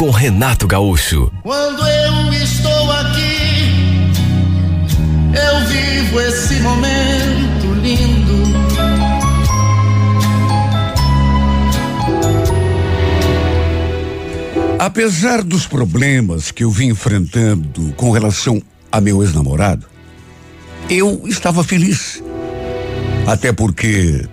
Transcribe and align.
com 0.00 0.08
Renato 0.08 0.66
Gaúcho. 0.66 1.30
Quando 1.42 1.86
eu 1.86 2.32
estou 2.32 2.90
aqui, 2.90 4.10
eu 5.36 5.66
vivo 5.66 6.20
esse 6.22 6.54
momento 6.60 7.74
lindo. 7.82 8.32
Apesar 14.78 15.42
dos 15.42 15.66
problemas 15.66 16.50
que 16.50 16.64
eu 16.64 16.70
vim 16.70 16.86
enfrentando 16.86 17.92
com 17.92 18.10
relação 18.10 18.62
a 18.90 19.02
meu 19.02 19.22
ex-namorado, 19.22 19.84
eu 20.88 21.24
estava 21.26 21.62
feliz. 21.62 22.24
Até 23.26 23.52
porque 23.52 24.26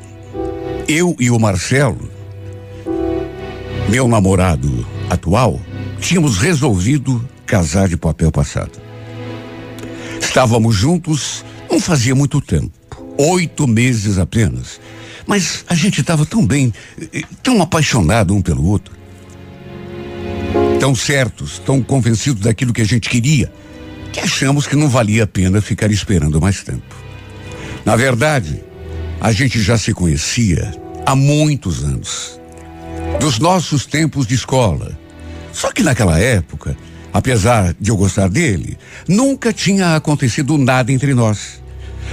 eu 0.88 1.14
e 1.20 1.30
o 1.30 1.38
Marcelo, 1.38 2.09
meu 3.90 4.08
namorado 4.08 4.95
atual, 5.10 5.60
tínhamos 6.00 6.38
resolvido 6.38 7.28
casar 7.46 7.88
de 7.88 7.98
papel 7.98 8.32
passado. 8.32 8.80
Estávamos 10.20 10.76
juntos 10.76 11.46
não 11.70 11.80
fazia 11.80 12.16
muito 12.16 12.42
tempo, 12.42 12.72
oito 13.18 13.68
meses 13.68 14.18
apenas. 14.18 14.80
Mas 15.26 15.66
a 15.68 15.76
gente 15.76 16.00
estava 16.02 16.26
tão 16.26 16.46
bem, 16.46 16.73
eh, 17.14 17.22
tão 17.44 17.62
apaixonado 17.62 18.34
um 18.34 18.42
pelo 18.42 18.66
outro. 18.66 18.96
Tão 20.80 20.96
certos, 20.96 21.59
tão 21.59 21.81
convencidos 21.81 22.42
daquilo 22.42 22.74
que 22.74 22.81
a 22.81 22.86
gente 22.86 23.09
queria, 23.09 23.52
que 24.14 24.22
achamos 24.22 24.66
que 24.66 24.76
não 24.76 24.88
valia 24.88 25.26
a 25.26 25.28
pena 25.28 25.62
ficar 25.62 25.92
esperando 25.92 26.40
mais 26.40 26.64
tempo. 26.64 26.96
Na 27.84 27.96
verdade, 27.96 28.64
a 29.20 29.31
gente 29.31 29.62
já 29.62 29.78
se 29.78 29.94
conhecia 29.94 30.74
há 31.06 31.16
muitos 31.16 31.84
anos. 31.84 32.40
Dos 33.20 33.40
nossos 33.40 33.86
tempos 33.86 34.26
de 34.26 34.36
escola. 34.36 34.98
Só 35.58 35.72
que 35.72 35.81
naquela 35.81 36.19
época, 36.19 36.77
apesar 37.11 37.73
de 37.80 37.89
eu 37.89 37.97
gostar 37.97 38.30
dele, 38.30 38.77
nunca 39.08 39.52
tinha 39.52 39.95
acontecido 39.95 40.55
nada 40.55 40.91
entre 40.91 41.16
nós. 41.16 41.63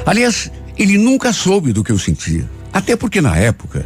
Aliás, 0.06 0.50
ele 0.78 0.96
nunca 0.96 1.30
soube 1.30 1.70
do 1.70 1.84
que 1.84 1.92
eu 1.92 1.98
sentia. 1.98 2.48
Até 2.72 2.96
porque 2.96 3.20
na 3.20 3.36
época, 3.36 3.84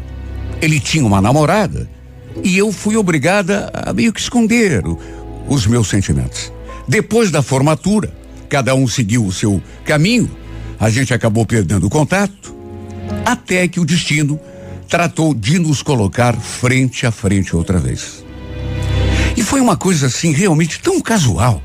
ele 0.63 0.79
tinha 0.79 1.05
uma 1.05 1.21
namorada 1.21 1.91
e 2.45 2.57
eu 2.57 2.71
fui 2.71 2.97
obrigada 2.97 3.69
a 3.75 3.93
meio 3.93 4.13
que 4.13 4.21
esconder 4.21 4.87
o, 4.87 4.97
os 5.49 5.67
meus 5.67 5.89
sentimentos. 5.89 6.53
Depois 6.87 7.33
da 7.33 7.43
formatura, 7.43 8.15
cada 8.49 8.77
um 8.77 8.87
seguiu 8.87 9.27
o 9.27 9.33
seu 9.33 9.61
caminho, 9.85 10.31
a 10.79 10.89
gente 10.89 11.13
acabou 11.13 11.45
perdendo 11.45 11.89
o 11.89 11.91
contato, 11.91 12.55
até 13.27 13.67
que 13.67 13.81
o 13.81 13.85
destino 13.85 14.39
tratou 14.89 15.35
de 15.35 15.59
nos 15.59 15.83
colocar 15.83 16.37
frente 16.37 17.05
a 17.09 17.11
frente 17.11 17.57
outra 17.57 17.81
vez. 17.81 18.28
E 19.39 19.43
foi 19.45 19.61
uma 19.61 19.77
coisa 19.77 20.07
assim 20.07 20.33
realmente 20.33 20.81
tão 20.81 21.01
casual. 21.01 21.63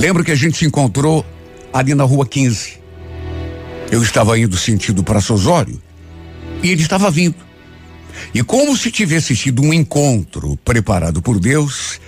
Lembro 0.00 0.24
que 0.24 0.32
a 0.32 0.34
gente 0.34 0.56
se 0.56 0.64
encontrou 0.64 1.22
ali 1.70 1.94
na 1.94 2.04
rua 2.04 2.26
15. 2.26 2.78
Eu 3.90 4.02
estava 4.02 4.38
indo 4.38 4.56
sentido 4.56 5.04
para 5.04 5.20
Sosório 5.20 5.78
e 6.62 6.70
ele 6.70 6.80
estava 6.80 7.10
vindo. 7.10 7.34
E 8.32 8.42
como 8.42 8.74
se 8.78 8.90
tivesse 8.90 9.36
sido 9.36 9.60
um 9.60 9.74
encontro 9.74 10.58
preparado 10.64 11.20
por 11.20 11.38
Deus, 11.38 12.00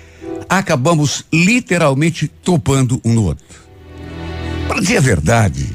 acabamos 0.48 1.26
literalmente 1.30 2.26
topando 2.26 2.98
um 3.04 3.12
no 3.12 3.24
outro. 3.24 3.44
Para 4.66 4.80
dizer 4.80 4.96
a 4.96 5.02
verdade, 5.02 5.68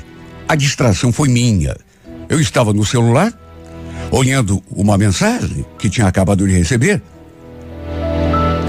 a 0.47 0.55
distração 0.55 1.13
foi 1.13 1.29
minha. 1.29 1.77
Eu 2.27 2.41
estava 2.41 2.73
no 2.73 2.83
celular, 2.83 3.31
olhando 4.09 4.59
uma 4.71 4.97
mensagem 4.97 5.63
que 5.77 5.87
tinha 5.87 6.07
acabado 6.07 6.47
de 6.47 6.57
receber, 6.57 6.99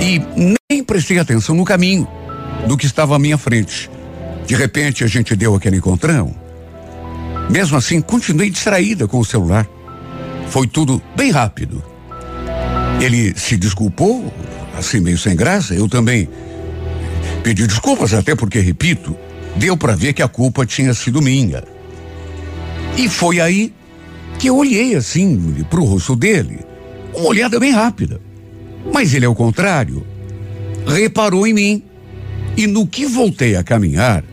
e 0.06 0.22
nem 0.71 0.84
prestei 0.84 1.19
atenção 1.19 1.56
no 1.56 1.65
caminho 1.65 2.06
do 2.69 2.77
que 2.77 2.87
estava 2.87 3.17
à 3.17 3.19
minha 3.19 3.37
frente. 3.37 3.91
De 4.47 4.55
repente 4.55 5.03
a 5.03 5.09
gente 5.09 5.34
deu 5.34 5.56
aquele 5.56 5.78
encontrão. 5.78 6.33
Mesmo 7.50 7.77
assim, 7.77 8.00
continuei 8.00 8.49
distraída 8.49 9.09
com 9.09 9.19
o 9.19 9.25
celular. 9.25 9.67
Foi 10.49 10.69
tudo 10.69 11.03
bem 11.17 11.33
rápido. 11.33 11.83
Ele 13.00 13.37
se 13.37 13.56
desculpou, 13.56 14.33
assim 14.78 15.00
meio 15.00 15.19
sem 15.19 15.34
graça, 15.34 15.75
eu 15.75 15.89
também 15.89 16.28
pedi 17.43 17.67
desculpas, 17.67 18.15
até 18.15 18.37
porque, 18.37 18.61
repito, 18.61 19.17
deu 19.56 19.77
para 19.77 19.97
ver 19.97 20.12
que 20.12 20.23
a 20.23 20.28
culpa 20.28 20.65
tinha 20.65 20.94
sido 20.94 21.21
minha. 21.21 21.65
E 22.97 23.09
foi 23.09 23.41
aí 23.41 23.73
que 24.38 24.49
eu 24.49 24.56
olhei 24.56 24.94
assim 24.94 25.65
pro 25.69 25.84
rosto 25.84 26.15
dele, 26.15 26.61
uma 27.12 27.28
olhada 27.28 27.59
bem 27.59 27.73
rápida. 27.73 28.21
Mas 28.93 29.15
ele, 29.15 29.27
ao 29.27 29.35
contrário, 29.35 30.07
reparou 30.87 31.47
em 31.47 31.53
mim. 31.53 31.83
E 32.57 32.67
no 32.67 32.87
que 32.87 33.05
voltei 33.05 33.55
a 33.55 33.63
caminhar, 33.63 34.25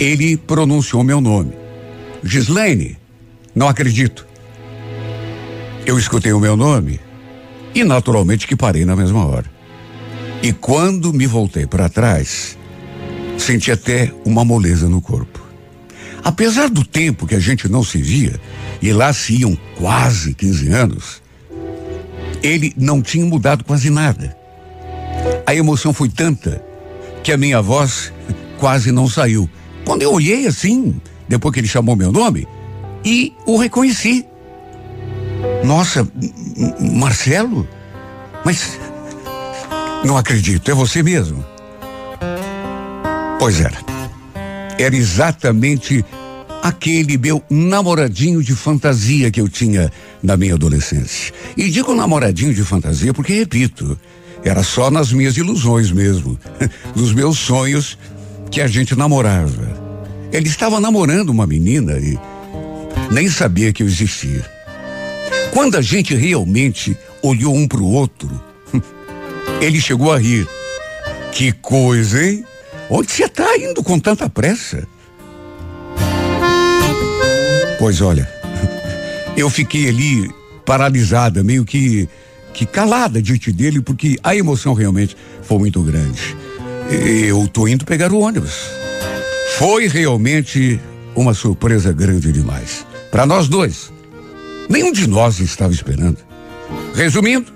ele 0.00 0.36
pronunciou 0.36 1.04
meu 1.04 1.20
nome. 1.20 1.52
Gislaine, 2.22 2.98
não 3.54 3.68
acredito. 3.68 4.26
Eu 5.86 5.98
escutei 5.98 6.32
o 6.32 6.40
meu 6.40 6.56
nome 6.56 7.00
e 7.74 7.84
naturalmente 7.84 8.46
que 8.46 8.56
parei 8.56 8.84
na 8.84 8.96
mesma 8.96 9.24
hora. 9.24 9.46
E 10.42 10.52
quando 10.52 11.12
me 11.12 11.26
voltei 11.26 11.66
para 11.66 11.88
trás, 11.88 12.58
senti 13.36 13.70
até 13.70 14.12
uma 14.24 14.44
moleza 14.44 14.88
no 14.88 15.00
corpo. 15.00 15.40
Apesar 16.22 16.68
do 16.68 16.84
tempo 16.84 17.26
que 17.26 17.34
a 17.34 17.40
gente 17.40 17.68
não 17.68 17.82
se 17.82 18.02
via, 18.02 18.38
e 18.82 18.92
lá 18.92 19.12
se 19.12 19.40
iam 19.40 19.56
quase 19.76 20.34
15 20.34 20.68
anos, 20.72 21.22
ele 22.42 22.72
não 22.76 23.02
tinha 23.02 23.24
mudado 23.24 23.64
quase 23.64 23.90
nada. 23.90 24.36
A 25.46 25.54
emoção 25.54 25.92
foi 25.92 26.08
tanta 26.08 26.62
que 27.22 27.32
a 27.32 27.36
minha 27.36 27.60
voz 27.60 28.12
quase 28.58 28.92
não 28.92 29.08
saiu. 29.08 29.48
Quando 29.84 30.02
eu 30.02 30.12
olhei 30.12 30.46
assim, 30.46 31.00
depois 31.28 31.52
que 31.52 31.60
ele 31.60 31.68
chamou 31.68 31.96
meu 31.96 32.12
nome, 32.12 32.46
e 33.04 33.32
o 33.46 33.56
reconheci. 33.56 34.26
Nossa, 35.64 36.06
Marcelo? 36.80 37.66
Mas 38.44 38.78
não 40.04 40.16
acredito, 40.16 40.70
é 40.70 40.74
você 40.74 41.02
mesmo. 41.02 41.44
Pois 43.38 43.60
era. 43.60 43.78
Era 44.78 44.96
exatamente 44.96 46.04
aquele 46.62 47.16
meu 47.16 47.42
namoradinho 47.48 48.42
de 48.42 48.54
fantasia 48.54 49.30
que 49.30 49.40
eu 49.40 49.48
tinha 49.48 49.92
na 50.22 50.36
minha 50.36 50.54
adolescência. 50.54 51.32
E 51.56 51.68
digo 51.70 51.94
namoradinho 51.94 52.54
de 52.54 52.62
fantasia 52.64 53.14
porque, 53.14 53.32
repito, 53.32 53.98
era 54.44 54.62
só 54.62 54.90
nas 54.90 55.12
minhas 55.12 55.36
ilusões 55.36 55.90
mesmo, 55.90 56.38
nos 56.94 57.12
meus 57.12 57.38
sonhos 57.38 57.98
que 58.50 58.60
a 58.60 58.66
gente 58.66 58.96
namorava. 58.96 59.88
Ele 60.32 60.48
estava 60.48 60.80
namorando 60.80 61.30
uma 61.30 61.46
menina 61.46 61.98
e 61.98 62.18
nem 63.10 63.28
sabia 63.28 63.72
que 63.72 63.82
eu 63.82 63.86
existia. 63.86 64.44
Quando 65.52 65.76
a 65.76 65.82
gente 65.82 66.14
realmente 66.14 66.96
olhou 67.22 67.54
um 67.54 67.66
para 67.66 67.80
o 67.80 67.90
outro, 67.90 68.28
ele 69.60 69.80
chegou 69.80 70.12
a 70.12 70.18
rir. 70.18 70.46
Que 71.32 71.52
coisa, 71.52 72.22
hein? 72.22 72.44
Onde 72.90 73.10
você 73.10 73.24
está 73.24 73.56
indo 73.56 73.82
com 73.82 73.98
tanta 73.98 74.28
pressa? 74.28 74.86
Pois 77.78 78.00
olha, 78.00 78.28
eu 79.36 79.48
fiquei 79.48 79.88
ali 79.88 80.30
paralisada, 80.64 81.42
meio 81.42 81.64
que 81.64 82.08
que 82.58 82.66
calada 82.66 83.22
diante 83.22 83.52
dele, 83.52 83.80
porque 83.80 84.18
a 84.20 84.34
emoção 84.34 84.74
realmente 84.74 85.16
foi 85.42 85.58
muito 85.58 85.80
grande. 85.80 86.36
Eu 86.90 87.46
tô 87.46 87.68
indo 87.68 87.84
pegar 87.84 88.10
o 88.12 88.18
ônibus. 88.18 88.52
Foi 89.58 89.86
realmente 89.86 90.80
uma 91.14 91.34
surpresa 91.34 91.92
grande 91.92 92.32
demais. 92.32 92.84
Para 93.12 93.24
nós 93.24 93.46
dois. 93.46 93.92
Nenhum 94.68 94.90
de 94.90 95.06
nós 95.06 95.38
estava 95.38 95.72
esperando. 95.72 96.18
Resumindo, 96.94 97.46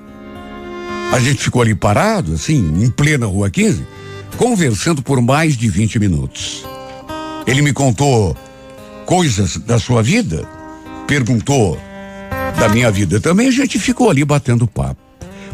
a 1.12 1.18
gente 1.18 1.42
ficou 1.42 1.62
ali 1.62 1.74
parado, 1.74 2.34
assim, 2.34 2.58
em 2.80 2.88
plena 2.88 3.26
rua 3.26 3.50
15, 3.50 3.84
conversando 4.36 5.02
por 5.02 5.20
mais 5.20 5.56
de 5.56 5.68
20 5.68 5.98
minutos. 5.98 6.64
Ele 7.44 7.60
me 7.60 7.72
contou 7.72 8.36
coisas 9.12 9.58
da 9.58 9.78
sua 9.78 10.02
vida, 10.02 10.42
perguntou 11.06 11.78
da 12.58 12.66
minha 12.70 12.90
vida 12.90 13.20
também, 13.20 13.46
a 13.46 13.50
gente 13.50 13.78
ficou 13.78 14.08
ali 14.08 14.24
batendo 14.24 14.66
papo. 14.66 15.02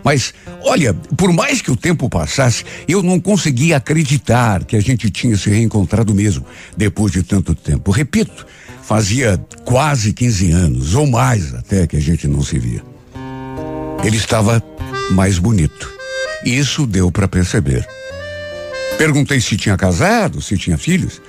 Mas, 0.04 0.32
olha, 0.62 0.94
por 0.94 1.32
mais 1.32 1.60
que 1.60 1.68
o 1.68 1.74
tempo 1.74 2.08
passasse, 2.08 2.64
eu 2.86 3.02
não 3.02 3.18
conseguia 3.18 3.78
acreditar 3.78 4.62
que 4.62 4.76
a 4.76 4.80
gente 4.80 5.10
tinha 5.10 5.36
se 5.36 5.50
reencontrado 5.50 6.14
mesmo, 6.14 6.46
depois 6.76 7.10
de 7.10 7.24
tanto 7.24 7.52
tempo. 7.52 7.90
Repito, 7.90 8.46
fazia 8.84 9.44
quase 9.64 10.12
15 10.12 10.52
anos, 10.52 10.94
ou 10.94 11.08
mais 11.08 11.52
até, 11.52 11.84
que 11.84 11.96
a 11.96 12.00
gente 12.00 12.28
não 12.28 12.44
se 12.44 12.60
via. 12.60 12.84
Ele 14.04 14.18
estava 14.18 14.62
mais 15.10 15.40
bonito. 15.40 15.92
Isso 16.44 16.86
deu 16.86 17.10
para 17.10 17.26
perceber. 17.26 17.84
Perguntei 18.96 19.40
se 19.40 19.56
tinha 19.56 19.76
casado, 19.76 20.40
se 20.40 20.56
tinha 20.56 20.78
filhos. 20.78 21.20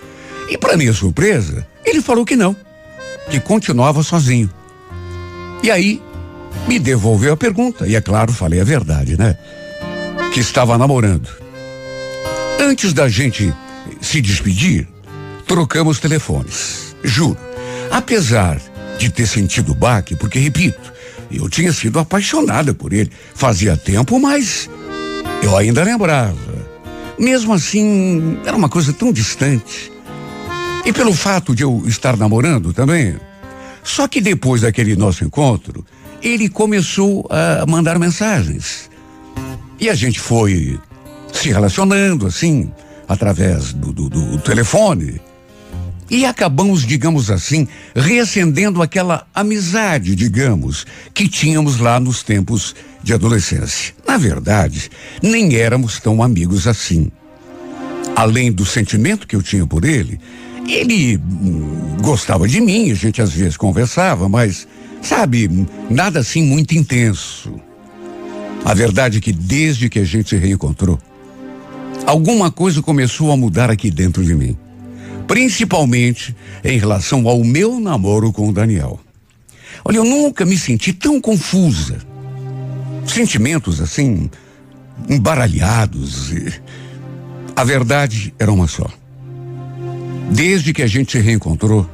E 0.49 0.57
para 0.57 0.75
minha 0.75 0.93
surpresa, 0.93 1.65
ele 1.85 2.01
falou 2.01 2.25
que 2.25 2.35
não, 2.35 2.55
que 3.29 3.39
continuava 3.39 4.01
sozinho. 4.03 4.49
E 5.61 5.69
aí, 5.69 6.01
me 6.67 6.79
devolveu 6.79 7.33
a 7.33 7.37
pergunta. 7.37 7.87
E 7.87 7.95
é 7.95 8.01
claro, 8.01 8.33
falei 8.33 8.59
a 8.59 8.63
verdade, 8.63 9.17
né? 9.17 9.37
Que 10.33 10.39
estava 10.39 10.77
namorando. 10.77 11.29
Antes 12.59 12.93
da 12.93 13.07
gente 13.07 13.53
se 14.01 14.21
despedir, 14.21 14.87
trocamos 15.47 15.99
telefones. 15.99 16.95
Juro. 17.03 17.37
Apesar 17.91 18.61
de 18.97 19.09
ter 19.09 19.27
sentido 19.27 19.73
baque, 19.73 20.15
porque, 20.15 20.39
repito, 20.39 20.93
eu 21.31 21.49
tinha 21.49 21.71
sido 21.71 21.99
apaixonada 21.99 22.73
por 22.73 22.93
ele. 22.93 23.11
Fazia 23.33 23.77
tempo, 23.77 24.19
mas 24.19 24.69
eu 25.41 25.57
ainda 25.57 25.83
lembrava. 25.83 26.37
Mesmo 27.17 27.53
assim, 27.53 28.39
era 28.45 28.55
uma 28.55 28.69
coisa 28.69 28.93
tão 28.93 29.11
distante. 29.11 29.91
E 30.89 30.91
pelo 30.91 31.13
fato 31.13 31.53
de 31.53 31.61
eu 31.61 31.83
estar 31.85 32.17
namorando 32.17 32.73
também. 32.73 33.15
Só 33.83 34.07
que 34.07 34.19
depois 34.19 34.61
daquele 34.61 34.95
nosso 34.95 35.23
encontro, 35.23 35.85
ele 36.19 36.49
começou 36.49 37.29
a 37.29 37.63
mandar 37.67 37.99
mensagens. 37.99 38.89
E 39.79 39.87
a 39.87 39.93
gente 39.93 40.19
foi 40.19 40.79
se 41.31 41.49
relacionando 41.49 42.25
assim, 42.25 42.71
através 43.07 43.71
do, 43.71 43.93
do, 43.93 44.09
do 44.09 44.39
telefone. 44.39 45.21
E 46.09 46.25
acabamos, 46.25 46.83
digamos 46.83 47.29
assim, 47.29 47.67
reacendendo 47.95 48.81
aquela 48.81 49.27
amizade, 49.31 50.15
digamos, 50.15 50.87
que 51.13 51.29
tínhamos 51.29 51.77
lá 51.77 51.99
nos 51.99 52.23
tempos 52.23 52.75
de 53.03 53.13
adolescência. 53.13 53.93
Na 54.07 54.17
verdade, 54.17 54.89
nem 55.21 55.55
éramos 55.55 55.99
tão 55.99 56.23
amigos 56.23 56.65
assim. 56.65 57.11
Além 58.15 58.51
do 58.51 58.65
sentimento 58.65 59.27
que 59.27 59.35
eu 59.35 59.43
tinha 59.43 59.67
por 59.67 59.85
ele, 59.85 60.19
ele 60.73 61.17
hum, 61.17 61.97
gostava 62.01 62.47
de 62.47 62.59
mim, 62.61 62.91
a 62.91 62.95
gente 62.95 63.21
às 63.21 63.31
vezes 63.31 63.57
conversava, 63.57 64.27
mas, 64.27 64.67
sabe, 65.01 65.67
nada 65.89 66.19
assim 66.19 66.43
muito 66.43 66.75
intenso. 66.75 67.53
A 68.65 68.73
verdade 68.73 69.17
é 69.19 69.21
que 69.21 69.31
desde 69.31 69.89
que 69.89 69.99
a 69.99 70.03
gente 70.03 70.29
se 70.29 70.37
reencontrou, 70.37 70.99
alguma 72.05 72.51
coisa 72.51 72.81
começou 72.81 73.31
a 73.31 73.37
mudar 73.37 73.69
aqui 73.69 73.89
dentro 73.89 74.23
de 74.23 74.35
mim 74.35 74.57
principalmente 75.29 76.35
em 76.63 76.79
relação 76.79 77.27
ao 77.29 77.43
meu 77.43 77.79
namoro 77.79 78.33
com 78.33 78.49
o 78.49 78.51
Daniel. 78.51 78.99
Olha, 79.85 79.97
eu 79.97 80.03
nunca 80.03 80.43
me 80.43 80.57
senti 80.57 80.91
tão 80.91 81.21
confusa. 81.21 81.99
Sentimentos 83.05 83.79
assim, 83.79 84.27
embaralhados. 85.07 86.33
A 87.55 87.63
verdade 87.63 88.33
era 88.39 88.51
uma 88.51 88.67
só. 88.67 88.89
Desde 90.31 90.73
que 90.73 90.81
a 90.81 90.87
gente 90.87 91.11
se 91.11 91.19
reencontrou, 91.19 91.89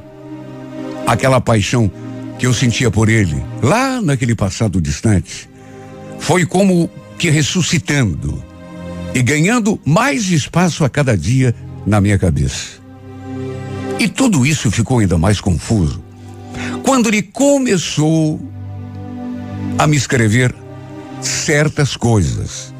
aquela 1.06 1.40
paixão 1.40 1.90
que 2.38 2.46
eu 2.46 2.52
sentia 2.52 2.90
por 2.90 3.08
ele, 3.08 3.42
lá 3.62 4.00
naquele 4.02 4.34
passado 4.34 4.80
distante, 4.80 5.48
foi 6.18 6.44
como 6.44 6.90
que 7.18 7.30
ressuscitando 7.30 8.42
e 9.14 9.22
ganhando 9.22 9.80
mais 9.84 10.30
espaço 10.30 10.84
a 10.84 10.88
cada 10.88 11.16
dia 11.16 11.54
na 11.86 12.00
minha 12.00 12.18
cabeça. 12.18 12.78
E 13.98 14.08
tudo 14.08 14.44
isso 14.44 14.70
ficou 14.70 14.98
ainda 14.98 15.16
mais 15.16 15.40
confuso 15.40 16.04
quando 16.82 17.08
ele 17.08 17.22
começou 17.22 18.40
a 19.78 19.86
me 19.86 19.96
escrever 19.96 20.54
certas 21.20 21.96
coisas 21.96 22.72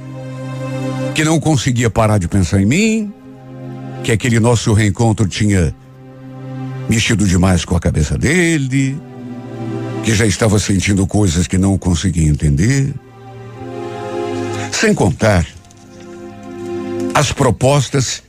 que 1.14 1.24
não 1.24 1.40
conseguia 1.40 1.90
parar 1.90 2.18
de 2.18 2.28
pensar 2.28 2.60
em 2.60 2.66
mim, 2.66 3.12
que 4.06 4.12
aquele 4.12 4.38
nosso 4.38 4.72
reencontro 4.72 5.26
tinha 5.26 5.74
mexido 6.88 7.26
demais 7.26 7.64
com 7.64 7.74
a 7.74 7.80
cabeça 7.80 8.16
dele, 8.16 8.96
que 10.04 10.14
já 10.14 10.24
estava 10.24 10.60
sentindo 10.60 11.04
coisas 11.08 11.48
que 11.48 11.58
não 11.58 11.76
conseguia 11.76 12.28
entender. 12.28 12.94
Sem 14.70 14.94
contar 14.94 15.44
as 17.14 17.32
propostas 17.32 18.22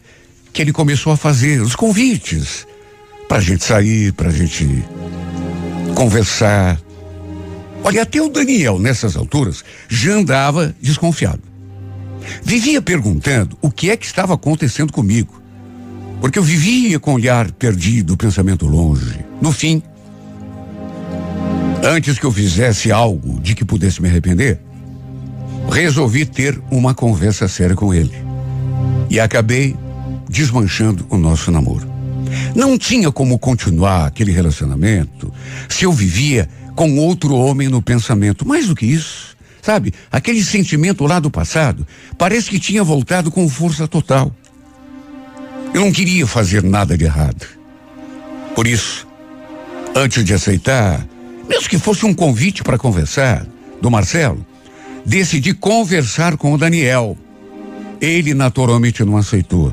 que 0.51 0.63
ele 0.63 0.74
começou 0.74 1.13
a 1.13 1.18
fazer, 1.18 1.62
os 1.62 1.75
convites 1.75 2.65
Pra 3.27 3.39
gente 3.39 3.63
sair, 3.63 4.13
pra 4.13 4.31
gente 4.31 4.83
conversar. 5.94 6.81
Olha, 7.83 8.01
até 8.01 8.19
o 8.19 8.30
Daniel, 8.30 8.80
nessas 8.80 9.15
alturas, 9.15 9.63
já 9.88 10.13
andava 10.13 10.73
desconfiado. 10.81 11.44
Vivia 12.41 12.81
perguntando 12.81 13.56
o 13.62 13.69
que 13.69 13.91
é 13.91 13.97
que 13.97 14.07
estava 14.07 14.33
acontecendo 14.33 14.91
comigo. 14.91 15.36
Porque 16.19 16.39
eu 16.39 16.43
vivia 16.43 16.99
com 16.99 17.11
o 17.11 17.15
olhar 17.15 17.51
perdido, 17.51 18.13
o 18.13 18.17
pensamento 18.17 18.65
longe. 18.65 19.25
No 19.41 19.51
fim, 19.51 19.81
antes 21.83 22.17
que 22.17 22.25
eu 22.25 22.31
fizesse 22.31 22.91
algo 22.91 23.39
de 23.39 23.53
que 23.53 23.63
pudesse 23.63 24.01
me 24.01 24.09
arrepender, 24.09 24.59
resolvi 25.69 26.25
ter 26.25 26.59
uma 26.71 26.93
conversa 26.93 27.47
séria 27.47 27.75
com 27.75 27.93
ele. 27.93 28.15
E 29.09 29.19
acabei 29.19 29.75
desmanchando 30.29 31.05
o 31.09 31.17
nosso 31.17 31.51
namoro. 31.51 31.87
Não 32.55 32.77
tinha 32.77 33.11
como 33.11 33.39
continuar 33.39 34.07
aquele 34.07 34.31
relacionamento 34.31 35.31
se 35.69 35.85
eu 35.85 35.91
vivia 35.91 36.49
com 36.75 36.97
outro 36.97 37.35
homem 37.35 37.67
no 37.67 37.81
pensamento. 37.81 38.47
Mais 38.47 38.67
do 38.67 38.75
que 38.75 38.85
isso, 38.85 39.35
sabe? 39.61 39.93
Aquele 40.11 40.43
sentimento 40.43 41.05
lá 41.05 41.19
do 41.19 41.31
passado 41.31 41.87
parece 42.17 42.49
que 42.49 42.59
tinha 42.59 42.83
voltado 42.83 43.31
com 43.31 43.47
força 43.47 43.87
total. 43.87 44.33
Eu 45.77 45.81
não 45.85 45.91
queria 45.91 46.25
fazer 46.25 46.63
nada 46.63 46.97
de 46.97 47.03
errado. 47.03 47.45
Por 48.56 48.65
isso, 48.65 49.07
antes 49.95 50.25
de 50.25 50.33
aceitar, 50.33 51.06
mesmo 51.47 51.69
que 51.69 51.77
fosse 51.77 52.03
um 52.03 52.15
convite 52.15 52.63
para 52.63 52.79
conversar, 52.79 53.45
do 53.79 53.91
Marcelo, 53.91 54.44
decidi 55.06 55.53
conversar 55.53 56.35
com 56.35 56.51
o 56.51 56.57
Daniel. 56.57 57.15
Ele 58.01 58.33
naturalmente 58.33 59.03
não 59.03 59.18
aceitou. 59.18 59.71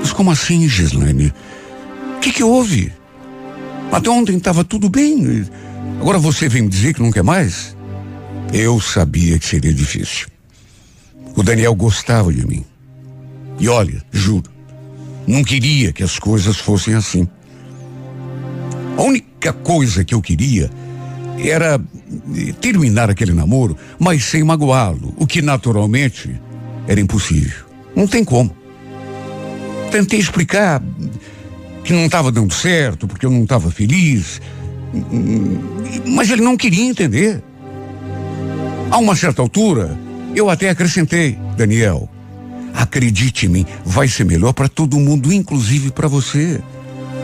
Mas 0.00 0.12
como 0.12 0.32
assim, 0.32 0.68
Gislaine? 0.68 1.32
O 2.16 2.18
que, 2.18 2.32
que 2.32 2.42
houve? 2.42 2.92
Até 3.92 4.10
ontem 4.10 4.38
estava 4.38 4.64
tudo 4.64 4.88
bem. 4.88 5.48
Agora 6.00 6.18
você 6.18 6.48
vem 6.48 6.62
me 6.62 6.68
dizer 6.68 6.94
que 6.94 7.02
não 7.02 7.12
quer 7.12 7.22
mais? 7.22 7.76
Eu 8.52 8.80
sabia 8.80 9.38
que 9.38 9.46
seria 9.46 9.72
difícil. 9.72 10.26
O 11.36 11.44
Daniel 11.44 11.76
gostava 11.76 12.32
de 12.32 12.44
mim. 12.44 12.64
E 13.60 13.68
olha, 13.68 14.02
juro, 14.10 14.50
não 15.30 15.44
queria 15.44 15.92
que 15.92 16.02
as 16.02 16.18
coisas 16.18 16.58
fossem 16.58 16.94
assim. 16.94 17.26
A 18.96 19.02
única 19.02 19.52
coisa 19.52 20.04
que 20.04 20.14
eu 20.14 20.20
queria 20.20 20.70
era 21.38 21.80
terminar 22.60 23.08
aquele 23.08 23.32
namoro, 23.32 23.76
mas 23.98 24.24
sem 24.24 24.42
magoá-lo, 24.42 25.14
o 25.16 25.26
que 25.26 25.40
naturalmente 25.40 26.38
era 26.86 27.00
impossível. 27.00 27.64
Não 27.94 28.06
tem 28.06 28.24
como. 28.24 28.54
Tentei 29.90 30.18
explicar 30.18 30.82
que 31.84 31.92
não 31.92 32.06
estava 32.06 32.30
dando 32.30 32.52
certo, 32.52 33.06
porque 33.06 33.24
eu 33.24 33.30
não 33.30 33.44
estava 33.44 33.70
feliz. 33.70 34.40
Mas 36.06 36.30
ele 36.30 36.42
não 36.42 36.56
queria 36.56 36.84
entender. 36.84 37.42
A 38.90 38.98
uma 38.98 39.14
certa 39.14 39.40
altura, 39.40 39.96
eu 40.34 40.50
até 40.50 40.68
acrescentei, 40.68 41.38
Daniel, 41.56 42.08
acredite 42.74 43.46
em 43.46 43.48
mim, 43.48 43.66
vai 43.84 44.08
ser 44.08 44.24
melhor 44.24 44.52
para 44.52 44.68
todo 44.68 44.98
mundo, 44.98 45.32
inclusive 45.32 45.90
para 45.90 46.08
você. 46.08 46.60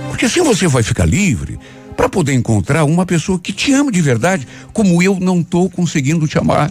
Porque 0.09 0.27
assim 0.27 0.43
você 0.43 0.67
vai 0.67 0.83
ficar 0.83 1.05
livre 1.05 1.59
para 1.97 2.09
poder 2.09 2.35
encontrar 2.35 2.85
uma 2.85 3.07
pessoa 3.07 3.39
que 3.39 3.53
te 3.53 3.73
ama 3.73 3.91
de 3.91 4.01
verdade, 4.01 4.47
como 4.73 5.03
eu 5.03 5.19
não 5.19 5.41
estou 5.41 5.69
conseguindo 5.71 6.29
te 6.29 6.39
amar. 6.39 6.71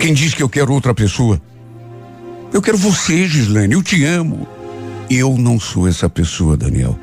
Quem 0.00 0.14
diz 0.14 0.34
que 0.34 0.42
eu 0.42 0.48
quero 0.48 0.72
outra 0.72 0.94
pessoa? 0.94 1.40
Eu 2.52 2.60
quero 2.60 2.76
você, 2.76 3.26
Gislane, 3.26 3.74
eu 3.74 3.82
te 3.82 4.04
amo. 4.04 4.46
Eu 5.08 5.36
não 5.38 5.60
sou 5.60 5.86
essa 5.86 6.08
pessoa, 6.08 6.56
Daniel. 6.56 6.98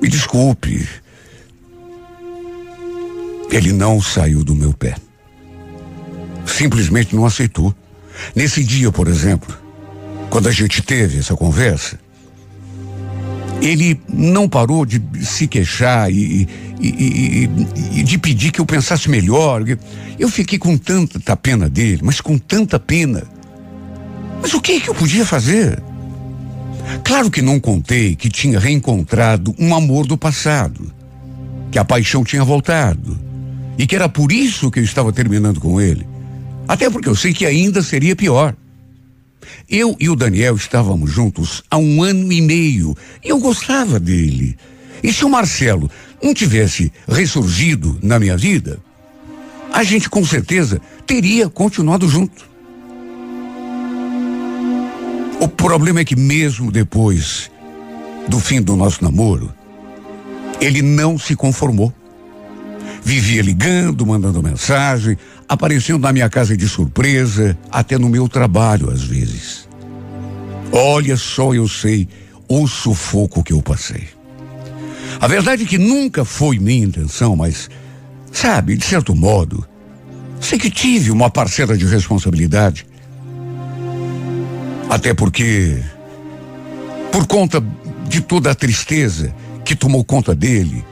Me 0.00 0.08
desculpe. 0.08 0.86
Ele 3.50 3.72
não 3.72 4.00
saiu 4.00 4.44
do 4.44 4.54
meu 4.54 4.72
pé. 4.72 4.96
Simplesmente 6.44 7.14
não 7.14 7.24
aceitou. 7.24 7.74
Nesse 8.34 8.62
dia, 8.62 8.90
por 8.90 9.08
exemplo, 9.08 9.56
quando 10.30 10.48
a 10.48 10.52
gente 10.52 10.82
teve 10.82 11.18
essa 11.18 11.34
conversa, 11.34 11.98
Ele 13.60 14.00
não 14.08 14.48
parou 14.48 14.84
de 14.84 15.00
se 15.22 15.46
queixar 15.46 16.10
e, 16.10 16.48
e, 16.80 16.88
e, 16.88 17.50
e, 18.00 18.02
de 18.02 18.18
pedir 18.18 18.50
que 18.50 18.60
eu 18.60 18.66
pensasse 18.66 19.08
melhor. 19.08 19.62
Eu 20.18 20.28
fiquei 20.28 20.58
com 20.58 20.76
tanta 20.76 21.36
pena 21.36 21.68
dele, 21.68 22.00
mas 22.02 22.20
com 22.20 22.36
tanta 22.36 22.78
pena. 22.78 23.22
Mas 24.42 24.52
o 24.52 24.60
que, 24.60 24.80
que 24.80 24.90
eu 24.90 24.94
podia 24.94 25.24
fazer? 25.24 25.82
Claro 27.02 27.30
que 27.30 27.40
não 27.40 27.58
contei 27.58 28.14
que 28.14 28.28
tinha 28.28 28.58
reencontrado 28.58 29.54
um 29.58 29.74
amor 29.74 30.06
do 30.06 30.18
passado, 30.18 30.92
que 31.70 31.78
a 31.78 31.84
paixão 31.84 32.24
tinha 32.24 32.44
voltado 32.44 33.18
e 33.78 33.86
que 33.86 33.96
era 33.96 34.08
por 34.08 34.30
isso 34.30 34.70
que 34.70 34.80
eu 34.80 34.84
estava 34.84 35.12
terminando 35.12 35.60
com 35.60 35.80
ele. 35.80 36.06
Até 36.66 36.88
porque 36.88 37.08
eu 37.08 37.14
sei 37.14 37.32
que 37.32 37.46
ainda 37.46 37.82
seria 37.82 38.16
pior. 38.16 38.54
Eu 39.68 39.96
e 40.00 40.08
o 40.08 40.16
Daniel 40.16 40.56
estávamos 40.56 41.10
juntos 41.10 41.62
há 41.70 41.76
um 41.76 42.02
ano 42.02 42.32
e 42.32 42.40
meio 42.40 42.96
e 43.22 43.28
eu 43.28 43.38
gostava 43.38 44.00
dele. 44.00 44.56
E 45.02 45.12
se 45.12 45.24
o 45.24 45.30
Marcelo 45.30 45.90
não 46.22 46.32
tivesse 46.32 46.92
ressurgido 47.06 47.98
na 48.02 48.18
minha 48.18 48.36
vida, 48.36 48.80
a 49.72 49.82
gente 49.82 50.08
com 50.08 50.24
certeza 50.24 50.80
teria 51.06 51.48
continuado 51.48 52.08
junto. 52.08 52.48
O 55.40 55.48
problema 55.48 56.00
é 56.00 56.04
que 56.04 56.16
mesmo 56.16 56.70
depois 56.70 57.50
do 58.28 58.40
fim 58.40 58.62
do 58.62 58.76
nosso 58.76 59.04
namoro, 59.04 59.52
ele 60.60 60.80
não 60.80 61.18
se 61.18 61.36
conformou. 61.36 61.92
Vivia 63.02 63.42
ligando, 63.42 64.06
mandando 64.06 64.42
mensagem, 64.42 65.18
aparecendo 65.48 66.00
na 66.00 66.12
minha 66.12 66.28
casa 66.28 66.56
de 66.56 66.68
surpresa, 66.68 67.56
até 67.70 67.98
no 67.98 68.08
meu 68.08 68.28
trabalho 68.28 68.90
às 68.90 69.02
vezes. 69.02 69.68
Olha 70.72 71.16
só, 71.16 71.54
eu 71.54 71.68
sei 71.68 72.08
o 72.48 72.66
sufoco 72.66 73.42
que 73.42 73.52
eu 73.52 73.62
passei. 73.62 74.08
A 75.20 75.28
verdade 75.28 75.62
é 75.62 75.66
que 75.66 75.78
nunca 75.78 76.24
foi 76.24 76.58
minha 76.58 76.84
intenção, 76.84 77.36
mas, 77.36 77.70
sabe, 78.32 78.76
de 78.76 78.84
certo 78.84 79.14
modo, 79.14 79.66
sei 80.40 80.58
que 80.58 80.70
tive 80.70 81.10
uma 81.10 81.30
parcela 81.30 81.76
de 81.76 81.86
responsabilidade. 81.86 82.86
Até 84.90 85.14
porque, 85.14 85.78
por 87.10 87.26
conta 87.26 87.64
de 88.08 88.20
toda 88.20 88.50
a 88.50 88.54
tristeza 88.54 89.34
que 89.64 89.74
tomou 89.74 90.04
conta 90.04 90.34
dele, 90.34 90.84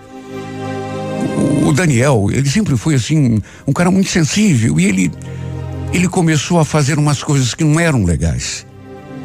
o 1.66 1.72
Daniel, 1.72 2.28
ele 2.30 2.48
sempre 2.48 2.76
foi 2.76 2.94
assim, 2.94 3.40
um 3.66 3.72
cara 3.72 3.90
muito 3.90 4.10
sensível 4.10 4.78
e 4.78 4.86
ele 4.86 5.12
ele 5.92 6.08
começou 6.08 6.58
a 6.58 6.64
fazer 6.64 6.98
umas 6.98 7.22
coisas 7.22 7.54
que 7.54 7.62
não 7.62 7.78
eram 7.78 8.04
legais 8.04 8.66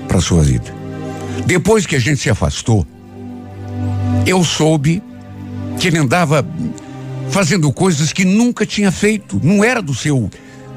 para 0.07 0.19
sua 0.19 0.43
vida. 0.43 0.75
Depois 1.45 1.85
que 1.85 1.95
a 1.95 1.99
gente 1.99 2.19
se 2.19 2.29
afastou, 2.29 2.85
eu 4.25 4.43
soube 4.43 5.01
que 5.79 5.87
ele 5.87 5.97
andava 5.97 6.45
fazendo 7.29 7.71
coisas 7.71 8.11
que 8.11 8.25
nunca 8.25 8.65
tinha 8.65 8.91
feito, 8.91 9.39
não 9.41 9.63
era 9.63 9.81
do 9.81 9.93
seu. 9.93 10.29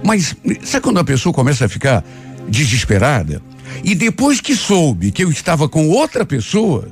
Mas 0.05 0.37
sabe 0.63 0.85
quando 0.85 1.01
a 1.01 1.05
pessoa 1.05 1.33
começa 1.33 1.65
a 1.65 1.69
ficar 1.69 2.05
desesperada? 2.49 3.43
E 3.83 3.95
depois 3.95 4.41
que 4.41 4.55
soube 4.55 5.11
que 5.11 5.25
eu 5.25 5.31
estava 5.31 5.69
com 5.69 5.89
outra 5.89 6.25
pessoa, 6.25 6.89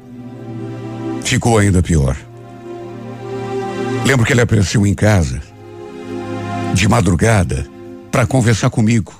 ficou 1.22 1.58
ainda 1.58 1.82
pior. 1.82 2.16
Lembro 4.08 4.24
que 4.24 4.32
ele 4.32 4.40
apareceu 4.40 4.86
em 4.86 4.94
casa, 4.94 5.38
de 6.72 6.88
madrugada, 6.88 7.66
para 8.10 8.26
conversar 8.26 8.70
comigo, 8.70 9.12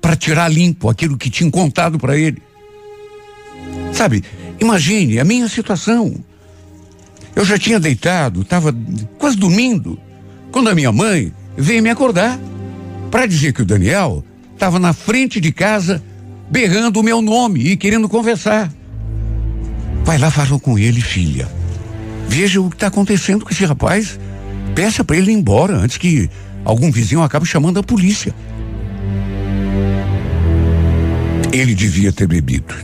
para 0.00 0.16
tirar 0.16 0.48
limpo 0.48 0.88
aquilo 0.88 1.16
que 1.16 1.30
tinha 1.30 1.48
contado 1.48 2.00
para 2.00 2.18
ele. 2.18 2.42
Sabe, 3.92 4.24
imagine 4.60 5.20
a 5.20 5.24
minha 5.24 5.48
situação. 5.48 6.16
Eu 7.36 7.44
já 7.44 7.56
tinha 7.56 7.78
deitado, 7.78 8.40
estava 8.40 8.74
quase 9.18 9.36
dormindo, 9.36 9.96
quando 10.50 10.68
a 10.68 10.74
minha 10.74 10.90
mãe 10.90 11.32
veio 11.56 11.80
me 11.80 11.90
acordar 11.90 12.36
para 13.12 13.26
dizer 13.26 13.52
que 13.52 13.62
o 13.62 13.64
Daniel 13.64 14.24
estava 14.52 14.80
na 14.80 14.92
frente 14.92 15.40
de 15.40 15.52
casa 15.52 16.02
berrando 16.50 16.98
o 16.98 17.04
meu 17.04 17.22
nome 17.22 17.68
e 17.68 17.76
querendo 17.76 18.08
conversar. 18.08 18.68
Vai 20.04 20.18
lá, 20.18 20.28
fala 20.28 20.58
com 20.58 20.76
ele, 20.76 21.00
filha. 21.00 21.48
Veja 22.28 22.60
o 22.60 22.68
que 22.68 22.76
está 22.76 22.88
acontecendo 22.88 23.44
com 23.44 23.50
esse 23.50 23.64
rapaz. 23.64 24.18
Peça 24.74 25.04
para 25.04 25.16
ele 25.16 25.30
ir 25.30 25.34
embora 25.34 25.76
antes 25.76 25.96
que 25.96 26.28
algum 26.64 26.90
vizinho 26.90 27.22
acabe 27.22 27.46
chamando 27.46 27.78
a 27.78 27.82
polícia. 27.82 28.34
Ele 31.52 31.74
devia 31.74 32.12
ter 32.12 32.26
bebido. 32.26 32.74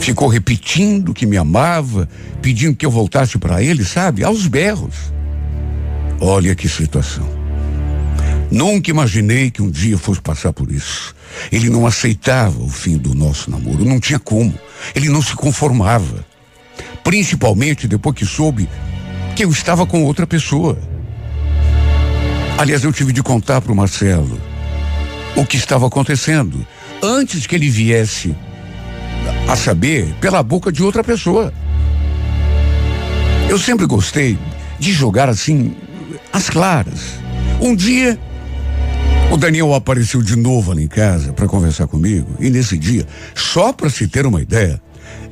Ficou 0.00 0.28
repetindo 0.28 1.12
que 1.12 1.26
me 1.26 1.36
amava, 1.36 2.08
pedindo 2.40 2.76
que 2.76 2.86
eu 2.86 2.90
voltasse 2.90 3.36
para 3.38 3.62
ele, 3.62 3.84
sabe? 3.84 4.22
Aos 4.22 4.46
berros. 4.46 5.12
Olha 6.20 6.54
que 6.54 6.68
situação. 6.68 7.28
Nunca 8.50 8.90
imaginei 8.90 9.50
que 9.50 9.60
um 9.60 9.70
dia 9.70 9.98
fosse 9.98 10.20
passar 10.20 10.52
por 10.52 10.70
isso. 10.70 11.14
Ele 11.52 11.68
não 11.68 11.86
aceitava 11.86 12.62
o 12.62 12.68
fim 12.68 12.96
do 12.96 13.14
nosso 13.14 13.50
namoro, 13.50 13.84
não 13.84 14.00
tinha 14.00 14.18
como. 14.18 14.54
Ele 14.94 15.08
não 15.08 15.20
se 15.20 15.34
conformava. 15.34 16.24
Principalmente 17.08 17.88
depois 17.88 18.14
que 18.14 18.26
soube 18.26 18.68
que 19.34 19.42
eu 19.42 19.50
estava 19.50 19.86
com 19.86 20.04
outra 20.04 20.26
pessoa. 20.26 20.78
Aliás, 22.58 22.84
eu 22.84 22.92
tive 22.92 23.14
de 23.14 23.22
contar 23.22 23.62
para 23.62 23.72
o 23.72 23.74
Marcelo 23.74 24.38
o 25.34 25.46
que 25.46 25.56
estava 25.56 25.86
acontecendo 25.86 26.66
antes 27.02 27.46
que 27.46 27.54
ele 27.54 27.70
viesse 27.70 28.36
a 29.48 29.56
saber 29.56 30.14
pela 30.20 30.42
boca 30.42 30.70
de 30.70 30.82
outra 30.82 31.02
pessoa. 31.02 31.50
Eu 33.48 33.58
sempre 33.58 33.86
gostei 33.86 34.38
de 34.78 34.92
jogar 34.92 35.30
assim 35.30 35.74
as 36.30 36.50
claras. 36.50 37.14
Um 37.58 37.74
dia 37.74 38.18
o 39.30 39.38
Daniel 39.38 39.72
apareceu 39.72 40.20
de 40.20 40.36
novo 40.36 40.72
ali 40.72 40.84
em 40.84 40.88
casa 40.88 41.32
para 41.32 41.48
conversar 41.48 41.86
comigo 41.86 42.36
e 42.38 42.50
nesse 42.50 42.76
dia, 42.76 43.06
só 43.34 43.72
para 43.72 43.88
se 43.88 44.06
ter 44.08 44.26
uma 44.26 44.42
ideia, 44.42 44.78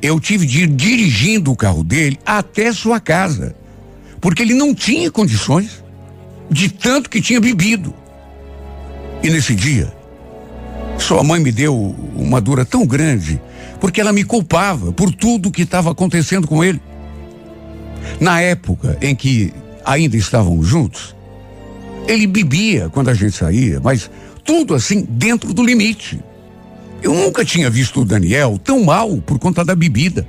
eu 0.01 0.19
tive 0.19 0.45
de 0.45 0.63
ir 0.63 0.67
dirigindo 0.67 1.51
o 1.51 1.55
carro 1.55 1.83
dele 1.83 2.19
até 2.25 2.71
sua 2.71 2.99
casa, 2.99 3.55
porque 4.21 4.41
ele 4.41 4.53
não 4.53 4.73
tinha 4.73 5.11
condições 5.11 5.83
de 6.49 6.69
tanto 6.69 7.09
que 7.09 7.21
tinha 7.21 7.41
bebido. 7.41 7.93
E 9.23 9.29
nesse 9.29 9.55
dia, 9.55 9.91
sua 10.97 11.23
mãe 11.23 11.39
me 11.39 11.51
deu 11.51 11.95
uma 12.15 12.39
dura 12.39 12.65
tão 12.65 12.85
grande, 12.85 13.41
porque 13.79 14.01
ela 14.01 14.13
me 14.13 14.23
culpava 14.23 14.91
por 14.91 15.13
tudo 15.13 15.51
que 15.51 15.63
estava 15.63 15.91
acontecendo 15.91 16.47
com 16.47 16.63
ele. 16.63 16.81
Na 18.19 18.41
época 18.41 18.97
em 19.01 19.15
que 19.15 19.53
ainda 19.85 20.17
estavam 20.17 20.61
juntos, 20.63 21.15
ele 22.07 22.25
bebia 22.25 22.89
quando 22.89 23.09
a 23.09 23.13
gente 23.13 23.35
saía, 23.35 23.79
mas 23.79 24.09
tudo 24.43 24.73
assim 24.73 25.05
dentro 25.09 25.53
do 25.53 25.63
limite. 25.63 26.19
Eu 27.01 27.13
nunca 27.13 27.45
tinha 27.45 27.69
visto 27.69 28.01
o 28.01 28.05
Daniel 28.05 28.59
tão 28.63 28.83
mal 28.83 29.17
por 29.17 29.37
conta 29.39 29.63
da 29.63 29.75
bebida. 29.75 30.27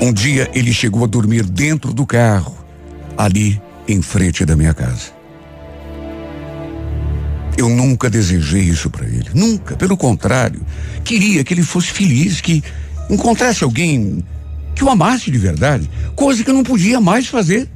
Um 0.00 0.12
dia 0.12 0.48
ele 0.54 0.72
chegou 0.72 1.04
a 1.04 1.06
dormir 1.06 1.44
dentro 1.44 1.92
do 1.92 2.06
carro, 2.06 2.56
ali 3.16 3.60
em 3.86 4.00
frente 4.00 4.44
da 4.44 4.54
minha 4.54 4.72
casa. 4.72 5.18
Eu 7.56 7.68
nunca 7.68 8.08
desejei 8.08 8.62
isso 8.62 8.88
para 8.88 9.04
ele, 9.04 9.30
nunca. 9.34 9.76
Pelo 9.76 9.96
contrário, 9.96 10.60
queria 11.02 11.42
que 11.42 11.52
ele 11.52 11.64
fosse 11.64 11.88
feliz, 11.88 12.40
que 12.40 12.62
encontrasse 13.10 13.64
alguém 13.64 14.24
que 14.76 14.84
o 14.84 14.88
amasse 14.88 15.28
de 15.28 15.38
verdade, 15.38 15.90
coisa 16.14 16.44
que 16.44 16.50
eu 16.50 16.54
não 16.54 16.62
podia 16.62 17.00
mais 17.00 17.26
fazer. 17.26 17.68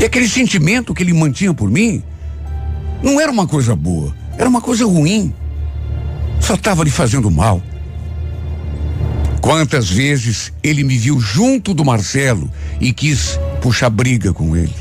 E 0.00 0.04
aquele 0.04 0.28
sentimento 0.28 0.92
que 0.92 1.04
ele 1.04 1.12
mantinha 1.12 1.54
por 1.54 1.70
mim 1.70 2.02
não 3.00 3.20
era 3.20 3.30
uma 3.30 3.46
coisa 3.46 3.76
boa. 3.76 4.12
Era 4.38 4.48
uma 4.48 4.60
coisa 4.60 4.86
ruim. 4.86 5.34
Só 6.40 6.54
estava 6.54 6.84
lhe 6.84 6.90
fazendo 6.90 7.30
mal. 7.30 7.60
Quantas 9.40 9.90
vezes 9.90 10.52
ele 10.62 10.84
me 10.84 10.96
viu 10.96 11.20
junto 11.20 11.74
do 11.74 11.84
Marcelo 11.84 12.50
e 12.80 12.92
quis 12.92 13.38
puxar 13.60 13.90
briga 13.90 14.32
com 14.32 14.56
ele. 14.56 14.74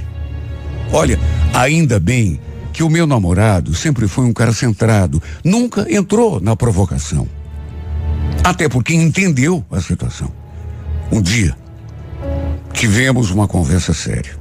Olha, 0.91 1.19
ainda 1.53 1.99
bem 1.99 2.39
que 2.71 2.83
o 2.83 2.89
meu 2.89 3.07
namorado 3.07 3.73
sempre 3.73 4.07
foi 4.07 4.25
um 4.25 4.33
cara 4.33 4.53
centrado, 4.53 5.21
nunca 5.43 5.87
entrou 5.89 6.39
na 6.39 6.55
provocação. 6.55 7.27
Até 8.43 8.69
porque 8.69 8.93
entendeu 8.93 9.65
a 9.71 9.81
situação. 9.81 10.31
Um 11.11 11.21
dia, 11.21 11.57
tivemos 12.73 13.31
uma 13.31 13.47
conversa 13.47 13.93
séria. 13.93 14.37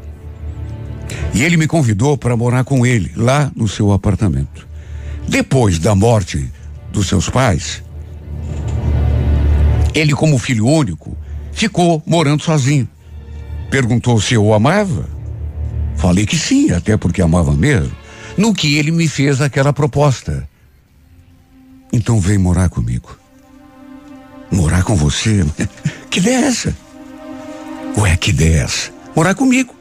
E 1.32 1.42
ele 1.42 1.56
me 1.56 1.66
convidou 1.66 2.18
para 2.18 2.36
morar 2.36 2.64
com 2.64 2.84
ele, 2.84 3.10
lá 3.16 3.50
no 3.54 3.66
seu 3.66 3.92
apartamento. 3.92 4.65
Depois 5.28 5.78
da 5.78 5.94
morte 5.94 6.50
dos 6.92 7.08
seus 7.08 7.28
pais, 7.28 7.82
ele, 9.94 10.12
como 10.12 10.38
filho 10.38 10.66
único, 10.66 11.16
ficou 11.52 12.02
morando 12.06 12.42
sozinho. 12.42 12.88
Perguntou 13.70 14.20
se 14.20 14.34
eu 14.34 14.44
o 14.44 14.54
amava. 14.54 15.08
Falei 15.96 16.26
que 16.26 16.36
sim, 16.36 16.70
até 16.70 16.96
porque 16.96 17.22
amava 17.22 17.52
mesmo. 17.52 17.96
No 18.36 18.52
que 18.52 18.76
ele 18.76 18.90
me 18.90 19.08
fez 19.08 19.40
aquela 19.40 19.72
proposta. 19.72 20.46
Então 21.90 22.20
vem 22.20 22.36
morar 22.36 22.68
comigo. 22.68 23.18
Morar 24.50 24.84
com 24.84 24.94
você? 24.94 25.44
Que 26.08 26.20
ideia 26.20 26.36
é 26.36 26.46
essa? 26.46 26.76
Ué, 27.98 28.16
que 28.16 28.30
ideia 28.30 28.60
é 28.60 28.64
essa? 28.64 28.90
Morar 29.14 29.34
comigo. 29.34 29.74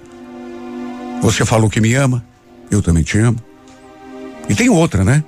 Você 1.21 1.45
falou 1.45 1.69
que 1.69 1.79
me 1.79 1.93
ama, 1.93 2.25
eu 2.69 2.81
também 2.81 3.03
te 3.03 3.17
amo. 3.19 3.39
E 4.49 4.53
tem 4.53 4.67
outra, 4.67 5.01
né? 5.05 5.23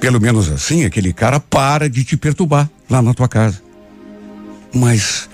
Pelo 0.00 0.20
menos 0.20 0.50
assim, 0.50 0.84
aquele 0.84 1.12
cara 1.12 1.38
para 1.38 1.88
de 1.88 2.04
te 2.04 2.16
perturbar 2.16 2.68
lá 2.90 3.00
na 3.00 3.14
tua 3.14 3.28
casa. 3.28 3.62
Mas 4.74 5.28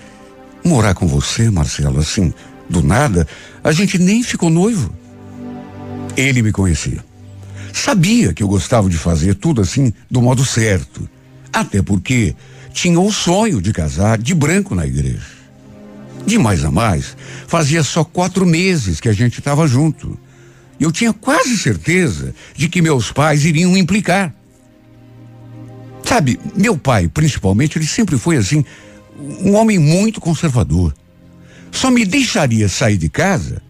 morar 0.63 0.93
com 0.93 1.07
você, 1.07 1.49
Marcelo, 1.49 1.99
assim, 1.99 2.33
do 2.69 2.83
nada, 2.83 3.27
a 3.63 3.71
gente 3.71 3.97
nem 3.97 4.21
ficou 4.21 4.49
noivo. 4.49 4.93
Ele 6.15 6.41
me 6.41 6.51
conhecia. 6.51 7.03
Sabia 7.73 8.33
que 8.33 8.43
eu 8.43 8.47
gostava 8.47 8.89
de 8.89 8.97
fazer 8.97 9.35
tudo 9.35 9.61
assim 9.61 9.93
do 10.09 10.21
modo 10.21 10.45
certo. 10.45 11.09
Até 11.51 11.81
porque 11.81 12.35
tinha 12.73 12.99
o 12.99 13.11
sonho 13.11 13.61
de 13.61 13.71
casar 13.71 14.17
de 14.17 14.33
branco 14.33 14.75
na 14.75 14.85
igreja. 14.85 15.39
De 16.25 16.37
mais 16.37 16.63
a 16.63 16.71
mais, 16.71 17.15
fazia 17.47 17.81
só 17.83 18.03
quatro 18.03 18.45
meses 18.45 18.99
que 18.99 19.09
a 19.09 19.13
gente 19.13 19.39
estava 19.39 19.67
junto. 19.67 20.19
Eu 20.79 20.91
tinha 20.91 21.11
quase 21.11 21.57
certeza 21.57 22.33
de 22.55 22.69
que 22.69 22.81
meus 22.81 23.11
pais 23.11 23.45
iriam 23.45 23.75
implicar. 23.77 24.33
Sabe, 26.09 26.39
meu 26.55 26.75
pai, 26.75 27.07
principalmente, 27.07 27.77
ele 27.77 27.85
sempre 27.85 28.17
foi 28.17 28.35
assim, 28.35 28.65
um 29.41 29.53
homem 29.53 29.77
muito 29.77 30.19
conservador. 30.19 30.91
Só 31.71 31.91
me 31.91 32.03
deixaria 32.03 32.67
sair 32.67 32.97
de 32.97 33.07
casa 33.07 33.61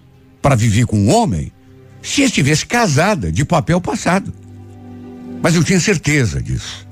para 0.41 0.55
viver 0.55 0.85
com 0.85 0.97
um 0.97 1.13
homem 1.13 1.51
se 2.01 2.21
estivesse 2.21 2.65
casada 2.65 3.29
de 3.29 3.43
papel 3.43 3.81
passado. 3.81 4.33
Mas 5.43 5.53
eu 5.53 5.65
tinha 5.65 5.81
certeza 5.81 6.41
disso. 6.41 6.87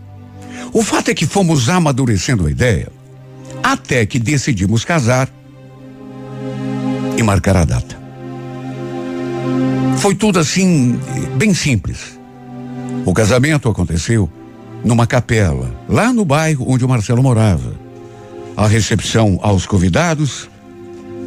O 0.73 0.83
fato 0.83 1.11
é 1.11 1.13
que 1.13 1.25
fomos 1.25 1.69
amadurecendo 1.69 2.45
a 2.45 2.51
ideia 2.51 2.91
até 3.63 4.05
que 4.05 4.19
decidimos 4.19 4.83
casar 4.83 5.29
e 7.17 7.23
marcar 7.23 7.55
a 7.55 7.63
data. 7.63 7.97
Foi 9.99 10.13
tudo 10.13 10.39
assim, 10.39 10.99
bem 11.37 11.53
simples. 11.53 12.19
O 13.05 13.13
casamento 13.13 13.69
aconteceu 13.69 14.29
numa 14.83 15.07
capela, 15.07 15.73
lá 15.87 16.13
no 16.13 16.23
bairro 16.23 16.65
onde 16.69 16.85
o 16.85 16.89
Marcelo 16.89 17.23
morava. 17.23 17.73
A 18.55 18.67
recepção 18.67 19.39
aos 19.41 19.65
convidados 19.65 20.49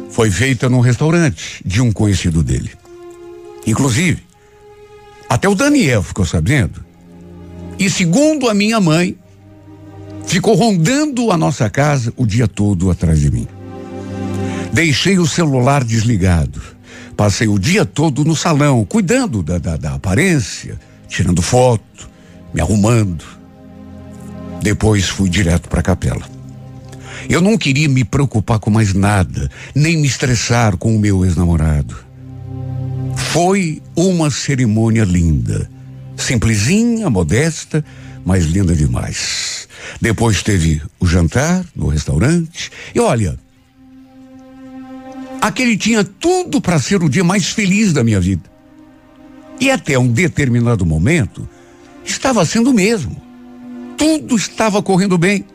foi 0.09 0.29
feita 0.29 0.69
num 0.69 0.79
restaurante 0.81 1.61
de 1.65 1.81
um 1.81 1.91
conhecido 1.91 2.43
dele. 2.43 2.71
Inclusive, 3.65 4.23
até 5.29 5.47
o 5.47 5.55
Daniel 5.55 6.03
ficou 6.03 6.25
sabendo. 6.25 6.83
E 7.79 7.89
segundo 7.89 8.49
a 8.49 8.53
minha 8.53 8.79
mãe, 8.79 9.17
ficou 10.25 10.55
rondando 10.55 11.31
a 11.31 11.37
nossa 11.37 11.69
casa 11.69 12.13
o 12.17 12.25
dia 12.25 12.47
todo 12.47 12.91
atrás 12.91 13.19
de 13.19 13.31
mim. 13.31 13.47
Deixei 14.73 15.17
o 15.17 15.27
celular 15.27 15.83
desligado. 15.83 16.61
Passei 17.15 17.47
o 17.47 17.59
dia 17.59 17.85
todo 17.85 18.25
no 18.25 18.35
salão, 18.35 18.83
cuidando 18.85 19.43
da, 19.43 19.57
da, 19.57 19.77
da 19.77 19.93
aparência, 19.93 20.79
tirando 21.07 21.41
foto, 21.41 22.09
me 22.53 22.61
arrumando. 22.61 23.40
Depois 24.61 25.09
fui 25.09 25.29
direto 25.29 25.67
para 25.67 25.79
a 25.79 25.83
capela. 25.83 26.21
Eu 27.29 27.41
não 27.41 27.57
queria 27.57 27.87
me 27.87 28.03
preocupar 28.03 28.59
com 28.59 28.69
mais 28.69 28.93
nada, 28.93 29.49
nem 29.73 29.97
me 29.97 30.07
estressar 30.07 30.77
com 30.77 30.95
o 30.95 30.99
meu 30.99 31.25
ex-namorado. 31.25 31.95
Foi 33.15 33.81
uma 33.95 34.29
cerimônia 34.29 35.03
linda. 35.03 35.69
Simplesinha, 36.17 37.09
modesta, 37.09 37.83
mas 38.25 38.45
linda 38.45 38.75
demais. 38.75 39.67
Depois 39.99 40.43
teve 40.43 40.81
o 40.99 41.07
jantar 41.07 41.65
no 41.75 41.87
restaurante. 41.87 42.71
E 42.93 42.99
olha, 42.99 43.37
aquele 45.41 45.77
tinha 45.77 46.03
tudo 46.03 46.61
para 46.61 46.79
ser 46.79 47.01
o 47.01 47.09
dia 47.09 47.23
mais 47.23 47.47
feliz 47.47 47.93
da 47.93 48.03
minha 48.03 48.19
vida. 48.19 48.43
E 49.59 49.69
até 49.71 49.97
um 49.97 50.07
determinado 50.07 50.85
momento, 50.85 51.47
estava 52.03 52.43
sendo 52.45 52.71
o 52.71 52.73
mesmo. 52.73 53.30
Tudo 54.01 54.35
estava 54.35 54.81
correndo 54.81 55.15
bem. 55.15 55.45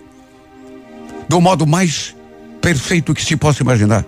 Do 1.28 1.40
modo 1.40 1.66
mais 1.66 2.14
perfeito 2.62 3.12
que 3.12 3.24
se 3.24 3.36
possa 3.36 3.64
imaginar. 3.64 4.06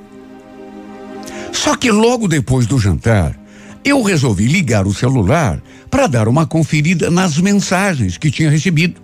Só 1.52 1.74
que 1.74 1.90
logo 1.90 2.28
depois 2.28 2.64
do 2.64 2.78
jantar, 2.78 3.36
eu 3.84 4.00
resolvi 4.00 4.46
ligar 4.46 4.86
o 4.86 4.94
celular 4.94 5.60
para 5.90 6.06
dar 6.06 6.28
uma 6.28 6.46
conferida 6.46 7.10
nas 7.10 7.36
mensagens 7.38 8.16
que 8.16 8.30
tinha 8.30 8.48
recebido. 8.48 9.02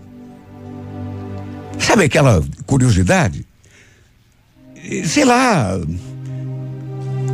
Sabe 1.80 2.04
aquela 2.04 2.40
curiosidade? 2.64 3.44
Sei 5.04 5.24
lá. 5.24 5.80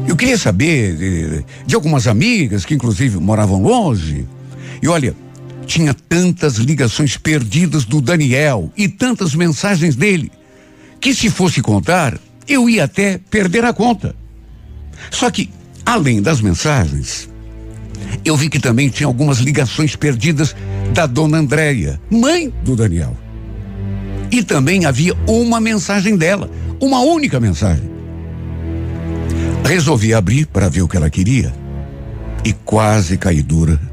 Eu 0.09 0.17
queria 0.17 0.39
saber 0.39 0.97
de, 0.97 1.45
de 1.67 1.75
algumas 1.75 2.07
amigas 2.07 2.65
que, 2.65 2.73
inclusive, 2.73 3.19
moravam 3.19 3.63
longe. 3.63 4.27
E 4.83 4.89
olha, 4.89 5.15
tinha 5.71 5.95
tantas 5.95 6.57
ligações 6.57 7.17
perdidas 7.17 7.85
do 7.85 8.01
Daniel 8.01 8.73
e 8.77 8.89
tantas 8.89 9.37
mensagens 9.37 9.95
dele, 9.95 10.33
que 11.01 11.15
se 11.15 11.31
fosse 11.31 11.63
contar, 11.63 12.19
eu 12.49 12.69
ia 12.69 12.83
até 12.83 13.21
perder 13.31 13.65
a 13.65 13.73
conta. 13.73 14.17
Só 15.13 15.31
que, 15.31 15.49
além 15.87 16.21
das 16.21 16.41
mensagens, 16.41 17.29
eu 18.25 18.37
vi 18.37 18.49
que 18.49 18.59
também 18.59 18.89
tinha 18.89 19.07
algumas 19.07 19.39
ligações 19.39 19.95
perdidas 19.95 20.57
da 20.93 21.07
dona 21.07 21.39
Andréia, 21.39 22.01
mãe 22.11 22.53
do 22.65 22.75
Daniel. 22.75 23.17
E 24.29 24.43
também 24.43 24.87
havia 24.87 25.15
uma 25.29 25.61
mensagem 25.61 26.17
dela, 26.17 26.51
uma 26.81 26.99
única 26.99 27.39
mensagem. 27.39 27.89
Resolvi 29.65 30.13
abrir 30.15 30.47
para 30.47 30.69
ver 30.69 30.83
o 30.83 30.89
que 30.89 30.97
ela 30.97 31.09
queria 31.09 31.55
e 32.45 32.53
quase 32.53 33.17
caí 33.17 33.41
dura 33.41 33.90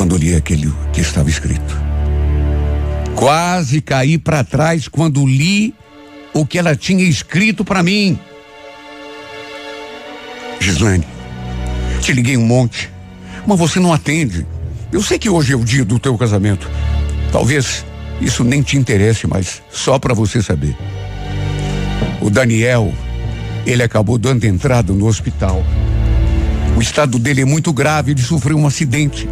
quando 0.00 0.16
li 0.16 0.34
aquele 0.34 0.72
que 0.94 1.02
estava 1.02 1.28
escrito. 1.28 1.78
Quase 3.14 3.82
caí 3.82 4.16
para 4.16 4.42
trás 4.42 4.88
quando 4.88 5.26
li 5.26 5.74
o 6.32 6.46
que 6.46 6.58
ela 6.58 6.74
tinha 6.74 7.04
escrito 7.04 7.66
para 7.66 7.82
mim. 7.82 8.18
Gislaine, 10.58 11.04
te 12.00 12.14
liguei 12.14 12.38
um 12.38 12.46
monte, 12.46 12.90
mas 13.46 13.58
você 13.58 13.78
não 13.78 13.92
atende. 13.92 14.46
Eu 14.90 15.02
sei 15.02 15.18
que 15.18 15.28
hoje 15.28 15.52
é 15.52 15.56
o 15.56 15.62
dia 15.62 15.84
do 15.84 15.98
teu 15.98 16.16
casamento. 16.16 16.66
Talvez 17.30 17.84
isso 18.22 18.42
nem 18.42 18.62
te 18.62 18.78
interesse, 18.78 19.26
mas 19.26 19.62
só 19.70 19.98
para 19.98 20.14
você 20.14 20.42
saber. 20.42 20.74
O 22.22 22.30
Daniel, 22.30 22.90
ele 23.66 23.82
acabou 23.82 24.16
dando 24.16 24.46
entrada 24.46 24.94
no 24.94 25.06
hospital. 25.06 25.62
O 26.74 26.80
estado 26.80 27.18
dele 27.18 27.42
é 27.42 27.44
muito 27.44 27.70
grave, 27.70 28.12
ele 28.12 28.22
sofreu 28.22 28.56
um 28.56 28.66
acidente. 28.66 29.28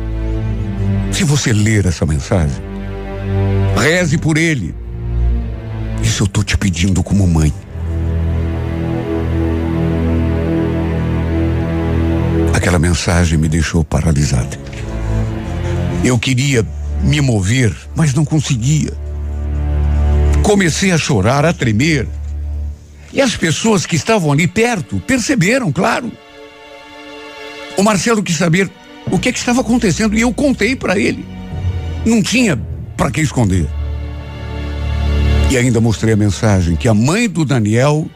Se 1.12 1.24
você 1.24 1.52
ler 1.52 1.86
essa 1.86 2.06
mensagem, 2.06 2.62
reze 3.76 4.16
por 4.18 4.36
ele. 4.36 4.74
Isso 6.02 6.22
eu 6.22 6.26
tô 6.26 6.42
te 6.42 6.56
pedindo 6.56 7.02
como 7.02 7.26
mãe. 7.26 7.52
Aquela 12.54 12.78
mensagem 12.78 13.38
me 13.38 13.48
deixou 13.48 13.84
paralisada. 13.84 14.58
Eu 16.04 16.18
queria 16.18 16.66
me 17.02 17.20
mover, 17.20 17.74
mas 17.94 18.14
não 18.14 18.24
conseguia. 18.24 18.92
Comecei 20.42 20.92
a 20.92 20.98
chorar, 20.98 21.44
a 21.44 21.52
tremer. 21.52 22.08
E 23.12 23.20
as 23.20 23.36
pessoas 23.36 23.86
que 23.86 23.96
estavam 23.96 24.30
ali 24.30 24.46
perto 24.46 25.00
perceberam, 25.06 25.72
claro. 25.72 26.12
O 27.76 27.82
Marcelo 27.82 28.22
quis 28.22 28.36
saber 28.36 28.70
o 29.10 29.18
que, 29.18 29.28
é 29.28 29.32
que 29.32 29.38
estava 29.38 29.60
acontecendo 29.60 30.16
e 30.16 30.20
eu 30.20 30.32
contei 30.32 30.76
para 30.76 30.98
ele. 30.98 31.24
Não 32.04 32.22
tinha 32.22 32.58
para 32.96 33.10
que 33.10 33.20
esconder. 33.20 33.66
E 35.50 35.56
ainda 35.56 35.80
mostrei 35.80 36.14
a 36.14 36.16
mensagem 36.16 36.76
que 36.76 36.88
a 36.88 36.94
mãe 36.94 37.28
do 37.28 37.44
Daniel 37.44 38.06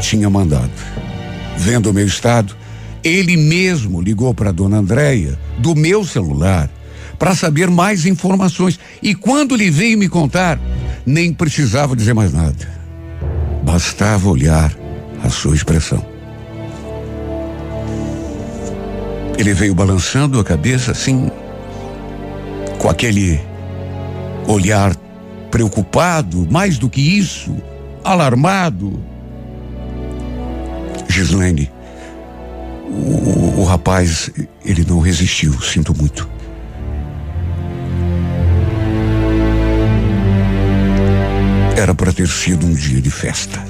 tinha 0.00 0.28
mandado. 0.28 0.70
Vendo 1.56 1.90
o 1.90 1.94
meu 1.94 2.06
estado, 2.06 2.54
ele 3.02 3.36
mesmo 3.36 4.02
ligou 4.02 4.34
para 4.34 4.52
dona 4.52 4.78
Andréia 4.78 5.38
do 5.58 5.74
meu 5.74 6.04
celular 6.04 6.70
para 7.18 7.34
saber 7.34 7.70
mais 7.70 8.04
informações. 8.04 8.78
E 9.02 9.14
quando 9.14 9.54
ele 9.54 9.70
veio 9.70 9.96
me 9.96 10.08
contar, 10.08 10.60
nem 11.06 11.32
precisava 11.32 11.96
dizer 11.96 12.12
mais 12.12 12.32
nada. 12.32 12.68
Bastava 13.64 14.28
olhar 14.28 14.76
a 15.22 15.30
sua 15.30 15.54
expressão. 15.54 16.15
Ele 19.38 19.52
veio 19.52 19.74
balançando 19.74 20.40
a 20.40 20.44
cabeça 20.44 20.92
assim, 20.92 21.30
com 22.78 22.88
aquele 22.88 23.40
olhar 24.46 24.94
preocupado, 25.50 26.46
mais 26.50 26.78
do 26.78 26.88
que 26.88 27.00
isso, 27.00 27.54
alarmado. 28.04 28.98
Gislaine, 31.08 31.70
o, 32.88 33.60
o, 33.60 33.64
rapaz, 33.64 34.30
ele 34.64 34.84
não 34.86 35.00
resistiu, 35.00 35.52
sinto 35.60 35.96
muito. 35.96 36.28
Era 41.76 41.94
para 41.94 42.12
ter 42.12 42.28
sido 42.28 42.66
um 42.66 42.72
dia 42.72 43.00
de 43.00 43.10
festa. 43.10 43.62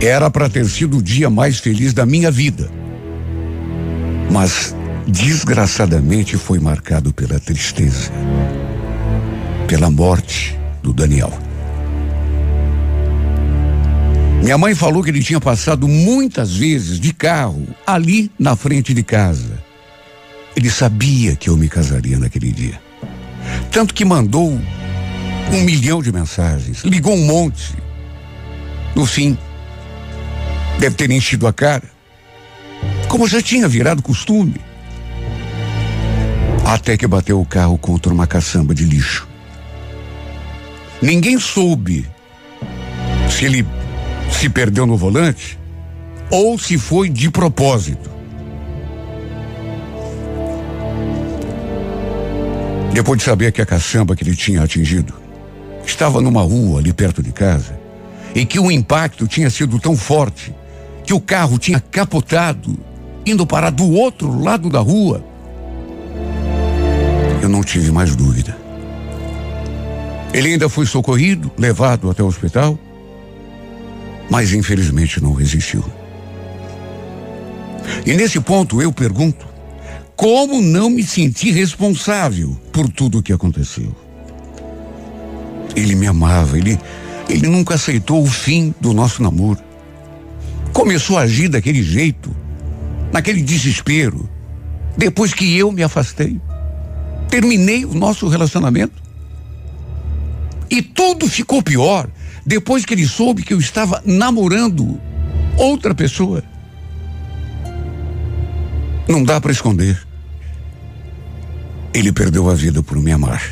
Era 0.00 0.30
para 0.30 0.48
ter 0.48 0.66
sido 0.66 0.98
o 0.98 1.02
dia 1.02 1.30
mais 1.30 1.58
feliz 1.58 1.92
da 1.92 2.04
minha 2.04 2.30
vida. 2.30 2.70
Mas, 4.30 4.74
desgraçadamente, 5.06 6.36
foi 6.36 6.58
marcado 6.58 7.12
pela 7.12 7.38
tristeza, 7.38 8.10
pela 9.66 9.90
morte 9.90 10.58
do 10.82 10.92
Daniel. 10.92 11.32
Minha 14.42 14.58
mãe 14.58 14.74
falou 14.74 15.02
que 15.02 15.10
ele 15.10 15.22
tinha 15.22 15.40
passado 15.40 15.88
muitas 15.88 16.54
vezes 16.54 17.00
de 17.00 17.12
carro 17.12 17.66
ali 17.86 18.30
na 18.38 18.54
frente 18.54 18.94
de 18.94 19.02
casa. 19.02 19.64
Ele 20.54 20.70
sabia 20.70 21.34
que 21.34 21.50
eu 21.50 21.56
me 21.56 21.68
casaria 21.68 22.18
naquele 22.18 22.52
dia. 22.52 22.80
Tanto 23.70 23.92
que 23.92 24.04
mandou 24.04 24.52
um 25.52 25.60
milhão 25.62 26.02
de 26.02 26.12
mensagens, 26.12 26.82
ligou 26.84 27.14
um 27.14 27.26
monte. 27.26 27.74
No 28.94 29.04
fim, 29.04 29.36
deve 30.78 30.94
ter 30.94 31.10
enchido 31.10 31.46
a 31.46 31.52
cara. 31.52 31.95
Como 33.08 33.26
já 33.26 33.40
tinha 33.40 33.68
virado 33.68 34.02
costume. 34.02 34.60
Até 36.64 36.96
que 36.96 37.06
bateu 37.06 37.40
o 37.40 37.46
carro 37.46 37.78
contra 37.78 38.12
uma 38.12 38.26
caçamba 38.26 38.74
de 38.74 38.84
lixo. 38.84 39.28
Ninguém 41.00 41.38
soube 41.38 42.08
se 43.30 43.44
ele 43.44 43.66
se 44.30 44.48
perdeu 44.48 44.86
no 44.86 44.96
volante 44.96 45.58
ou 46.30 46.58
se 46.58 46.78
foi 46.78 47.08
de 47.08 47.30
propósito. 47.30 48.10
Depois 52.92 53.18
de 53.18 53.24
saber 53.24 53.52
que 53.52 53.60
a 53.60 53.66
caçamba 53.66 54.16
que 54.16 54.24
ele 54.24 54.34
tinha 54.34 54.62
atingido 54.62 55.14
estava 55.84 56.20
numa 56.20 56.42
rua 56.42 56.80
ali 56.80 56.92
perto 56.92 57.22
de 57.22 57.30
casa 57.30 57.78
e 58.34 58.44
que 58.44 58.58
o 58.58 58.70
impacto 58.70 59.28
tinha 59.28 59.50
sido 59.50 59.78
tão 59.78 59.96
forte 59.96 60.54
que 61.06 61.14
o 61.14 61.20
carro 61.20 61.58
tinha 61.58 61.80
capotado, 61.80 62.76
indo 63.24 63.46
parar 63.46 63.70
do 63.70 63.88
outro 63.90 64.42
lado 64.42 64.68
da 64.68 64.80
rua, 64.80 65.24
eu 67.40 67.48
não 67.48 67.62
tive 67.62 67.90
mais 67.92 68.16
dúvida. 68.16 68.56
Ele 70.34 70.48
ainda 70.48 70.68
foi 70.68 70.84
socorrido, 70.84 71.50
levado 71.56 72.10
até 72.10 72.22
o 72.22 72.26
hospital 72.26 72.78
mas 74.30 74.52
infelizmente 74.52 75.22
não 75.22 75.32
resistiu. 75.32 75.84
E 78.04 78.14
nesse 78.14 78.40
ponto 78.40 78.82
eu 78.82 78.92
pergunto: 78.92 79.46
como 80.14 80.60
não 80.60 80.90
me 80.90 81.02
senti 81.02 81.50
responsável 81.50 82.56
por 82.72 82.88
tudo 82.88 83.18
o 83.18 83.22
que 83.22 83.32
aconteceu? 83.32 83.94
Ele 85.74 85.94
me 85.94 86.06
amava, 86.06 86.58
ele, 86.58 86.78
ele 87.28 87.48
nunca 87.48 87.74
aceitou 87.74 88.22
o 88.22 88.26
fim 88.26 88.74
do 88.80 88.92
nosso 88.92 89.22
namoro. 89.22 89.60
Começou 90.76 91.16
a 91.16 91.22
agir 91.22 91.48
daquele 91.48 91.82
jeito, 91.82 92.36
naquele 93.10 93.40
desespero, 93.40 94.28
depois 94.94 95.32
que 95.32 95.56
eu 95.56 95.72
me 95.72 95.82
afastei. 95.82 96.38
Terminei 97.30 97.86
o 97.86 97.94
nosso 97.94 98.28
relacionamento. 98.28 99.02
E 100.68 100.82
tudo 100.82 101.26
ficou 101.30 101.62
pior 101.62 102.10
depois 102.44 102.84
que 102.84 102.92
ele 102.92 103.06
soube 103.06 103.42
que 103.42 103.54
eu 103.54 103.58
estava 103.58 104.02
namorando 104.04 105.00
outra 105.56 105.94
pessoa. 105.94 106.44
Não 109.08 109.24
dá 109.24 109.40
para 109.40 109.52
esconder. 109.52 110.06
Ele 111.94 112.12
perdeu 112.12 112.50
a 112.50 112.54
vida 112.54 112.82
por 112.82 112.98
me 112.98 113.12
amar. 113.12 113.42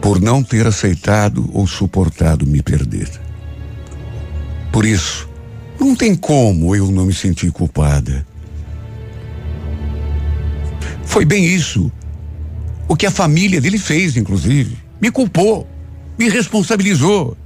Por 0.00 0.20
não 0.20 0.40
ter 0.40 0.68
aceitado 0.68 1.50
ou 1.52 1.66
suportado 1.66 2.46
me 2.46 2.62
perder. 2.62 3.10
Por 4.70 4.86
isso, 4.86 5.28
não 5.80 5.96
tem 5.96 6.14
como 6.14 6.76
eu 6.76 6.90
não 6.90 7.06
me 7.06 7.14
sentir 7.14 7.50
culpada. 7.50 8.26
Foi 11.04 11.24
bem 11.24 11.44
isso. 11.44 11.90
O 12.86 12.94
que 12.94 13.06
a 13.06 13.10
família 13.10 13.60
dele 13.60 13.78
fez, 13.78 14.16
inclusive. 14.16 14.76
Me 15.00 15.10
culpou, 15.10 15.66
me 16.18 16.28
responsabilizou 16.28 17.36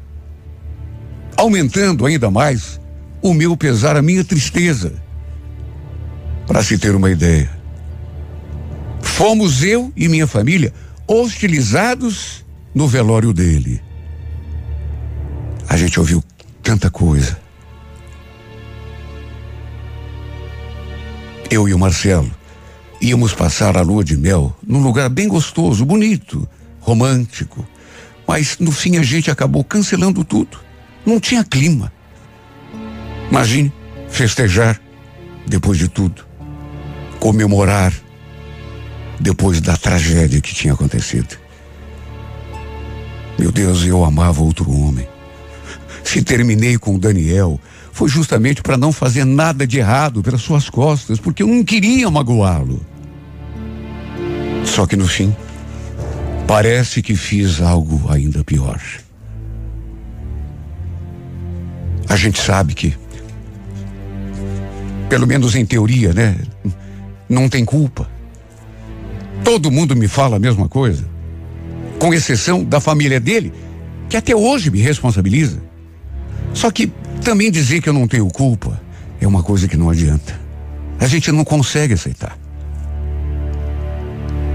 aumentando 1.36 2.06
ainda 2.06 2.30
mais 2.30 2.80
o 3.22 3.32
meu 3.32 3.56
pesar, 3.56 3.96
a 3.96 4.02
minha 4.02 4.24
tristeza. 4.24 4.92
Para 6.46 6.62
se 6.62 6.76
ter 6.76 6.94
uma 6.94 7.10
ideia, 7.10 7.50
fomos 9.00 9.62
eu 9.62 9.92
e 9.96 10.08
minha 10.08 10.26
família 10.26 10.74
hostilizados 11.06 12.44
no 12.74 12.86
velório 12.86 13.32
dele. 13.32 13.80
A 15.68 15.76
gente 15.76 15.98
ouviu 15.98 16.22
tanta 16.62 16.90
coisa. 16.90 17.43
Eu 21.54 21.68
e 21.68 21.72
o 21.72 21.78
Marcelo 21.78 22.28
íamos 23.00 23.32
passar 23.32 23.76
a 23.76 23.80
lua 23.80 24.02
de 24.02 24.16
mel 24.16 24.52
num 24.66 24.82
lugar 24.82 25.08
bem 25.08 25.28
gostoso, 25.28 25.84
bonito, 25.84 26.48
romântico. 26.80 27.64
Mas 28.26 28.58
no 28.58 28.72
fim 28.72 28.96
a 28.96 29.04
gente 29.04 29.30
acabou 29.30 29.62
cancelando 29.62 30.24
tudo. 30.24 30.58
Não 31.06 31.20
tinha 31.20 31.44
clima. 31.44 31.92
Imagine 33.30 33.72
festejar 34.08 34.80
depois 35.46 35.78
de 35.78 35.86
tudo. 35.86 36.26
Comemorar 37.20 37.92
depois 39.20 39.60
da 39.60 39.76
tragédia 39.76 40.40
que 40.40 40.52
tinha 40.52 40.74
acontecido. 40.74 41.38
Meu 43.38 43.52
Deus, 43.52 43.84
eu 43.84 44.04
amava 44.04 44.42
outro 44.42 44.68
homem. 44.72 45.06
Se 46.02 46.20
terminei 46.20 46.78
com 46.78 46.96
o 46.96 46.98
Daniel, 46.98 47.60
foi 47.94 48.08
justamente 48.08 48.60
para 48.60 48.76
não 48.76 48.92
fazer 48.92 49.24
nada 49.24 49.64
de 49.64 49.78
errado 49.78 50.20
pelas 50.20 50.42
suas 50.42 50.68
costas, 50.68 51.20
porque 51.20 51.44
eu 51.44 51.46
não 51.46 51.62
queria 51.62 52.10
magoá-lo. 52.10 52.84
Só 54.64 54.84
que 54.84 54.96
no 54.96 55.06
fim, 55.06 55.34
parece 56.44 57.00
que 57.00 57.14
fiz 57.14 57.60
algo 57.60 58.10
ainda 58.10 58.42
pior. 58.42 58.80
A 62.08 62.16
gente 62.16 62.40
sabe 62.40 62.74
que, 62.74 62.96
pelo 65.08 65.24
menos 65.24 65.54
em 65.54 65.64
teoria, 65.64 66.12
né? 66.12 66.36
Não 67.28 67.48
tem 67.48 67.64
culpa. 67.64 68.10
Todo 69.44 69.70
mundo 69.70 69.94
me 69.94 70.08
fala 70.08 70.34
a 70.34 70.40
mesma 70.40 70.68
coisa, 70.68 71.04
com 72.00 72.12
exceção 72.12 72.64
da 72.64 72.80
família 72.80 73.20
dele, 73.20 73.52
que 74.08 74.16
até 74.16 74.34
hoje 74.34 74.68
me 74.68 74.80
responsabiliza. 74.80 75.62
Só 76.52 76.72
que 76.72 76.92
também 77.22 77.50
dizer 77.50 77.80
que 77.80 77.88
eu 77.88 77.92
não 77.92 78.08
tenho 78.08 78.28
culpa 78.28 78.80
é 79.20 79.26
uma 79.26 79.42
coisa 79.42 79.68
que 79.68 79.76
não 79.76 79.90
adianta. 79.90 80.38
A 80.98 81.06
gente 81.06 81.30
não 81.32 81.44
consegue 81.44 81.94
aceitar. 81.94 82.38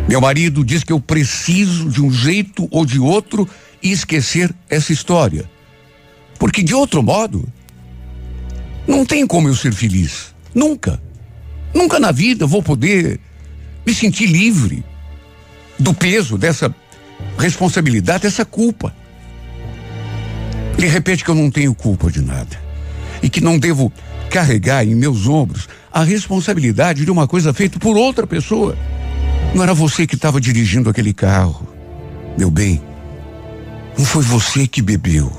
Meu 0.08 0.20
marido 0.20 0.64
diz 0.64 0.84
que 0.84 0.92
eu 0.92 1.00
preciso 1.00 1.90
de 1.90 2.02
um 2.02 2.12
jeito 2.12 2.68
ou 2.72 2.86
de 2.86 3.00
outro 3.00 3.48
esquecer 3.82 4.54
essa 4.70 4.92
história. 4.92 5.50
Porque 6.40 6.64
de 6.64 6.74
outro 6.74 7.04
modo, 7.04 7.48
não 8.88 9.06
tem 9.06 9.28
como 9.28 9.48
eu 9.48 9.56
ser 9.56 9.72
feliz. 9.72 10.34
Nunca. 10.54 11.02
Nunca 11.74 12.00
na 12.00 12.12
vida 12.12 12.48
vou 12.48 12.64
poder 12.64 13.20
me 13.86 13.94
sentir 13.94 14.26
livre 14.26 14.84
do 15.78 15.94
peso 15.94 16.38
dessa 16.38 16.74
responsabilidade, 17.38 18.24
dessa 18.24 18.44
culpa. 18.44 18.96
Ele 20.80 20.88
repete 20.88 21.26
que 21.26 21.30
eu 21.30 21.36
não 21.36 21.52
tenho 21.52 21.76
culpa 21.76 22.10
de 22.10 22.22
nada 22.22 22.58
e 23.22 23.30
que 23.30 23.42
não 23.42 23.60
devo 23.60 23.92
carregar 24.30 24.88
em 24.88 24.96
meus 24.96 25.28
ombros 25.28 25.68
a 25.92 26.06
responsabilidade 26.06 27.04
de 27.04 27.12
uma 27.12 27.28
coisa 27.28 27.54
feita 27.54 27.78
por 27.78 27.98
outra 27.98 28.26
pessoa. 28.26 28.78
Não 29.54 29.62
era 29.62 29.74
você 29.74 30.08
que 30.08 30.16
estava 30.16 30.40
dirigindo 30.40 30.90
aquele 30.90 31.14
carro, 31.14 31.68
meu 32.38 32.50
bem. 32.50 32.82
Não 33.98 34.06
foi 34.06 34.24
você 34.24 34.66
que 34.66 34.82
bebeu. 34.82 35.30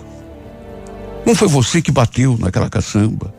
Não 1.25 1.35
foi 1.35 1.49
você 1.49 1.81
que 1.81 1.91
bateu 1.91 2.37
naquela 2.39 2.69
caçamba. 2.69 3.33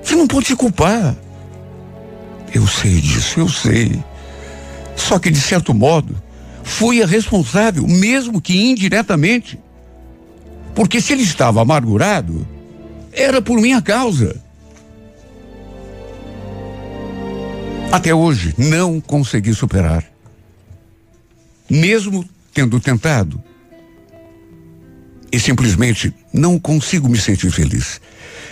Você 0.00 0.14
não 0.14 0.28
pode 0.28 0.46
se 0.46 0.54
culpar. 0.54 1.16
Eu 2.54 2.64
sei 2.68 3.00
disso, 3.00 3.40
eu 3.40 3.48
sei. 3.48 4.00
Só 4.94 5.18
que, 5.18 5.32
de 5.32 5.40
certo 5.40 5.74
modo, 5.74 6.14
fui 6.62 7.02
a 7.02 7.06
responsável, 7.06 7.84
mesmo 7.88 8.40
que 8.40 8.56
indiretamente. 8.56 9.58
Porque 10.80 10.98
se 10.98 11.12
ele 11.12 11.22
estava 11.22 11.60
amargurado, 11.60 12.48
era 13.12 13.42
por 13.42 13.60
minha 13.60 13.82
causa. 13.82 14.42
Até 17.92 18.14
hoje, 18.14 18.54
não 18.56 18.98
consegui 18.98 19.52
superar. 19.52 20.02
Mesmo 21.68 22.24
tendo 22.54 22.80
tentado, 22.80 23.44
e 25.30 25.38
simplesmente 25.38 26.14
não 26.32 26.58
consigo 26.58 27.10
me 27.10 27.18
sentir 27.18 27.50
feliz. 27.50 28.00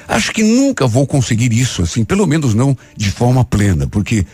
Acho 0.06 0.30
que 0.30 0.42
nunca 0.42 0.86
vou 0.86 1.06
conseguir 1.06 1.50
isso 1.54 1.80
assim, 1.80 2.04
pelo 2.04 2.26
menos 2.26 2.52
não 2.52 2.76
de 2.94 3.10
forma 3.10 3.42
plena, 3.42 3.86
porque 3.86 4.26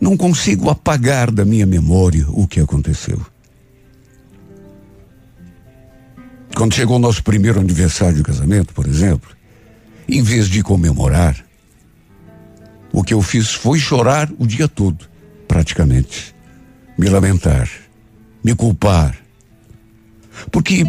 não 0.00 0.16
consigo 0.16 0.70
apagar 0.70 1.30
da 1.30 1.44
minha 1.44 1.66
memória 1.66 2.26
o 2.30 2.48
que 2.48 2.58
aconteceu. 2.58 3.24
Quando 6.58 6.74
chegou 6.74 6.96
o 6.96 6.98
nosso 6.98 7.22
primeiro 7.22 7.60
aniversário 7.60 8.16
de 8.16 8.22
casamento, 8.24 8.74
por 8.74 8.84
exemplo, 8.84 9.30
em 10.08 10.20
vez 10.20 10.48
de 10.48 10.60
comemorar, 10.60 11.36
o 12.92 13.04
que 13.04 13.14
eu 13.14 13.22
fiz 13.22 13.54
foi 13.54 13.78
chorar 13.78 14.28
o 14.40 14.44
dia 14.44 14.66
todo, 14.66 15.08
praticamente. 15.46 16.34
Me 16.98 17.08
lamentar, 17.08 17.70
me 18.42 18.56
culpar. 18.56 19.16
Porque 20.50 20.84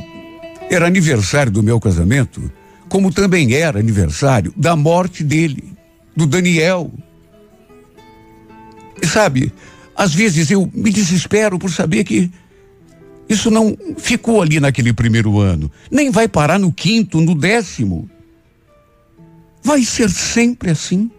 era 0.71 0.87
aniversário 0.87 1.51
do 1.51 1.61
meu 1.61 1.79
casamento, 1.79 2.51
como 2.89 3.13
também 3.13 3.53
era 3.53 3.77
aniversário 3.77 4.51
da 4.57 4.75
morte 4.75 5.23
dele, 5.23 5.77
do 6.15 6.25
Daniel. 6.25 6.91
E 8.99 9.05
sabe, 9.05 9.53
às 9.95 10.15
vezes 10.15 10.49
eu 10.49 10.67
me 10.73 10.91
desespero 10.91 11.59
por 11.59 11.69
saber 11.69 12.05
que 12.05 12.31
isso 13.29 13.51
não 13.51 13.77
ficou 13.95 14.41
ali 14.41 14.59
naquele 14.59 14.91
primeiro 14.91 15.39
ano, 15.39 15.71
nem 15.91 16.09
vai 16.09 16.27
parar 16.27 16.57
no 16.57 16.73
quinto, 16.73 17.21
no 17.21 17.35
décimo. 17.35 18.09
Vai 19.61 19.83
ser 19.83 20.09
sempre 20.09 20.71
assim. 20.71 21.11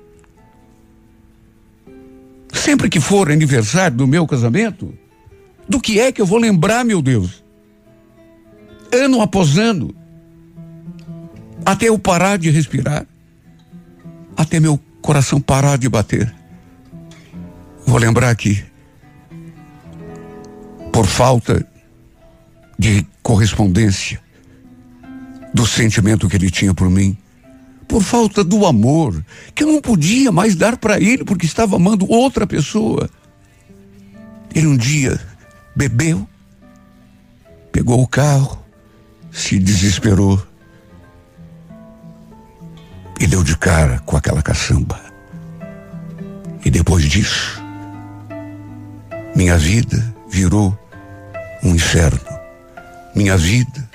Sempre 2.52 2.88
que 2.88 2.98
for 2.98 3.30
aniversário 3.30 3.96
do 3.96 4.08
meu 4.08 4.26
casamento, 4.26 4.92
do 5.68 5.80
que 5.80 6.00
é 6.00 6.10
que 6.10 6.20
eu 6.20 6.26
vou 6.26 6.38
lembrar, 6.38 6.84
meu 6.84 7.00
Deus? 7.00 7.44
Ano 8.92 9.22
após 9.22 9.56
ano, 9.56 9.94
até 11.64 11.88
eu 11.88 11.98
parar 11.98 12.38
de 12.38 12.50
respirar, 12.50 13.06
até 14.36 14.58
meu 14.58 14.80
coração 15.00 15.40
parar 15.40 15.78
de 15.78 15.88
bater. 15.88 16.34
Vou 17.86 17.98
lembrar 17.98 18.34
que, 18.34 18.64
por 20.92 21.06
falta 21.06 21.69
de 22.80 23.06
correspondência 23.22 24.18
do 25.52 25.66
sentimento 25.66 26.30
que 26.30 26.36
ele 26.36 26.50
tinha 26.50 26.72
por 26.72 26.88
mim, 26.88 27.14
por 27.86 28.02
falta 28.02 28.42
do 28.42 28.64
amor 28.64 29.22
que 29.54 29.64
eu 29.64 29.68
não 29.68 29.82
podia 29.82 30.32
mais 30.32 30.56
dar 30.56 30.78
para 30.78 30.98
ele 30.98 31.22
porque 31.22 31.44
estava 31.44 31.76
amando 31.76 32.10
outra 32.10 32.46
pessoa. 32.46 33.10
Ele 34.54 34.66
um 34.66 34.78
dia 34.78 35.20
bebeu, 35.76 36.26
pegou 37.70 38.02
o 38.02 38.08
carro, 38.08 38.64
se 39.30 39.58
desesperou 39.58 40.42
e 43.20 43.26
deu 43.26 43.44
de 43.44 43.58
cara 43.58 43.98
com 44.06 44.16
aquela 44.16 44.40
caçamba. 44.40 44.98
E 46.64 46.70
depois 46.70 47.04
disso, 47.04 47.62
minha 49.36 49.58
vida 49.58 50.14
virou 50.30 50.74
um 51.62 51.74
inferno. 51.74 52.39
Minha 53.14 53.36
vida 53.36 53.88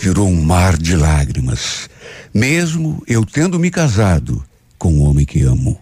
virou 0.00 0.28
um 0.28 0.42
mar 0.42 0.76
de 0.76 0.96
lágrimas 0.96 1.88
mesmo 2.32 3.02
eu 3.06 3.24
tendo 3.24 3.58
me 3.58 3.70
casado 3.70 4.42
com 4.78 4.92
o 4.92 5.10
homem 5.10 5.24
que 5.24 5.42
amo. 5.42 5.78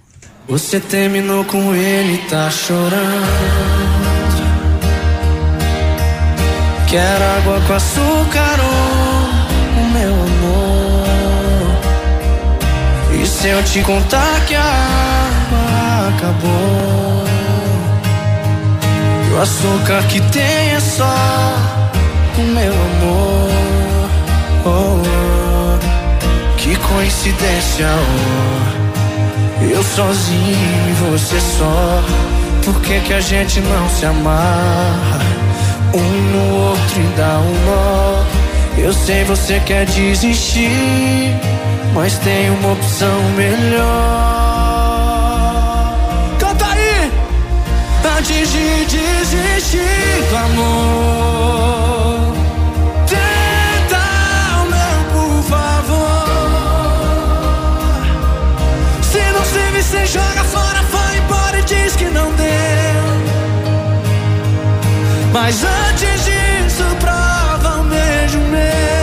Você 0.49 0.81
terminou 0.81 1.45
com 1.45 1.75
ele, 1.75 2.19
tá 2.29 2.51
chorando. 2.51 3.29
Quer 6.89 7.23
água 7.23 7.61
com 7.67 7.75
açúcar, 7.75 8.57
oh, 8.61 9.93
meu 9.93 10.15
amor. 10.15 11.07
E 13.23 13.27
se 13.27 13.49
eu 13.49 13.63
te 13.63 13.83
contar 13.83 14.47
que 14.47 14.55
a 14.55 14.63
água 14.63 16.09
acabou? 16.17 17.25
E 19.29 19.35
o 19.35 19.41
açúcar 19.41 20.03
que 20.09 20.21
tem 20.33 20.71
é 20.71 20.81
só 20.81 21.88
o 22.39 22.43
meu 22.43 22.73
amor. 22.73 23.51
Oh, 24.65 25.03
oh. 25.03 26.57
Que 26.57 26.77
coincidência, 26.77 27.87
oh. 27.87 29.65
Eu 29.65 29.83
sozinho 29.83 30.89
e 30.89 30.93
você 31.11 31.41
só. 31.41 32.03
Por 32.65 32.81
que, 32.83 33.01
que 33.01 33.13
a 33.13 33.21
gente 33.21 33.61
não 33.61 33.89
se 33.89 34.07
amarra? 34.07 35.21
Um 35.95 35.99
no 36.01 36.55
outro 36.69 37.01
e 37.01 37.17
dá 37.17 37.39
um 37.39 37.55
nó. 37.67 38.25
Eu 38.79 38.93
sei 38.93 39.25
você 39.25 39.59
quer 39.61 39.87
desistir, 39.87 40.71
mas 41.95 42.19
tem 42.19 42.51
uma 42.51 42.73
opção 42.73 43.23
melhor. 43.37 43.89
Canta 46.39 46.67
aí! 46.67 47.11
Antes 48.19 48.53
de 48.53 48.85
desistir 48.85 50.29
do 50.31 50.37
amor. 50.37 52.18
Joga 60.13 60.43
fora, 60.45 60.83
vai 60.83 61.19
embora 61.19 61.59
e 61.59 61.63
diz 61.65 61.95
que 61.95 62.05
não 62.07 62.33
deu. 62.33 62.49
Mas 65.33 65.63
antes 65.63 66.25
disso, 66.25 66.85
prova 66.99 67.81
um 67.81 67.89
beijo 67.89 68.39
meu. 68.39 68.98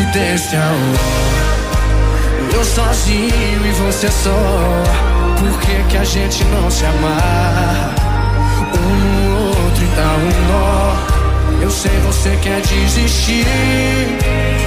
Desse 0.00 0.56
amor. 0.56 0.98
Eu 2.52 2.64
sozinho 2.64 3.66
e 3.66 3.72
você 3.72 4.08
só. 4.08 4.30
Por 5.38 5.60
que, 5.60 5.82
que 5.90 5.96
a 5.96 6.04
gente 6.04 6.44
não 6.44 6.70
se 6.70 6.84
amar? 6.84 7.94
Um 8.74 8.94
no 9.28 9.48
outro 9.48 9.84
e 9.84 9.88
dá 9.96 10.16
um 10.16 10.30
nó. 10.48 11.62
Eu 11.62 11.70
sei 11.70 11.92
você 12.06 12.36
quer 12.42 12.60
desistir, 12.60 13.46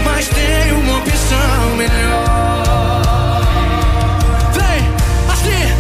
mas 0.04 0.28
tem 0.30 0.72
uma 0.74 0.98
opção 0.98 1.76
melhor. 1.78 3.44
Vem, 4.54 4.82
assim, 5.32 5.74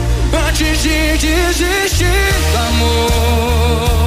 antes 0.48 0.82
de 0.84 1.18
desistir 1.18 2.28
amor. 2.68 4.07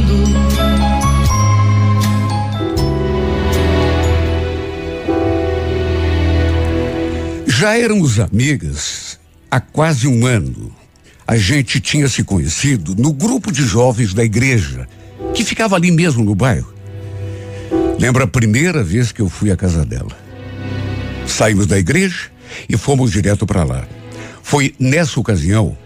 Já 7.61 7.77
éramos 7.77 8.19
amigas 8.19 9.19
há 9.51 9.59
quase 9.59 10.07
um 10.07 10.25
ano. 10.25 10.75
A 11.27 11.37
gente 11.37 11.79
tinha 11.79 12.07
se 12.07 12.23
conhecido 12.23 12.95
no 12.95 13.13
grupo 13.13 13.51
de 13.51 13.61
jovens 13.63 14.15
da 14.15 14.23
igreja, 14.23 14.87
que 15.35 15.45
ficava 15.45 15.75
ali 15.75 15.91
mesmo 15.91 16.23
no 16.23 16.33
bairro. 16.33 16.73
Lembro 17.99 18.23
a 18.23 18.27
primeira 18.27 18.83
vez 18.83 19.11
que 19.11 19.21
eu 19.21 19.29
fui 19.29 19.51
à 19.51 19.55
casa 19.55 19.85
dela. 19.85 20.09
Saímos 21.27 21.67
da 21.67 21.77
igreja 21.77 22.31
e 22.67 22.75
fomos 22.75 23.11
direto 23.11 23.45
para 23.45 23.63
lá. 23.63 23.87
Foi 24.41 24.73
nessa 24.79 25.19
ocasião 25.19 25.77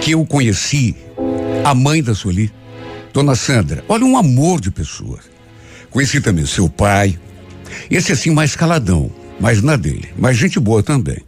que 0.00 0.12
eu 0.12 0.24
conheci 0.24 0.96
a 1.62 1.74
mãe 1.74 2.02
da 2.02 2.14
Sueli, 2.14 2.50
Dona 3.12 3.34
Sandra. 3.34 3.84
Olha, 3.86 4.06
um 4.06 4.16
amor 4.16 4.62
de 4.62 4.70
pessoa. 4.70 5.18
Conheci 5.90 6.22
também 6.22 6.46
seu 6.46 6.70
pai. 6.70 7.18
Esse 7.90 8.12
assim 8.12 8.30
mais 8.30 8.56
caladão, 8.56 9.12
mais 9.40 9.62
na 9.62 9.76
dele, 9.76 10.08
mas 10.18 10.36
gente 10.36 10.58
boa 10.58 10.82
também. 10.82 11.18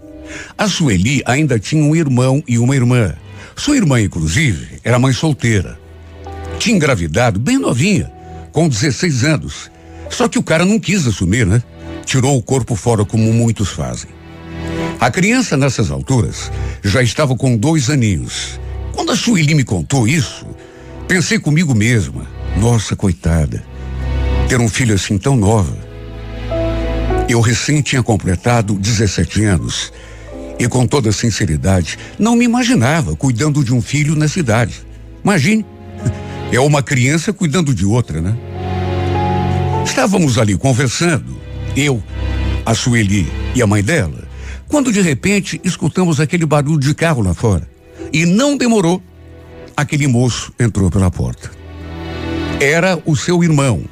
A 0.57 0.69
Sueli 0.69 1.23
ainda 1.25 1.59
tinha 1.59 1.83
um 1.83 1.95
irmão 1.95 2.43
e 2.47 2.59
uma 2.59 2.75
irmã. 2.75 3.15
Sua 3.57 3.77
irmã, 3.77 4.01
inclusive, 4.01 4.79
era 4.85 4.99
mãe 4.99 5.13
solteira. 5.13 5.79
Tinha 6.59 6.77
engravidado 6.77 7.39
bem 7.41 7.59
novinha, 7.59 8.11
com 8.53 8.69
16 8.69 9.25
anos. 9.25 9.71
Só 10.11 10.29
que 10.29 10.39
o 10.39 10.43
cara 10.43 10.65
não 10.65 10.79
quis 10.79 11.07
assumir, 11.07 11.47
né? 11.47 11.63
Tirou 12.05 12.37
o 12.37 12.43
corpo 12.43 12.75
fora 12.75 13.05
como 13.05 13.33
muitos 13.33 13.71
fazem. 13.71 14.11
A 15.01 15.11
criança 15.11 15.57
nessas 15.57 15.91
alturas 15.91 16.51
já 16.83 17.03
estava 17.03 17.37
com 17.37 17.57
dois 17.57 17.89
aninhos. 17.91 18.59
Quando 18.93 19.13
a 19.13 19.17
Sueli 19.17 19.55
me 19.55 19.65
contou 19.65 20.09
isso, 20.09 20.47
pensei 21.07 21.39
comigo 21.39 21.75
mesma, 21.75 22.27
nossa 22.57 22.97
coitada, 22.97 23.65
ter 24.49 24.61
um 24.61 24.69
filho 24.69 24.95
assim 24.95 25.17
tão 25.17 25.37
nova. 25.37 25.88
Eu 27.29 27.41
recém 27.41 27.83
tinha 27.83 28.03
completado 28.03 28.75
17 28.75 29.45
anos 29.45 29.93
e 30.59 30.67
com 30.67 30.87
toda 30.87 31.13
sinceridade, 31.13 31.99
não 32.19 32.35
me 32.35 32.45
imaginava 32.45 33.15
cuidando 33.15 33.63
de 33.63 33.73
um 33.73 33.81
filho 33.81 34.17
na 34.17 34.27
cidade. 34.27 34.83
Imagine, 35.23 35.65
é 36.51 36.59
uma 36.59 36.83
criança 36.83 37.33
cuidando 37.33 37.75
de 37.75 37.85
outra, 37.85 38.21
né? 38.21 38.37
Estávamos 39.85 40.39
ali 40.39 40.57
conversando, 40.57 41.39
eu, 41.77 42.03
a 42.65 42.75
Sueli 42.75 43.31
e 43.55 43.63
a 43.63 43.67
mãe 43.67 43.83
dela, 43.83 44.27
quando 44.67 44.93
de 44.93 45.01
repente 45.01 45.61
escutamos 45.63 46.21
aquele 46.21 46.45
barulho 46.45 46.81
de 46.81 46.95
carro 46.95 47.23
lá 47.23 47.35
fora. 47.35 47.69
E 48.13 48.25
não 48.25 48.57
demorou, 48.57 49.03
aquele 49.77 50.07
moço 50.07 50.53
entrou 50.59 50.91
pela 50.91 51.11
porta. 51.11 51.51
Era 52.61 52.99
o 53.05 53.15
seu 53.15 53.45
irmão. 53.45 53.85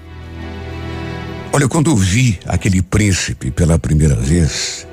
Olha, 1.57 1.69
quando 1.69 1.91
eu 1.91 1.97
vi 1.97 2.39
aquele 2.45 2.83
príncipe 2.83 3.51
pela 3.51 3.79
primeira 3.79 4.15
vez, 4.15 4.87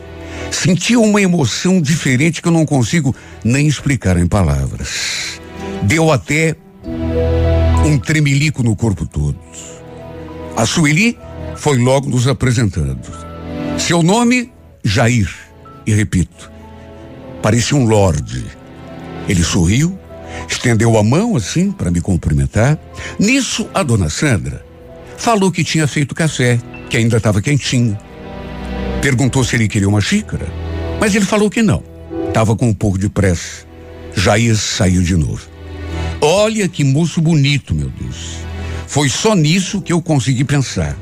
senti 0.50 0.96
uma 0.96 1.22
emoção 1.22 1.82
diferente 1.82 2.42
que 2.42 2.48
eu 2.48 2.54
não 2.54 2.66
consigo 2.66 3.14
nem 3.44 3.68
explicar 3.68 4.16
em 4.16 4.26
palavras. 4.26 5.42
Deu 5.82 6.10
até 6.10 6.56
um 7.86 8.00
tremelico 8.00 8.64
no 8.64 8.78
corpo 8.78 9.06
todo. 9.06 9.38
A 10.56 10.66
Sueli 10.66 11.20
foi 11.58 11.78
logo 11.80 12.10
nos 12.10 12.30
apresentando. 12.30 13.12
Seu 13.78 14.02
nome, 14.02 14.50
Jair. 14.86 15.30
E 15.86 15.94
repito, 15.94 16.50
parecia 17.42 17.78
um 17.78 17.84
lorde. 17.86 18.46
Ele 19.28 19.44
sorriu, 19.44 20.00
estendeu 20.48 20.98
a 20.98 21.04
mão 21.04 21.36
assim 21.36 21.74
para 21.74 21.92
me 21.92 22.00
cumprimentar. 22.00 22.80
Nisso, 23.20 23.70
a 23.74 23.84
dona 23.84 24.10
Sandra 24.10 24.72
falou 25.18 25.52
que 25.52 25.64
tinha 25.64 25.88
feito 25.88 26.16
café, 26.16 26.60
que 26.90 26.98
ainda 26.98 27.18
estava 27.18 27.42
quentinho. 27.42 27.98
Perguntou 29.02 29.44
se 29.44 29.56
ele 29.56 29.68
queria 29.68 29.90
uma 29.90 30.02
xícara, 30.02 30.48
mas 31.00 31.16
ele 31.16 31.26
falou 31.26 31.50
que 31.50 31.62
não. 31.62 31.84
Estava 32.28 32.56
com 32.56 32.68
um 32.68 32.74
pouco 32.74 32.98
de 32.98 33.10
pressa. 33.10 33.66
Jair 34.16 34.56
saiu 34.56 35.02
de 35.02 35.16
novo. 35.16 35.42
Olha 36.22 36.68
que 36.68 36.84
moço 36.84 37.22
bonito, 37.22 37.76
meu 37.76 37.90
Deus. 37.90 38.38
Foi 38.88 39.10
só 39.10 39.36
nisso 39.36 39.82
que 39.82 39.92
eu 39.92 40.02
consegui 40.02 40.44
pensar. 40.44 40.98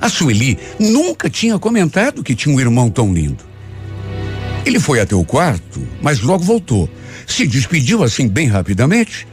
A 0.00 0.08
Sueli 0.08 0.58
nunca 0.78 1.28
tinha 1.28 1.58
comentado 1.58 2.22
que 2.22 2.34
tinha 2.34 2.54
um 2.54 2.60
irmão 2.60 2.90
tão 2.90 3.12
lindo. 3.12 3.44
Ele 4.64 4.78
foi 4.78 5.00
até 5.00 5.14
o 5.14 5.24
quarto, 5.24 5.86
mas 6.02 6.20
logo 6.20 6.44
voltou. 6.44 6.88
Se 7.26 7.46
despediu 7.46 8.02
assim 8.02 8.28
bem 8.28 8.48
rapidamente 8.48 9.26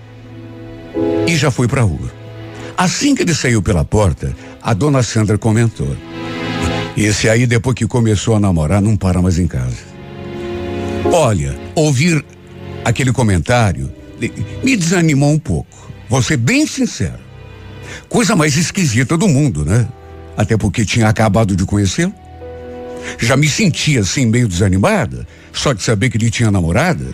e 1.28 1.36
já 1.36 1.52
foi 1.52 1.68
para 1.68 1.82
a 1.82 1.84
rua. 1.84 2.14
Assim 2.78 3.16
que 3.16 3.22
ele 3.22 3.34
saiu 3.34 3.62
pela 3.62 3.86
porta, 3.86 4.36
a 4.62 4.74
dona 4.74 5.02
Sandra 5.02 5.38
comentou: 5.38 5.96
Esse 6.98 7.30
aí, 7.30 7.48
depois 7.48 7.76
que 7.76 7.88
começou 7.88 8.36
a 8.36 8.40
namorar, 8.40 8.82
não 8.82 8.98
para 8.98 9.22
mais 9.22 9.40
em 9.40 9.48
casa. 9.48 9.78
Olha, 11.06 11.58
ouvir 11.76 12.24
aquele 12.84 13.14
comentário 13.14 13.92
me 14.64 14.76
desanimou 14.76 15.32
um 15.32 15.40
pouco. 15.40 15.90
Vou 16.10 16.22
ser 16.22 16.38
bem 16.38 16.68
sincero. 16.68 17.20
Coisa 18.10 18.36
mais 18.36 18.58
esquisita 18.58 19.18
do 19.18 19.28
mundo, 19.28 19.64
né? 19.64 19.88
Até 20.36 20.58
porque 20.58 20.84
tinha 20.84 21.08
acabado 21.08 21.56
de 21.56 21.66
conhecê-lo. 21.66 22.14
Já 23.20 23.38
me 23.38 23.48
sentia 23.48 24.02
assim 24.02 24.26
meio 24.26 24.48
desanimada, 24.48 25.28
só 25.54 25.74
de 25.74 25.82
saber 25.82 26.10
que 26.10 26.18
ele 26.18 26.30
tinha 26.30 26.52
namorada. 26.52 27.06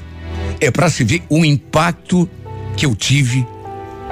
É 0.60 0.72
para 0.72 0.90
se 0.90 1.04
ver 1.04 1.22
o 1.30 1.46
impacto 1.46 2.30
que 2.76 2.86
eu 2.86 2.96
tive 2.96 3.46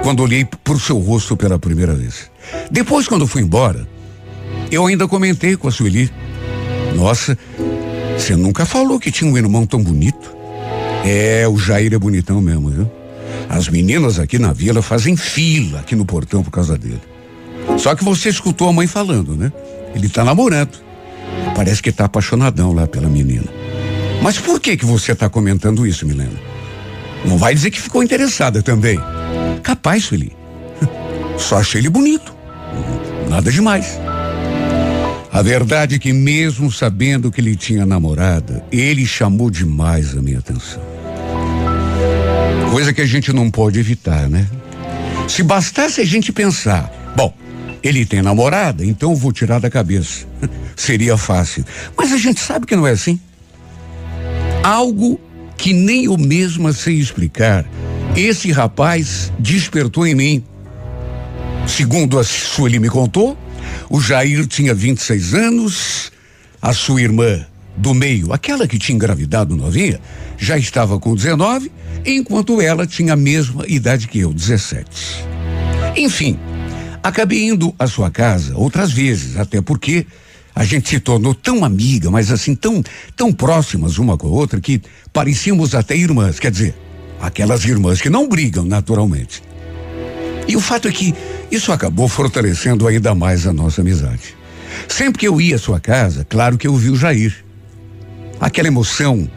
quando 0.02 0.22
olhei 0.22 0.44
para 0.44 0.74
o 0.74 0.80
seu 0.80 0.98
rosto 0.98 1.36
pela 1.36 1.58
primeira 1.58 1.94
vez. 1.94 2.30
Depois, 2.70 3.06
quando 3.06 3.26
fui 3.26 3.42
embora, 3.42 3.86
eu 4.70 4.86
ainda 4.86 5.06
comentei 5.06 5.56
com 5.56 5.68
a 5.68 5.70
Sueli. 5.70 6.10
Nossa, 6.94 7.36
você 8.16 8.36
nunca 8.36 8.64
falou 8.64 8.98
que 8.98 9.10
tinha 9.10 9.30
um 9.30 9.36
irmão 9.36 9.66
tão 9.66 9.82
bonito. 9.82 10.36
É, 11.04 11.46
o 11.48 11.56
Jair 11.56 11.92
é 11.94 11.98
bonitão 11.98 12.40
mesmo, 12.40 12.68
viu? 12.70 12.90
As 13.48 13.68
meninas 13.68 14.18
aqui 14.18 14.38
na 14.38 14.52
vila 14.52 14.82
fazem 14.82 15.16
fila 15.16 15.80
aqui 15.80 15.96
no 15.96 16.04
portão 16.04 16.42
por 16.42 16.50
causa 16.50 16.76
dele. 16.76 17.00
Só 17.78 17.94
que 17.94 18.04
você 18.04 18.28
escutou 18.28 18.68
a 18.68 18.72
mãe 18.72 18.86
falando, 18.86 19.34
né? 19.34 19.52
Ele 19.94 20.08
tá 20.08 20.24
namorando. 20.24 20.78
Parece 21.54 21.82
que 21.82 21.90
tá 21.90 22.04
apaixonadão 22.04 22.72
lá 22.72 22.86
pela 22.86 23.08
menina. 23.08 23.46
Mas 24.22 24.38
por 24.38 24.60
que 24.60 24.76
que 24.76 24.84
você 24.84 25.14
tá 25.14 25.28
comentando 25.28 25.86
isso, 25.86 26.06
Milena? 26.06 26.38
Não 27.24 27.38
vai 27.38 27.54
dizer 27.54 27.70
que 27.70 27.80
ficou 27.80 28.02
interessada 28.02 28.62
também. 28.62 28.98
Capaz, 29.62 30.06
Felipe. 30.06 30.36
Só 31.38 31.58
achei 31.58 31.80
ele 31.80 31.88
bonito. 31.88 32.34
Nada 33.28 33.50
demais. 33.50 33.98
A 35.32 35.42
verdade 35.42 35.94
é 35.94 35.98
que 35.98 36.12
mesmo 36.12 36.72
sabendo 36.72 37.30
que 37.30 37.40
ele 37.40 37.54
tinha 37.54 37.86
namorada, 37.86 38.64
ele 38.72 39.06
chamou 39.06 39.48
demais 39.50 40.16
a 40.16 40.20
minha 40.20 40.40
atenção. 40.40 40.82
Coisa 42.70 42.92
que 42.92 43.00
a 43.00 43.06
gente 43.06 43.32
não 43.32 43.50
pode 43.50 43.78
evitar, 43.78 44.28
né? 44.28 44.46
Se 45.28 45.42
bastasse 45.42 46.00
a 46.00 46.04
gente 46.04 46.32
pensar, 46.32 46.92
bom, 47.16 47.32
ele 47.82 48.04
tem 48.04 48.20
namorada, 48.20 48.84
então 48.84 49.10
eu 49.10 49.16
vou 49.16 49.32
tirar 49.32 49.60
da 49.60 49.70
cabeça. 49.70 50.26
Seria 50.74 51.16
fácil. 51.16 51.64
Mas 51.96 52.12
a 52.12 52.16
gente 52.16 52.40
sabe 52.40 52.66
que 52.66 52.74
não 52.74 52.86
é 52.86 52.90
assim. 52.90 53.18
Algo 54.62 55.20
que 55.56 55.72
nem 55.72 56.04
eu 56.04 56.18
mesma 56.18 56.72
sei 56.72 56.96
explicar. 56.96 57.64
Esse 58.20 58.52
rapaz 58.52 59.32
despertou 59.38 60.06
em 60.06 60.14
mim. 60.14 60.44
Segundo 61.66 62.18
a 62.18 62.22
Sueli 62.22 62.78
me 62.78 62.90
contou, 62.90 63.34
o 63.88 63.98
Jair 63.98 64.46
tinha 64.46 64.74
26 64.74 65.32
anos, 65.32 66.12
a 66.60 66.74
sua 66.74 67.00
irmã 67.00 67.46
do 67.78 67.94
meio, 67.94 68.30
aquela 68.30 68.68
que 68.68 68.78
tinha 68.78 68.94
engravidado 68.94 69.56
novinha, 69.56 69.98
já 70.36 70.58
estava 70.58 70.98
com 70.98 71.14
19, 71.14 71.72
enquanto 72.04 72.60
ela 72.60 72.86
tinha 72.86 73.14
a 73.14 73.16
mesma 73.16 73.64
idade 73.66 74.06
que 74.06 74.18
eu, 74.18 74.34
17. 74.34 75.24
Enfim, 75.96 76.38
Acabei 77.02 77.48
indo 77.48 77.74
à 77.78 77.86
sua 77.86 78.10
casa 78.10 78.54
outras 78.54 78.92
vezes, 78.92 79.38
até 79.38 79.62
porque 79.62 80.06
a 80.54 80.64
gente 80.64 80.90
se 80.90 81.00
tornou 81.00 81.34
tão 81.34 81.64
amiga, 81.64 82.10
mas 82.10 82.30
assim, 82.30 82.54
tão, 82.54 82.84
tão 83.16 83.32
próximas 83.32 83.96
uma 83.96 84.18
com 84.18 84.26
a 84.26 84.30
outra 84.30 84.60
que 84.60 84.82
parecíamos 85.10 85.74
até 85.74 85.96
irmãs, 85.96 86.38
quer 86.38 86.50
dizer, 86.50 86.74
aquelas 87.20 87.64
irmãs 87.64 88.00
que 88.00 88.10
não 88.10 88.28
brigam 88.28 88.64
naturalmente. 88.64 89.42
E 90.48 90.56
o 90.56 90.60
fato 90.60 90.88
é 90.88 90.92
que 90.92 91.14
isso 91.50 91.72
acabou 91.72 92.08
fortalecendo 92.08 92.86
ainda 92.88 93.14
mais 93.14 93.46
a 93.46 93.52
nossa 93.52 93.80
amizade. 93.80 94.36
Sempre 94.88 95.20
que 95.20 95.28
eu 95.28 95.40
ia 95.40 95.56
à 95.56 95.58
sua 95.58 95.80
casa, 95.80 96.24
claro 96.28 96.56
que 96.56 96.66
eu 96.66 96.74
vi 96.76 96.90
o 96.90 96.96
Jair. 96.96 97.44
Aquela 98.40 98.68
emoção, 98.68 99.28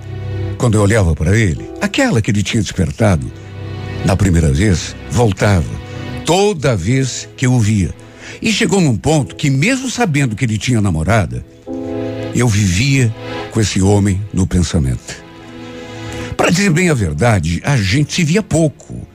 quando 0.58 0.76
eu 0.76 0.82
olhava 0.82 1.16
para 1.16 1.38
ele, 1.38 1.70
aquela 1.82 2.22
que 2.22 2.32
ele 2.32 2.44
tinha 2.44 2.64
despertado 2.64 3.32
na 4.06 4.16
primeira 4.16 4.52
vez, 4.52 4.96
voltava 5.10 5.70
toda 6.26 6.76
vez 6.76 7.28
que 7.36 7.46
eu 7.46 7.54
o 7.54 7.60
via. 7.60 7.94
E 8.42 8.52
chegou 8.52 8.82
num 8.82 8.98
ponto 8.98 9.36
que, 9.36 9.50
mesmo 9.50 9.90
sabendo 9.90 10.36
que 10.36 10.46
ele 10.46 10.58
tinha 10.58 10.82
namorada, 10.82 11.46
eu 12.36 12.48
vivia 12.48 13.14
com 13.52 13.62
esse 13.62 13.82
homem 13.82 14.22
no 14.34 14.48
pensamento. 14.48 15.23
Para 16.44 16.52
dizer 16.52 16.72
bem 16.72 16.90
a 16.90 16.94
verdade, 16.94 17.62
a 17.64 17.78
gente 17.78 18.16
se 18.16 18.22
via 18.22 18.44
pouco. 18.44 19.08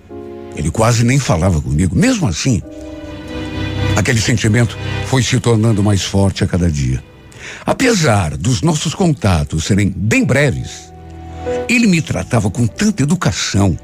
Ele 0.57 0.71
quase 0.71 1.05
nem 1.05 1.19
falava 1.19 1.61
comigo. 1.61 1.95
Mesmo 1.95 2.27
assim, 2.27 2.63
aquele 3.95 4.19
sentimento 4.19 4.79
foi 5.05 5.23
se 5.23 5.39
tornando 5.39 5.83
mais 5.83 6.03
forte 6.03 6.43
a 6.43 6.47
cada 6.47 6.71
dia. 6.71 7.05
Apesar 7.67 8.35
dos 8.35 8.63
nossos 8.63 8.95
contatos 8.95 9.65
serem 9.65 9.93
bem 9.95 10.25
breves, 10.25 10.91
ele 11.69 11.87
me 11.87 12.01
tratava 12.01 12.51
com 12.51 12.67
tanta 12.67 13.03
educação, 13.03 13.79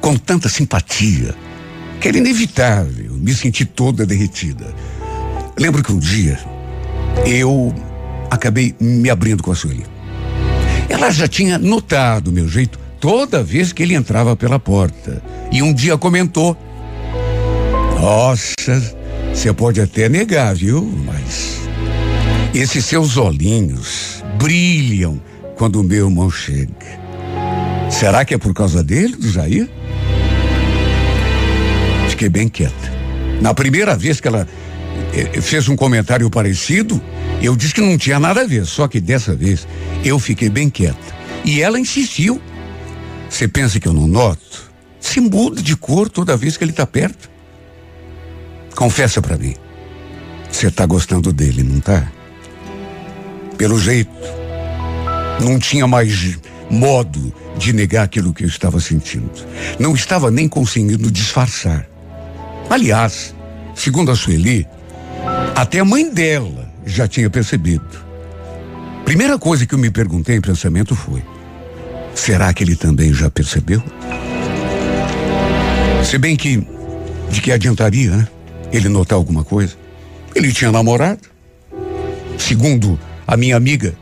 com 0.00 0.16
tanta 0.16 0.48
simpatia, 0.48 1.34
que 2.00 2.08
era 2.08 2.16
inevitável 2.16 3.12
me 3.12 3.34
sentir 3.34 3.66
toda 3.66 4.06
derretida. 4.06 4.74
Lembro 5.58 5.82
que 5.82 5.92
um 5.92 5.98
dia 5.98 6.40
eu 7.26 7.74
acabei 8.30 8.74
me 8.80 9.10
abrindo 9.10 9.42
com 9.42 9.52
a 9.52 9.54
Sueli. 9.54 9.99
Ela 10.90 11.10
já 11.10 11.28
tinha 11.28 11.56
notado 11.56 12.32
meu 12.32 12.48
jeito 12.48 12.78
toda 13.00 13.42
vez 13.42 13.72
que 13.72 13.82
ele 13.82 13.94
entrava 13.94 14.36
pela 14.36 14.58
porta. 14.58 15.22
E 15.50 15.62
um 15.62 15.72
dia 15.72 15.96
comentou: 15.96 16.56
Nossa, 17.98 18.96
você 19.32 19.52
pode 19.52 19.80
até 19.80 20.08
negar, 20.08 20.54
viu? 20.54 20.82
Mas 21.06 21.60
esses 22.52 22.84
seus 22.84 23.16
olhinhos 23.16 24.22
brilham 24.36 25.22
quando 25.56 25.80
o 25.80 25.84
meu 25.84 26.08
irmão 26.08 26.30
chega. 26.30 27.00
Será 27.88 28.24
que 28.24 28.34
é 28.34 28.38
por 28.38 28.52
causa 28.52 28.82
dele, 28.82 29.16
do 29.16 29.30
Jair? 29.30 29.68
Fiquei 32.08 32.28
bem 32.28 32.48
quieta. 32.48 33.00
Na 33.40 33.54
primeira 33.54 33.96
vez 33.96 34.20
que 34.20 34.28
ela 34.28 34.46
fez 35.42 35.68
um 35.68 35.76
comentário 35.76 36.28
parecido, 36.30 37.00
eu 37.42 37.56
disse 37.56 37.74
que 37.74 37.80
não 37.80 37.96
tinha 37.98 38.18
nada 38.18 38.42
a 38.42 38.46
ver, 38.46 38.66
só 38.66 38.86
que 38.86 39.00
dessa 39.00 39.34
vez 39.34 39.66
eu 40.04 40.18
fiquei 40.18 40.48
bem 40.48 40.68
quieta. 40.68 41.14
E 41.44 41.60
ela 41.60 41.78
insistiu. 41.78 42.40
Você 43.28 43.48
pensa 43.48 43.78
que 43.78 43.88
eu 43.88 43.92
não 43.92 44.06
noto? 44.06 44.70
Se 45.00 45.20
muda 45.20 45.62
de 45.62 45.76
cor 45.76 46.08
toda 46.08 46.36
vez 46.36 46.56
que 46.56 46.64
ele 46.64 46.72
está 46.72 46.86
perto. 46.86 47.30
Confessa 48.74 49.22
para 49.22 49.36
mim. 49.36 49.54
Você 50.50 50.66
está 50.66 50.84
gostando 50.84 51.32
dele, 51.32 51.62
não 51.62 51.80
tá? 51.80 52.10
Pelo 53.56 53.78
jeito, 53.78 54.10
não 55.40 55.58
tinha 55.58 55.86
mais 55.86 56.38
modo 56.70 57.32
de 57.56 57.72
negar 57.72 58.04
aquilo 58.04 58.32
que 58.32 58.44
eu 58.44 58.48
estava 58.48 58.80
sentindo. 58.80 59.30
Não 59.78 59.94
estava 59.94 60.30
nem 60.30 60.48
conseguindo 60.48 61.10
disfarçar. 61.10 61.86
Aliás, 62.68 63.34
segundo 63.74 64.10
a 64.10 64.16
Sueli, 64.16 64.66
até 65.60 65.78
a 65.78 65.84
mãe 65.84 66.08
dela 66.10 66.72
já 66.86 67.06
tinha 67.06 67.28
percebido. 67.28 67.84
Primeira 69.04 69.38
coisa 69.38 69.66
que 69.66 69.74
eu 69.74 69.78
me 69.78 69.90
perguntei 69.90 70.36
em 70.36 70.40
pensamento 70.40 70.96
foi: 70.96 71.22
será 72.14 72.50
que 72.54 72.64
ele 72.64 72.74
também 72.74 73.12
já 73.12 73.30
percebeu? 73.30 73.82
Se 76.02 76.16
bem 76.16 76.34
que, 76.34 76.66
de 77.30 77.42
que 77.42 77.52
adiantaria, 77.52 78.10
né? 78.10 78.28
Ele 78.72 78.88
notar 78.88 79.16
alguma 79.16 79.44
coisa? 79.44 79.74
Ele 80.34 80.50
tinha 80.50 80.72
namorado. 80.72 81.28
Segundo 82.38 82.98
a 83.26 83.36
minha 83.36 83.54
amiga, 83.54 83.94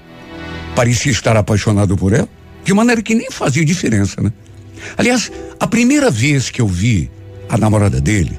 parecia 0.76 1.10
estar 1.10 1.36
apaixonado 1.36 1.96
por 1.96 2.12
ela, 2.12 2.28
de 2.62 2.72
maneira 2.72 3.02
que 3.02 3.16
nem 3.16 3.32
fazia 3.32 3.64
diferença, 3.64 4.22
né? 4.22 4.32
Aliás, 4.96 5.32
a 5.58 5.66
primeira 5.66 6.08
vez 6.08 6.50
que 6.50 6.60
eu 6.60 6.68
vi 6.68 7.10
a 7.48 7.58
namorada 7.58 8.00
dele, 8.00 8.38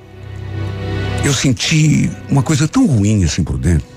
eu 1.23 1.33
senti 1.33 2.09
uma 2.29 2.41
coisa 2.41 2.67
tão 2.67 2.85
ruim 2.85 3.23
assim 3.23 3.43
por 3.43 3.57
dentro. 3.57 3.87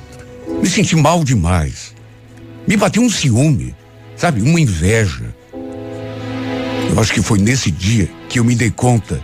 Me 0.61 0.69
senti 0.69 0.97
mal 0.97 1.25
demais. 1.25 1.95
Me 2.67 2.77
bateu 2.77 3.03
um 3.03 3.11
ciúme, 3.11 3.75
sabe? 4.17 4.43
Uma 4.43 4.61
inveja. 4.61 5.35
Eu 6.91 7.01
acho 7.01 7.13
que 7.13 7.23
foi 7.23 7.39
nesse 7.39 7.71
dia 7.71 8.09
que 8.29 8.39
eu 8.39 8.45
me 8.45 8.55
dei 8.55 8.71
conta 8.71 9.23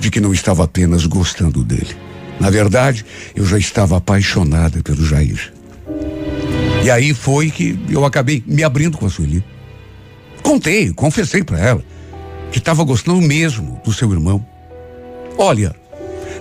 de 0.00 0.10
que 0.10 0.20
não 0.20 0.32
estava 0.32 0.64
apenas 0.64 1.06
gostando 1.06 1.62
dele. 1.64 1.96
Na 2.40 2.50
verdade, 2.50 3.04
eu 3.34 3.46
já 3.46 3.58
estava 3.58 3.96
apaixonada 3.96 4.82
pelo 4.82 5.04
Jair. 5.04 5.52
E 6.84 6.90
aí 6.90 7.14
foi 7.14 7.50
que 7.50 7.78
eu 7.88 8.04
acabei 8.04 8.42
me 8.46 8.62
abrindo 8.62 8.98
com 8.98 9.06
a 9.06 9.10
Sueli. 9.10 9.42
Contei, 10.42 10.92
confessei 10.92 11.42
para 11.42 11.58
ela 11.58 11.84
que 12.50 12.58
estava 12.58 12.84
gostando 12.84 13.20
mesmo 13.22 13.80
do 13.84 13.92
seu 13.92 14.12
irmão. 14.12 14.44
Olha, 15.38 15.74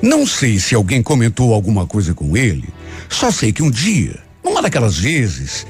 não 0.03 0.27
sei 0.27 0.59
se 0.59 0.75
alguém 0.75 1.01
comentou 1.01 1.53
alguma 1.53 1.87
coisa 1.87 2.13
com 2.13 2.35
ele, 2.35 2.67
só 3.07 3.31
sei 3.31 3.53
que 3.53 3.63
um 3.63 3.71
dia, 3.71 4.19
numa 4.43 4.61
daquelas 4.61 4.99
vezes 4.99 5.65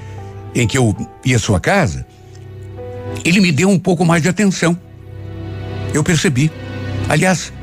em 0.56 0.66
que 0.66 0.76
eu 0.76 0.98
ia 1.24 1.36
à 1.36 1.40
sua 1.40 1.60
casa, 1.60 2.04
ele 3.24 3.40
me 3.40 3.52
deu 3.52 3.70
um 3.70 3.78
pouco 3.78 4.04
mais 4.04 4.24
de 4.24 4.30
atenção. 4.30 4.76
Eu 5.94 6.04
percebi. 6.04 6.52
Aliás, 7.08 7.54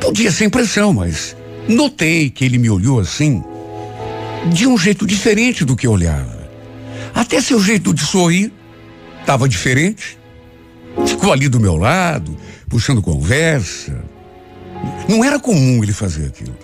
podia 0.00 0.32
ser 0.32 0.46
impressão, 0.46 0.92
mas 0.92 1.36
notei 1.68 2.30
que 2.30 2.44
ele 2.44 2.58
me 2.58 2.68
olhou 2.68 2.98
assim, 2.98 3.40
de 4.52 4.66
um 4.66 4.76
jeito 4.76 5.06
diferente 5.06 5.64
do 5.64 5.76
que 5.76 5.86
eu 5.86 5.92
olhava. 5.92 6.50
Até 7.14 7.40
seu 7.40 7.60
jeito 7.60 7.94
de 7.94 8.04
sorrir 8.04 8.52
estava 9.20 9.48
diferente. 9.48 10.18
Ficou 11.06 11.32
ali 11.32 11.48
do 11.48 11.60
meu 11.60 11.76
lado, 11.76 12.36
puxando 12.68 13.00
conversa, 13.00 14.02
não 15.08 15.24
era 15.24 15.40
comum 15.40 15.82
ele 15.82 15.92
fazer 15.92 16.26
aquilo. 16.26 16.54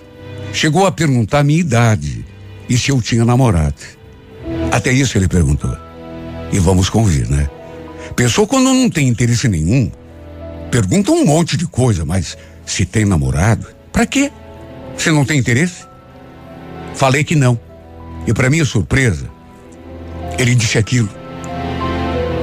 Chegou 0.53 0.87
a 0.87 0.93
perguntar 0.93 1.41
a 1.41 1.45
minha 1.45 1.59
idade 1.59 2.25
e 2.69 2.77
se 2.77 2.91
eu 2.91 3.01
tinha 3.01 3.25
namorado. 3.25 3.75
Até 4.71 4.93
isso 4.93 5.17
ele 5.17 5.27
perguntou. 5.27 5.75
E 6.53 6.59
vamos 6.59 6.91
convir, 6.91 7.29
né? 7.29 7.49
Pessoa 8.15 8.47
quando 8.47 8.65
não 8.65 8.89
tem 8.91 9.09
interesse 9.09 9.49
nenhum, 9.49 9.91
pergunta 10.71 11.11
um 11.11 11.25
monte 11.25 11.57
de 11.57 11.67
coisa, 11.67 12.05
mas 12.05 12.37
se 12.65 12.85
tem 12.85 13.05
namorado, 13.05 13.67
para 13.91 14.07
quê? 14.07 14.31
Você 14.97 15.11
não 15.11 15.25
tem 15.25 15.39
interesse? 15.39 15.85
Falei 16.95 17.25
que 17.25 17.35
não. 17.35 17.59
E 18.27 18.33
para 18.33 18.49
minha 18.49 18.65
surpresa, 18.65 19.29
ele 20.39 20.55
disse 20.55 20.79
aquilo. 20.79 21.09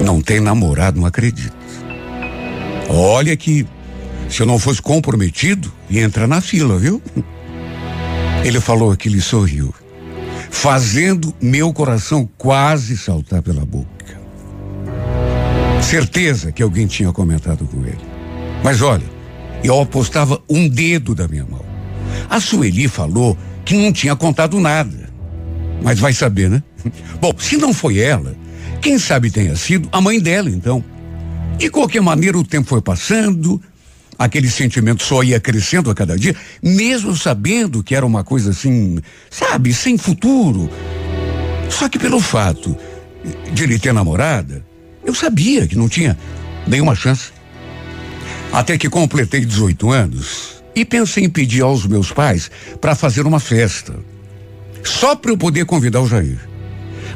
Não 0.03 0.21
tem 0.21 0.39
namorado, 0.39 0.99
não 0.99 1.05
acredito. 1.05 1.55
Olha 2.89 3.37
que 3.37 3.65
se 4.31 4.41
eu 4.41 4.45
não 4.45 4.57
fosse 4.57 4.81
comprometido, 4.81 5.71
ia 5.89 6.03
entrar 6.03 6.25
na 6.25 6.39
fila, 6.39 6.79
viu? 6.79 7.01
Ele 8.45 8.61
falou 8.61 8.89
aquilo 8.89 9.17
e 9.17 9.21
sorriu, 9.21 9.75
fazendo 10.49 11.35
meu 11.41 11.73
coração 11.73 12.27
quase 12.37 12.97
saltar 12.97 13.41
pela 13.41 13.65
boca. 13.65 13.89
Certeza 15.81 16.51
que 16.51 16.63
alguém 16.63 16.87
tinha 16.87 17.11
comentado 17.11 17.65
com 17.65 17.85
ele. 17.85 17.99
Mas 18.63 18.81
olha, 18.81 19.03
eu 19.63 19.79
apostava 19.81 20.41
um 20.49 20.67
dedo 20.69 21.13
da 21.13 21.27
minha 21.27 21.45
mão. 21.45 21.65
A 22.29 22.39
Sueli 22.39 22.87
falou 22.87 23.37
que 23.65 23.75
não 23.75 23.91
tinha 23.91 24.15
contado 24.15 24.59
nada. 24.61 25.09
Mas 25.83 25.99
vai 25.99 26.13
saber, 26.13 26.49
né? 26.49 26.63
Bom, 27.19 27.33
se 27.37 27.57
não 27.57 27.73
foi 27.73 27.99
ela, 27.99 28.33
quem 28.81 28.97
sabe 28.97 29.29
tenha 29.29 29.55
sido 29.57 29.89
a 29.91 29.99
mãe 29.99 30.21
dela, 30.21 30.49
então. 30.49 30.81
De 31.57 31.69
qualquer 31.69 32.01
maneira, 32.01 32.37
o 32.37 32.43
tempo 32.43 32.69
foi 32.69 32.81
passando, 32.81 33.61
aquele 34.23 34.49
sentimento 34.49 35.01
só 35.01 35.23
ia 35.23 35.39
crescendo 35.39 35.89
a 35.89 35.95
cada 35.95 36.15
dia, 36.15 36.35
mesmo 36.61 37.17
sabendo 37.17 37.83
que 37.83 37.95
era 37.95 38.05
uma 38.05 38.23
coisa 38.23 38.51
assim, 38.51 38.99
sabe, 39.31 39.73
sem 39.73 39.97
futuro. 39.97 40.69
Só 41.69 41.89
que 41.89 41.97
pelo 41.97 42.19
fato 42.19 42.77
de 43.51 43.63
ele 43.63 43.79
ter 43.79 43.91
namorada, 43.91 44.63
eu 45.03 45.15
sabia 45.15 45.67
que 45.67 45.75
não 45.75 45.89
tinha 45.89 46.15
nenhuma 46.67 46.93
chance. 46.93 47.31
Até 48.53 48.77
que 48.77 48.89
completei 48.89 49.43
18 49.43 49.89
anos 49.89 50.63
e 50.75 50.85
pensei 50.85 51.23
em 51.23 51.29
pedir 51.29 51.61
aos 51.61 51.87
meus 51.87 52.11
pais 52.11 52.51
para 52.79 52.93
fazer 52.93 53.25
uma 53.25 53.39
festa. 53.39 53.95
Só 54.83 55.15
para 55.15 55.31
eu 55.31 55.37
poder 55.37 55.65
convidar 55.65 55.99
o 55.99 56.07
Jair. 56.07 56.37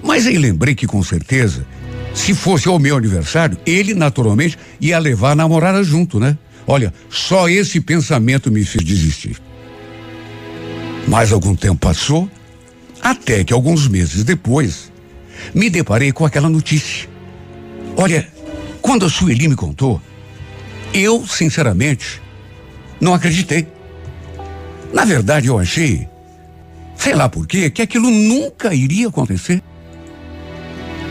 Mas 0.03 0.25
aí 0.25 0.39
lembrei 0.39 0.73
que 0.73 0.87
com 0.87 1.03
certeza, 1.03 1.67
se 2.15 2.33
fosse 2.33 2.67
o 2.67 2.79
meu 2.79 2.97
aniversário, 2.97 3.57
ele 3.63 3.93
naturalmente 3.93 4.57
ia 4.81 4.97
levar 4.97 5.31
a 5.31 5.35
namorada 5.35 5.83
junto, 5.83 6.19
né? 6.19 6.35
Olha, 6.68 6.93
só 7.09 7.47
esse 7.47 7.80
pensamento 7.80 8.51
me 8.51 8.63
fez 8.66 8.84
desistir. 8.84 9.38
Mais 11.07 11.32
algum 11.32 11.55
tempo 11.55 11.78
passou, 11.78 12.30
até 13.01 13.43
que 13.43 13.53
alguns 13.53 13.88
meses 13.88 14.24
depois, 14.24 14.91
me 15.53 15.70
deparei 15.70 16.11
com 16.11 16.26
aquela 16.26 16.49
notícia. 16.49 17.07
Olha, 17.95 18.28
quando 18.82 19.05
a 19.05 19.09
Sueli 19.09 19.47
me 19.47 19.55
contou, 19.55 20.01
eu, 20.93 21.26
sinceramente, 21.28 22.22
não 22.99 23.13
acreditei. 23.13 23.68
Na 24.93 25.05
verdade, 25.05 25.47
eu 25.47 25.59
achei, 25.59 26.07
sei 26.95 27.13
lá 27.13 27.30
por 27.30 27.45
quê, 27.45 27.70
que 27.70 27.82
aquilo 27.82 28.09
nunca 28.09 28.74
iria 28.74 29.07
acontecer. 29.07 29.61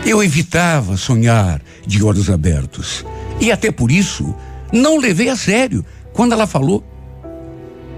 Eu 0.05 0.23
evitava 0.23 0.97
sonhar 0.97 1.63
de 1.87 2.03
olhos 2.03 2.29
abertos. 2.29 3.05
E 3.41 3.53
até 3.53 3.71
por 3.71 3.91
isso, 3.91 4.35
não 4.73 4.99
levei 4.99 5.29
a 5.29 5.37
sério 5.37 5.85
quando 6.13 6.33
ela 6.33 6.47
falou. 6.47 6.85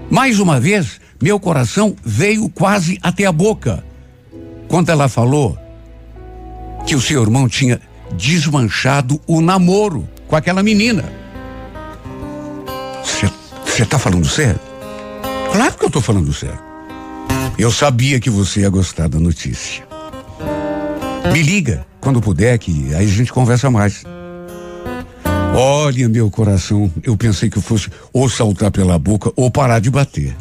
Mais 0.09 0.39
uma 0.39 0.59
vez, 0.59 0.99
meu 1.21 1.39
coração 1.39 1.95
veio 2.03 2.49
quase 2.49 2.97
até 3.01 3.25
a 3.25 3.31
boca 3.31 3.83
quando 4.67 4.89
ela 4.89 5.07
falou 5.07 5.57
que 6.85 6.95
o 6.95 7.01
seu 7.01 7.21
irmão 7.21 7.47
tinha 7.47 7.81
desmanchado 8.15 9.19
o 9.27 9.41
namoro 9.41 10.07
com 10.27 10.35
aquela 10.35 10.63
menina. 10.63 11.03
Você 13.65 13.83
está 13.83 13.99
falando 13.99 14.27
sério? 14.27 14.59
Claro 15.51 15.73
que 15.77 15.83
eu 15.83 15.87
estou 15.87 16.01
falando 16.01 16.33
sério. 16.33 16.59
Eu 17.57 17.71
sabia 17.71 18.19
que 18.19 18.29
você 18.29 18.61
ia 18.61 18.69
gostar 18.69 19.07
da 19.07 19.19
notícia. 19.19 19.85
Me 21.31 21.41
liga 21.41 21.85
quando 21.99 22.21
puder, 22.21 22.57
que 22.57 22.93
aí 22.95 23.05
a 23.05 23.07
gente 23.07 23.31
conversa 23.31 23.69
mais. 23.69 24.03
Olha, 25.55 26.07
meu 26.07 26.29
coração, 26.29 26.91
eu 27.03 27.17
pensei 27.17 27.49
que 27.49 27.57
eu 27.57 27.61
fosse 27.61 27.89
ou 28.13 28.29
saltar 28.29 28.71
pela 28.71 28.99
boca 28.99 29.31
ou 29.35 29.49
parar 29.49 29.79
de 29.79 29.89
bater. 29.89 30.35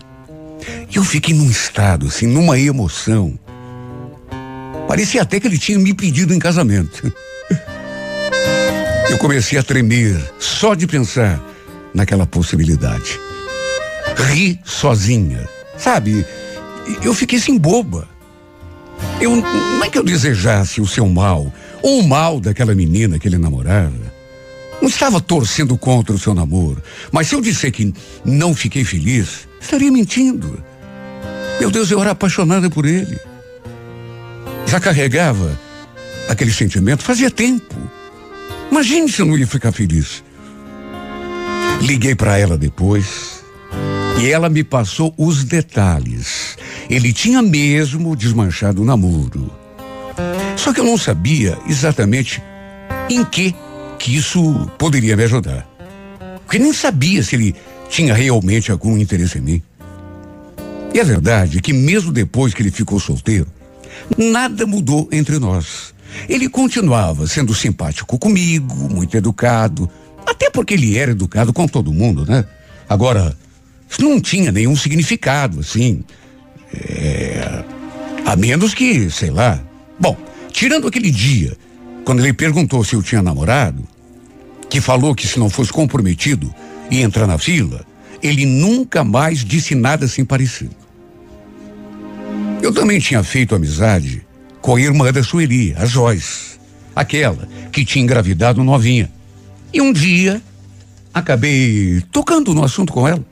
Eu 0.94 1.04
fiquei 1.04 1.34
num 1.34 1.50
estado, 1.50 2.06
assim, 2.06 2.26
numa 2.26 2.58
emoção. 2.58 3.38
Parecia 4.86 5.22
até 5.22 5.40
que 5.40 5.46
ele 5.46 5.58
tinha 5.58 5.78
me 5.78 5.94
pedido 5.94 6.32
em 6.34 6.38
casamento. 6.38 7.12
Eu 9.10 9.18
comecei 9.18 9.58
a 9.58 9.62
tremer 9.62 10.32
só 10.38 10.74
de 10.74 10.86
pensar 10.86 11.42
naquela 11.94 12.26
possibilidade. 12.26 13.18
Ri 14.16 14.60
sozinha. 14.64 15.48
Sabe, 15.76 16.26
eu 17.02 17.14
fiquei 17.14 17.38
assim 17.38 17.58
boba. 17.58 18.08
Eu, 19.20 19.36
não 19.36 19.84
é 19.84 19.88
que 19.88 19.98
eu 19.98 20.04
desejasse 20.04 20.80
o 20.80 20.86
seu 20.86 21.08
mal, 21.08 21.52
ou 21.82 22.00
o 22.00 22.08
mal 22.08 22.40
daquela 22.40 22.74
menina 22.74 23.18
que 23.18 23.28
ele 23.28 23.38
namorava. 23.38 24.05
Não 24.80 24.88
estava 24.88 25.20
torcendo 25.20 25.76
contra 25.76 26.14
o 26.14 26.18
seu 26.18 26.34
namoro. 26.34 26.82
Mas 27.10 27.28
se 27.28 27.34
eu 27.34 27.40
disser 27.40 27.72
que 27.72 27.92
não 28.24 28.54
fiquei 28.54 28.84
feliz, 28.84 29.48
estaria 29.60 29.90
mentindo. 29.90 30.62
Meu 31.58 31.70
Deus, 31.70 31.90
eu 31.90 32.00
era 32.00 32.10
apaixonada 32.10 32.68
por 32.68 32.84
ele. 32.84 33.18
Já 34.66 34.78
carregava 34.78 35.58
aquele 36.28 36.52
sentimento 36.52 37.02
fazia 37.02 37.30
tempo. 37.30 37.74
Imagine 38.70 39.10
se 39.10 39.22
eu 39.22 39.26
não 39.26 39.38
ia 39.38 39.46
ficar 39.46 39.72
feliz. 39.72 40.22
Liguei 41.80 42.14
para 42.14 42.38
ela 42.38 42.58
depois 42.58 43.44
e 44.20 44.28
ela 44.28 44.48
me 44.48 44.64
passou 44.64 45.14
os 45.16 45.44
detalhes. 45.44 46.56
Ele 46.88 47.12
tinha 47.12 47.42
mesmo 47.42 48.16
desmanchado 48.16 48.82
o 48.82 48.84
namoro. 48.84 49.50
Só 50.56 50.72
que 50.72 50.80
eu 50.80 50.84
não 50.84 50.96
sabia 50.96 51.56
exatamente 51.68 52.42
em 53.08 53.24
que 53.24 53.54
que 54.06 54.16
isso 54.16 54.70
poderia 54.78 55.16
me 55.16 55.24
ajudar. 55.24 55.66
Porque 56.44 56.60
nem 56.60 56.72
sabia 56.72 57.24
se 57.24 57.34
ele 57.34 57.56
tinha 57.90 58.14
realmente 58.14 58.70
algum 58.70 58.96
interesse 58.96 59.38
em 59.38 59.40
mim. 59.40 59.62
E 60.94 61.00
a 61.00 61.02
verdade 61.02 61.58
é 61.58 61.60
que 61.60 61.72
mesmo 61.72 62.12
depois 62.12 62.54
que 62.54 62.62
ele 62.62 62.70
ficou 62.70 63.00
solteiro, 63.00 63.48
nada 64.16 64.64
mudou 64.64 65.08
entre 65.10 65.40
nós. 65.40 65.92
Ele 66.28 66.48
continuava 66.48 67.26
sendo 67.26 67.52
simpático 67.52 68.16
comigo, 68.16 68.88
muito 68.88 69.16
educado, 69.16 69.90
até 70.24 70.50
porque 70.50 70.74
ele 70.74 70.96
era 70.96 71.10
educado 71.10 71.52
com 71.52 71.66
todo 71.66 71.92
mundo, 71.92 72.24
né? 72.24 72.44
Agora, 72.88 73.36
isso 73.90 74.02
não 74.02 74.20
tinha 74.20 74.52
nenhum 74.52 74.76
significado, 74.76 75.58
assim. 75.58 76.04
É, 76.72 77.64
a 78.24 78.36
menos 78.36 78.72
que, 78.72 79.10
sei 79.10 79.30
lá. 79.30 79.60
Bom, 79.98 80.16
tirando 80.52 80.86
aquele 80.86 81.10
dia, 81.10 81.56
quando 82.04 82.20
ele 82.20 82.32
perguntou 82.32 82.84
se 82.84 82.94
eu 82.94 83.02
tinha 83.02 83.20
namorado, 83.20 83.95
que 84.68 84.80
falou 84.80 85.14
que 85.14 85.26
se 85.26 85.38
não 85.38 85.48
fosse 85.48 85.72
comprometido 85.72 86.52
ia 86.90 87.02
entrar 87.02 87.26
na 87.26 87.38
fila, 87.38 87.84
ele 88.22 88.44
nunca 88.46 89.04
mais 89.04 89.44
disse 89.44 89.74
nada 89.74 90.06
assim 90.06 90.24
parecido. 90.24 90.74
Eu 92.62 92.72
também 92.72 92.98
tinha 92.98 93.22
feito 93.22 93.54
amizade 93.54 94.26
com 94.60 94.76
a 94.76 94.80
irmã 94.80 95.12
da 95.12 95.22
Sueli, 95.22 95.74
a 95.76 95.84
Joyce, 95.84 96.58
aquela 96.94 97.48
que 97.70 97.84
tinha 97.84 98.02
engravidado 98.02 98.64
novinha. 98.64 99.10
E 99.72 99.80
um 99.80 99.92
dia 99.92 100.40
acabei 101.12 102.02
tocando 102.10 102.54
no 102.54 102.64
assunto 102.64 102.92
com 102.92 103.06
ela. 103.06 103.24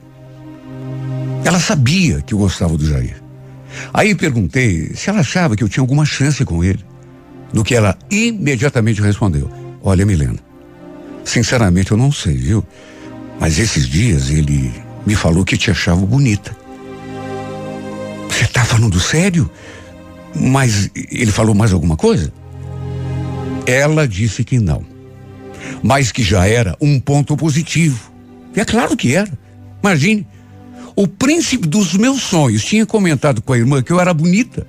Ela 1.45 1.61
sabia 1.61 2.23
que 2.23 2.35
eu 2.35 2.39
gostava 2.39 2.77
do 2.77 2.87
Jair. 2.87 3.23
Aí 3.93 4.15
perguntei 4.15 4.95
se 4.95 5.11
ela 5.11 5.21
achava 5.21 5.57
que 5.57 5.65
eu 5.65 5.69
tinha 5.69 5.83
alguma 5.83 6.05
chance 6.05 6.45
com 6.45 6.63
ele. 6.63 6.85
No 7.53 7.65
que 7.65 7.75
ela 7.75 7.97
imediatamente 8.11 9.01
respondeu: 9.01 9.51
Olha, 9.83 10.07
Milena, 10.07 10.39
sinceramente 11.25 11.93
eu 11.93 11.97
não 11.97 12.13
sei, 12.13 12.37
viu? 12.37 12.65
Mas 13.41 13.59
esses 13.59 13.89
dias 13.89 14.31
ele 14.31 14.73
me 15.07 15.15
falou 15.15 15.45
que 15.45 15.57
te 15.57 15.71
achava 15.71 16.05
bonita. 16.05 16.57
Você 18.29 18.47
tá 18.47 18.65
falando 18.65 18.99
sério? 19.01 19.51
Mas 20.35 20.91
ele 20.95 21.31
falou 21.31 21.55
mais 21.55 21.73
alguma 21.73 21.97
coisa? 21.97 22.33
Ela 23.67 24.07
disse 24.09 24.45
que 24.45 24.59
não. 24.59 24.85
Mas 25.83 26.11
que 26.11 26.23
já 26.23 26.47
era 26.47 26.77
um 26.81 26.99
ponto 26.99 27.37
positivo. 27.37 28.13
E 28.55 28.61
é 28.61 28.65
claro 28.65 28.97
que 28.97 29.15
era. 29.15 29.31
Imagine, 29.83 30.27
o 30.97 31.07
príncipe 31.07 31.67
dos 31.67 31.95
meus 31.95 32.23
sonhos 32.23 32.65
tinha 32.65 32.87
comentado 32.87 33.43
com 33.43 33.53
a 33.53 33.59
irmã 33.59 33.83
que 33.83 33.93
eu 33.93 34.01
era 34.01 34.15
bonita. 34.15 34.67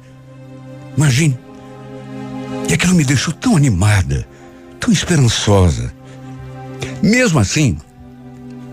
Imagine. 0.97 1.37
E 2.69 2.73
aquilo 2.73 2.95
me 2.95 3.03
deixou 3.03 3.33
tão 3.33 3.55
animada, 3.55 4.27
tão 4.79 4.91
esperançosa. 4.91 5.93
Mesmo 7.01 7.39
assim, 7.39 7.78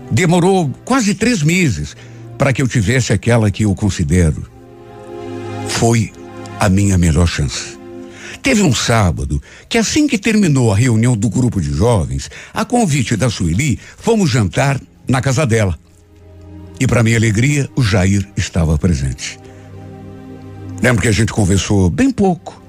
demorou 0.09 0.71
quase 0.85 1.13
três 1.13 1.41
meses 1.41 1.95
para 2.37 2.51
que 2.51 2.61
eu 2.61 2.67
tivesse 2.67 3.13
aquela 3.13 3.51
que 3.51 3.63
eu 3.63 3.73
considero. 3.75 4.45
Foi 5.67 6.11
a 6.59 6.69
minha 6.69 6.97
melhor 6.97 7.27
chance. 7.27 7.77
Teve 8.41 8.61
um 8.61 8.73
sábado 8.73 9.41
que, 9.69 9.77
assim 9.77 10.05
que 10.05 10.17
terminou 10.17 10.71
a 10.71 10.75
reunião 10.75 11.15
do 11.15 11.29
grupo 11.29 11.61
de 11.61 11.71
jovens, 11.71 12.29
a 12.53 12.65
convite 12.65 13.15
da 13.15 13.29
Sueli, 13.29 13.79
fomos 13.97 14.29
jantar 14.29 14.81
na 15.07 15.21
casa 15.21 15.45
dela. 15.45 15.79
E, 16.79 16.85
para 16.85 17.03
minha 17.03 17.15
alegria, 17.15 17.69
o 17.75 17.81
Jair 17.81 18.27
estava 18.35 18.77
presente. 18.77 19.39
Lembro 20.81 21.01
que 21.01 21.07
a 21.07 21.13
gente 21.13 21.31
conversou 21.31 21.89
bem 21.89 22.11
pouco. 22.11 22.61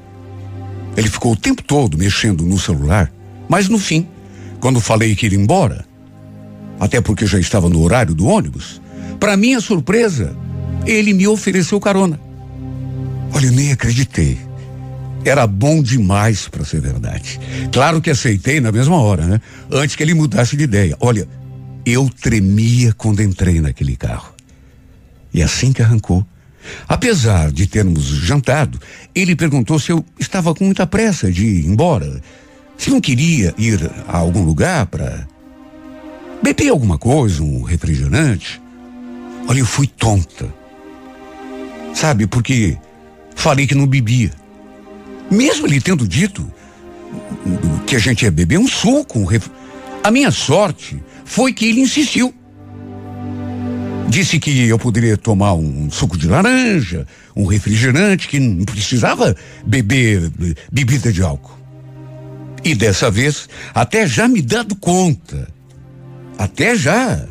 Ele 0.96 1.08
ficou 1.08 1.32
o 1.32 1.36
tempo 1.36 1.62
todo 1.62 1.98
mexendo 1.98 2.44
no 2.44 2.56
celular, 2.56 3.12
mas 3.48 3.68
no 3.68 3.78
fim, 3.78 4.06
quando 4.64 4.80
falei 4.80 5.14
que 5.14 5.26
ia 5.26 5.34
embora, 5.36 5.84
até 6.80 6.98
porque 6.98 7.26
já 7.26 7.38
estava 7.38 7.68
no 7.68 7.82
horário 7.82 8.14
do 8.14 8.24
ônibus, 8.24 8.80
para 9.20 9.36
minha 9.36 9.60
surpresa, 9.60 10.34
ele 10.86 11.12
me 11.12 11.28
ofereceu 11.28 11.78
carona. 11.78 12.18
Olha, 13.34 13.44
eu 13.44 13.52
nem 13.52 13.72
acreditei. 13.72 14.38
Era 15.22 15.46
bom 15.46 15.82
demais 15.82 16.48
para 16.48 16.64
ser 16.64 16.80
verdade. 16.80 17.38
Claro 17.70 18.00
que 18.00 18.08
aceitei 18.08 18.58
na 18.58 18.72
mesma 18.72 18.96
hora, 18.96 19.26
né? 19.26 19.40
Antes 19.70 19.96
que 19.96 20.02
ele 20.02 20.14
mudasse 20.14 20.56
de 20.56 20.64
ideia. 20.64 20.96
Olha, 20.98 21.28
eu 21.84 22.08
tremia 22.08 22.94
quando 22.94 23.20
entrei 23.20 23.60
naquele 23.60 23.96
carro. 23.96 24.32
E 25.34 25.42
assim 25.42 25.74
que 25.74 25.82
arrancou, 25.82 26.26
apesar 26.88 27.52
de 27.52 27.66
termos 27.66 28.06
jantado, 28.06 28.80
ele 29.14 29.36
perguntou 29.36 29.78
se 29.78 29.92
eu 29.92 30.02
estava 30.18 30.54
com 30.54 30.64
muita 30.64 30.86
pressa 30.86 31.30
de 31.30 31.44
ir 31.44 31.66
embora. 31.66 32.22
Se 32.76 32.90
não 32.90 33.00
queria 33.00 33.54
ir 33.56 33.90
a 34.08 34.18
algum 34.18 34.42
lugar 34.44 34.86
para 34.86 35.26
beber 36.42 36.70
alguma 36.70 36.98
coisa, 36.98 37.42
um 37.42 37.62
refrigerante. 37.62 38.60
Olha, 39.48 39.60
eu 39.60 39.66
fui 39.66 39.86
tonta. 39.86 40.52
Sabe, 41.94 42.26
porque 42.26 42.76
Falei 43.34 43.66
que 43.66 43.74
não 43.74 43.86
bebia. 43.86 44.30
Mesmo 45.30 45.66
ele 45.66 45.80
tendo 45.80 46.06
dito 46.06 46.50
que 47.86 47.96
a 47.96 47.98
gente 47.98 48.22
ia 48.24 48.30
beber 48.30 48.58
um 48.58 48.68
suco, 48.68 49.18
um 49.18 49.24
ref... 49.24 49.48
a 50.02 50.10
minha 50.10 50.30
sorte 50.30 51.02
foi 51.24 51.52
que 51.52 51.66
ele 51.66 51.80
insistiu. 51.80 52.32
Disse 54.08 54.38
que 54.38 54.68
eu 54.68 54.78
poderia 54.78 55.16
tomar 55.16 55.54
um 55.54 55.90
suco 55.90 56.16
de 56.16 56.28
laranja, 56.28 57.06
um 57.34 57.44
refrigerante, 57.44 58.28
que 58.28 58.38
não 58.38 58.64
precisava 58.64 59.34
beber 59.66 60.30
bebida 60.70 61.12
de 61.12 61.22
álcool. 61.22 61.58
E 62.64 62.74
dessa 62.74 63.10
vez, 63.10 63.48
até 63.74 64.06
já 64.06 64.26
me 64.26 64.40
dando 64.40 64.74
conta, 64.74 65.46
até 66.38 66.74
já 66.74 67.26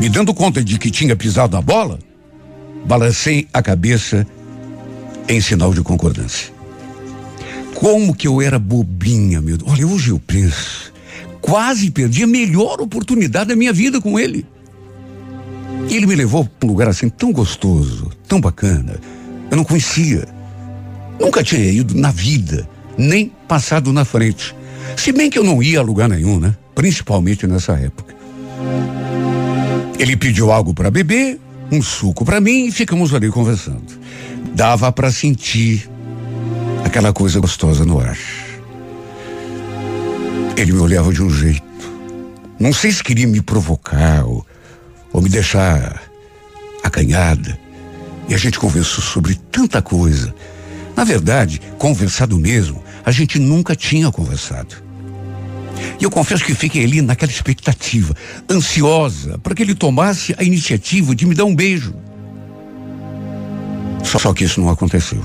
me 0.00 0.08
dando 0.08 0.34
conta 0.34 0.62
de 0.62 0.78
que 0.78 0.90
tinha 0.90 1.14
pisado 1.14 1.54
na 1.54 1.62
bola, 1.62 1.98
balancei 2.84 3.46
a 3.52 3.62
cabeça 3.62 4.26
em 5.28 5.40
sinal 5.40 5.72
de 5.72 5.82
concordância. 5.82 6.52
Como 7.74 8.14
que 8.14 8.26
eu 8.26 8.42
era 8.42 8.58
bobinha, 8.58 9.40
meu 9.40 9.56
Deus. 9.56 9.70
Olha, 9.70 9.86
hoje 9.86 10.10
eu 10.10 10.18
penso. 10.18 10.92
Quase 11.40 11.90
perdi 11.90 12.22
a 12.22 12.26
melhor 12.26 12.80
oportunidade 12.80 13.48
da 13.48 13.56
minha 13.56 13.72
vida 13.72 14.00
com 14.00 14.18
ele. 14.18 14.46
Ele 15.90 16.06
me 16.06 16.14
levou 16.14 16.44
para 16.44 16.66
um 16.66 16.70
lugar 16.70 16.88
assim 16.88 17.08
tão 17.08 17.32
gostoso, 17.32 18.10
tão 18.26 18.40
bacana. 18.40 18.98
Eu 19.50 19.56
não 19.56 19.64
conhecia. 19.64 20.26
Nunca 21.20 21.42
tinha 21.42 21.70
ido 21.70 21.94
na 21.94 22.10
vida, 22.10 22.68
nem 22.96 23.32
passado 23.48 23.92
na 23.92 24.04
frente. 24.04 24.54
Se 24.96 25.12
bem 25.12 25.30
que 25.30 25.38
eu 25.38 25.44
não 25.44 25.62
ia 25.62 25.80
a 25.80 25.82
lugar 25.82 26.08
nenhum, 26.08 26.38
né? 26.38 26.54
Principalmente 26.74 27.46
nessa 27.46 27.72
época. 27.72 28.14
Ele 29.98 30.16
pediu 30.16 30.50
algo 30.50 30.74
para 30.74 30.90
beber, 30.90 31.38
um 31.70 31.80
suco 31.80 32.24
para 32.24 32.40
mim 32.40 32.66
e 32.66 32.72
ficamos 32.72 33.14
ali 33.14 33.30
conversando. 33.30 33.84
Dava 34.54 34.90
para 34.92 35.10
sentir 35.10 35.88
aquela 36.84 37.12
coisa 37.12 37.40
gostosa 37.40 37.84
no 37.84 37.98
ar. 37.98 38.18
Ele 40.56 40.72
me 40.72 40.78
olhava 40.78 41.12
de 41.12 41.22
um 41.22 41.30
jeito. 41.30 41.62
Não 42.58 42.72
sei 42.72 42.92
se 42.92 43.02
queria 43.02 43.26
me 43.26 43.40
provocar 43.40 44.24
ou, 44.24 44.46
ou 45.12 45.20
me 45.20 45.28
deixar 45.28 46.02
acanhada. 46.82 47.58
E 48.28 48.34
a 48.34 48.38
gente 48.38 48.58
conversou 48.58 49.02
sobre 49.02 49.34
tanta 49.50 49.82
coisa. 49.82 50.34
Na 50.96 51.04
verdade, 51.04 51.60
conversado 51.78 52.38
mesmo, 52.38 52.82
a 53.04 53.10
gente 53.10 53.38
nunca 53.38 53.74
tinha 53.74 54.10
conversado. 54.10 54.76
E 56.00 56.04
eu 56.04 56.10
confesso 56.10 56.44
que 56.44 56.54
fiquei 56.54 56.84
ali 56.84 57.02
naquela 57.02 57.30
expectativa, 57.30 58.14
ansiosa, 58.48 59.38
para 59.38 59.54
que 59.54 59.62
ele 59.62 59.74
tomasse 59.74 60.34
a 60.38 60.42
iniciativa 60.42 61.14
de 61.14 61.26
me 61.26 61.34
dar 61.34 61.44
um 61.44 61.54
beijo. 61.54 61.94
Só, 64.04 64.18
só 64.18 64.32
que 64.32 64.44
isso 64.44 64.60
não 64.60 64.68
aconteceu. 64.68 65.22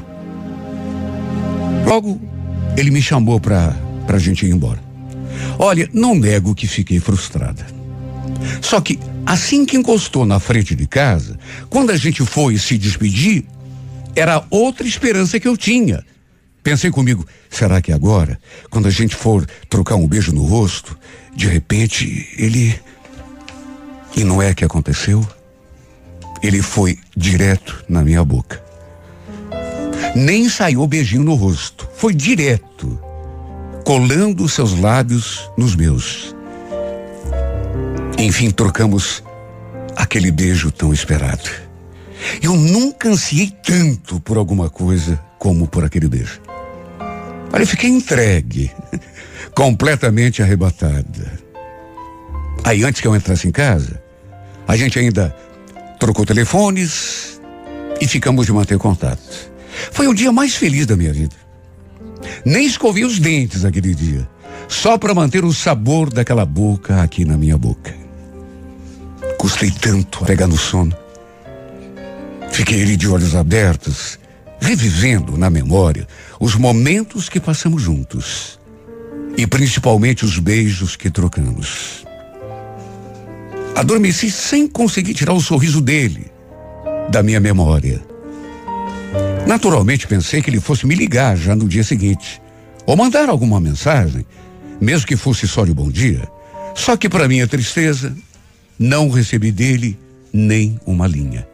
Logo, 1.86 2.20
ele 2.76 2.92
me 2.92 3.02
chamou 3.02 3.40
para 3.40 3.76
a 4.08 4.18
gente 4.18 4.46
ir 4.46 4.52
embora. 4.52 4.80
Olha, 5.58 5.90
não 5.94 6.16
nego 6.16 6.56
que 6.56 6.68
fiquei 6.68 7.00
frustrada. 7.00 7.66
Só 8.62 8.80
que 8.80 9.00
assim 9.26 9.66
que 9.66 9.78
encostou 9.78 10.26
na 10.26 10.40
frente 10.40 10.76
de 10.76 10.88
casa, 10.88 11.38
quando 11.70 11.92
a 11.92 11.98
gente 11.98 12.26
foi 12.26 12.58
se 12.58 12.78
despedir, 12.78 13.46
era 14.20 14.44
outra 14.50 14.86
esperança 14.86 15.40
que 15.40 15.48
eu 15.48 15.56
tinha. 15.56 16.04
Pensei 16.62 16.92
comigo, 16.92 17.26
será 17.50 17.82
que 17.82 17.92
agora, 17.92 18.40
quando 18.70 18.88
a 18.88 18.92
gente 18.92 19.16
for 19.16 19.48
trocar 19.70 19.96
um 19.96 20.08
beijo 20.08 20.34
no 20.34 20.44
rosto, 20.44 20.98
de 21.34 21.48
repente 21.48 22.28
ele. 22.38 22.78
E 24.16 24.24
não 24.24 24.42
é 24.42 24.54
que 24.54 24.66
aconteceu? 24.66 25.26
Ele 26.44 26.62
foi 26.62 26.98
direto 27.16 27.84
na 27.88 28.04
minha 28.04 28.24
boca. 28.24 28.62
Nem 30.16 30.50
saiu 30.50 30.86
beijinho 30.88 31.24
no 31.24 31.36
rosto, 31.36 31.88
foi 31.96 32.14
direto, 32.14 33.00
colando 33.86 34.50
seus 34.50 34.78
lábios 34.78 35.50
nos 35.58 35.76
meus. 35.76 36.36
Enfim, 38.18 38.50
trocamos 38.50 39.24
aquele 39.96 40.32
beijo 40.32 40.72
tão 40.72 40.92
esperado. 40.92 41.69
Eu 42.42 42.56
nunca 42.56 43.10
ansiei 43.10 43.54
tanto 43.64 44.20
por 44.20 44.38
alguma 44.38 44.70
coisa 44.70 45.20
como 45.38 45.68
por 45.68 45.84
aquele 45.84 46.08
beijo. 46.08 46.42
Olha, 47.52 47.64
eu 47.64 47.68
fiquei 47.68 47.90
entregue, 47.90 48.72
completamente 49.56 50.42
arrebatada. 50.42 51.40
Aí, 52.64 52.84
antes 52.84 53.02
que 53.02 53.08
eu 53.08 53.16
entrasse 53.16 53.48
em 53.48 53.52
casa, 53.52 54.02
a 54.68 54.76
gente 54.76 55.00
ainda 55.00 55.36
trocou 56.00 56.26
telefones 56.26 57.42
e 58.00 58.08
ficamos 58.08 58.46
de 58.46 58.54
manter 58.54 58.78
contato. 58.78 59.52
Foi 59.92 60.08
o 60.08 60.14
dia 60.14 60.32
mais 60.32 60.56
feliz 60.56 60.86
da 60.86 60.96
minha 60.96 61.14
vida. 61.14 61.36
Nem 62.46 62.66
escovei 62.66 63.06
os 63.06 63.20
dentes 63.20 63.66
aquele 63.66 63.96
dia, 63.96 64.28
só 64.68 64.98
para 64.98 65.14
manter 65.14 65.44
o 65.44 65.54
sabor 65.54 66.12
daquela 66.12 66.46
boca 66.46 67.02
aqui 67.02 67.26
na 67.26 67.38
minha 67.38 67.58
boca. 67.58 67.94
Custei 69.38 69.72
tanto 69.72 70.24
a 70.24 70.28
pegar 70.28 70.48
no 70.48 70.58
sono. 70.58 70.96
Fiquei 72.52 72.82
ali 72.82 72.98
de 72.98 73.08
olhos 73.08 73.36
abertos, 73.36 74.20
revivendo 74.60 75.38
na 75.38 75.50
memória 75.50 76.08
os 76.40 76.56
momentos 76.56 77.30
que 77.30 77.40
passamos 77.40 77.82
juntos 77.82 78.60
e 79.38 79.48
principalmente 79.48 80.26
os 80.26 80.38
beijos 80.38 80.96
que 80.96 81.10
trocamos. 81.10 82.06
Adormeci 83.76 84.30
sem 84.30 84.68
conseguir 84.68 85.14
tirar 85.14 85.34
o 85.34 85.40
sorriso 85.40 85.80
dele 85.80 86.30
da 87.10 87.24
minha 87.24 87.40
memória. 87.40 88.02
Naturalmente 89.48 90.06
pensei 90.06 90.42
que 90.42 90.50
ele 90.50 90.60
fosse 90.60 90.86
me 90.86 90.96
ligar 90.96 91.38
já 91.38 91.56
no 91.56 91.68
dia 91.68 91.84
seguinte 91.84 92.42
ou 92.86 92.98
mandar 92.98 93.30
alguma 93.30 93.60
mensagem, 93.60 94.26
mesmo 94.82 95.08
que 95.08 95.16
fosse 95.16 95.48
só 95.48 95.64
de 95.64 95.74
bom 95.74 95.90
dia. 95.90 96.28
Só 96.76 96.98
que 96.98 97.08
para 97.08 97.28
minha 97.28 97.48
tristeza, 97.48 98.16
não 98.78 99.10
recebi 99.10 99.52
dele 99.52 99.98
nem 100.34 100.80
uma 100.86 101.08
linha. 101.08 101.48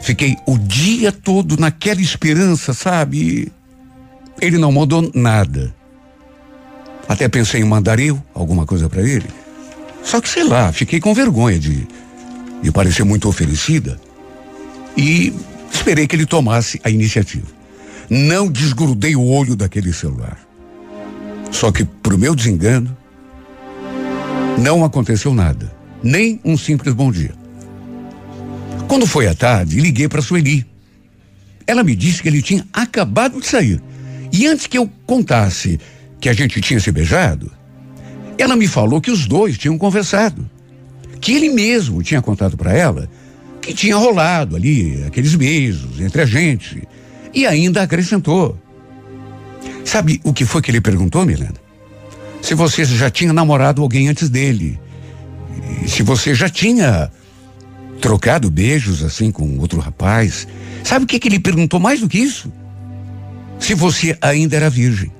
Fiquei 0.00 0.36
o 0.46 0.58
dia 0.58 1.12
todo 1.12 1.56
naquela 1.56 2.00
esperança, 2.00 2.72
sabe? 2.72 3.52
Ele 4.40 4.58
não 4.58 4.72
mandou 4.72 5.10
nada. 5.14 5.74
Até 7.08 7.28
pensei 7.28 7.60
em 7.60 7.64
mandar 7.64 7.98
eu 8.00 8.22
alguma 8.34 8.64
coisa 8.66 8.88
para 8.88 9.02
ele. 9.02 9.28
Só 10.02 10.20
que 10.20 10.28
sei 10.28 10.44
lá, 10.44 10.72
fiquei 10.72 11.00
com 11.00 11.14
vergonha 11.14 11.58
de, 11.58 11.86
de 12.62 12.72
parecer 12.72 13.04
muito 13.04 13.28
oferecida 13.28 14.00
e 14.96 15.32
esperei 15.72 16.06
que 16.06 16.16
ele 16.16 16.26
tomasse 16.26 16.80
a 16.82 16.90
iniciativa. 16.90 17.46
Não 18.08 18.50
desgrudei 18.50 19.14
o 19.14 19.24
olho 19.24 19.54
daquele 19.54 19.92
celular. 19.92 20.38
Só 21.50 21.70
que, 21.70 21.84
pro 21.84 22.18
meu 22.18 22.34
desengano, 22.34 22.96
não 24.58 24.84
aconteceu 24.84 25.34
nada 25.34 25.82
nem 26.02 26.40
um 26.44 26.56
simples 26.56 26.94
bom 26.94 27.12
dia. 27.12 27.32
Quando 28.92 29.06
foi 29.06 29.26
à 29.26 29.34
tarde, 29.34 29.80
liguei 29.80 30.06
para 30.06 30.20
Sueli. 30.20 30.66
Ela 31.66 31.82
me 31.82 31.96
disse 31.96 32.20
que 32.20 32.28
ele 32.28 32.42
tinha 32.42 32.62
acabado 32.70 33.40
de 33.40 33.46
sair. 33.46 33.82
E 34.30 34.46
antes 34.46 34.66
que 34.66 34.76
eu 34.76 34.86
contasse 35.06 35.80
que 36.20 36.28
a 36.28 36.34
gente 36.34 36.60
tinha 36.60 36.78
se 36.78 36.92
beijado, 36.92 37.50
ela 38.36 38.54
me 38.54 38.68
falou 38.68 39.00
que 39.00 39.10
os 39.10 39.26
dois 39.26 39.56
tinham 39.56 39.78
conversado. 39.78 40.46
Que 41.22 41.32
ele 41.32 41.48
mesmo 41.48 42.02
tinha 42.02 42.20
contado 42.20 42.54
para 42.54 42.74
ela 42.76 43.08
que 43.62 43.72
tinha 43.72 43.96
rolado 43.96 44.56
ali 44.56 45.02
aqueles 45.06 45.34
beijos 45.36 45.98
entre 45.98 46.20
a 46.20 46.26
gente. 46.26 46.86
E 47.32 47.46
ainda 47.46 47.80
acrescentou. 47.80 48.60
Sabe 49.86 50.20
o 50.22 50.34
que 50.34 50.44
foi 50.44 50.60
que 50.60 50.70
ele 50.70 50.82
perguntou, 50.82 51.24
Milena? 51.24 51.54
Se 52.42 52.52
você 52.52 52.84
já 52.84 53.08
tinha 53.08 53.32
namorado 53.32 53.80
alguém 53.80 54.08
antes 54.08 54.28
dele 54.28 54.78
se 55.86 56.02
você 56.02 56.34
já 56.34 56.48
tinha 56.48 57.10
trocado 58.02 58.50
beijos 58.50 59.02
assim 59.02 59.30
com 59.30 59.58
outro 59.58 59.78
rapaz, 59.78 60.46
sabe 60.82 61.04
o 61.04 61.08
que, 61.08 61.20
que 61.20 61.28
ele 61.28 61.38
perguntou 61.38 61.78
mais 61.78 62.00
do 62.00 62.08
que 62.08 62.18
isso? 62.18 62.52
Se 63.60 63.74
você 63.74 64.18
ainda 64.20 64.56
era 64.56 64.68
virgem. 64.68 65.10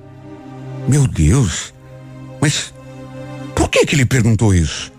Meu 0.87 1.07
Deus, 1.07 1.73
mas 2.41 2.73
por 3.55 3.69
que 3.69 3.85
que 3.85 3.95
ele 3.95 4.05
perguntou 4.05 4.53
isso? 4.53 4.91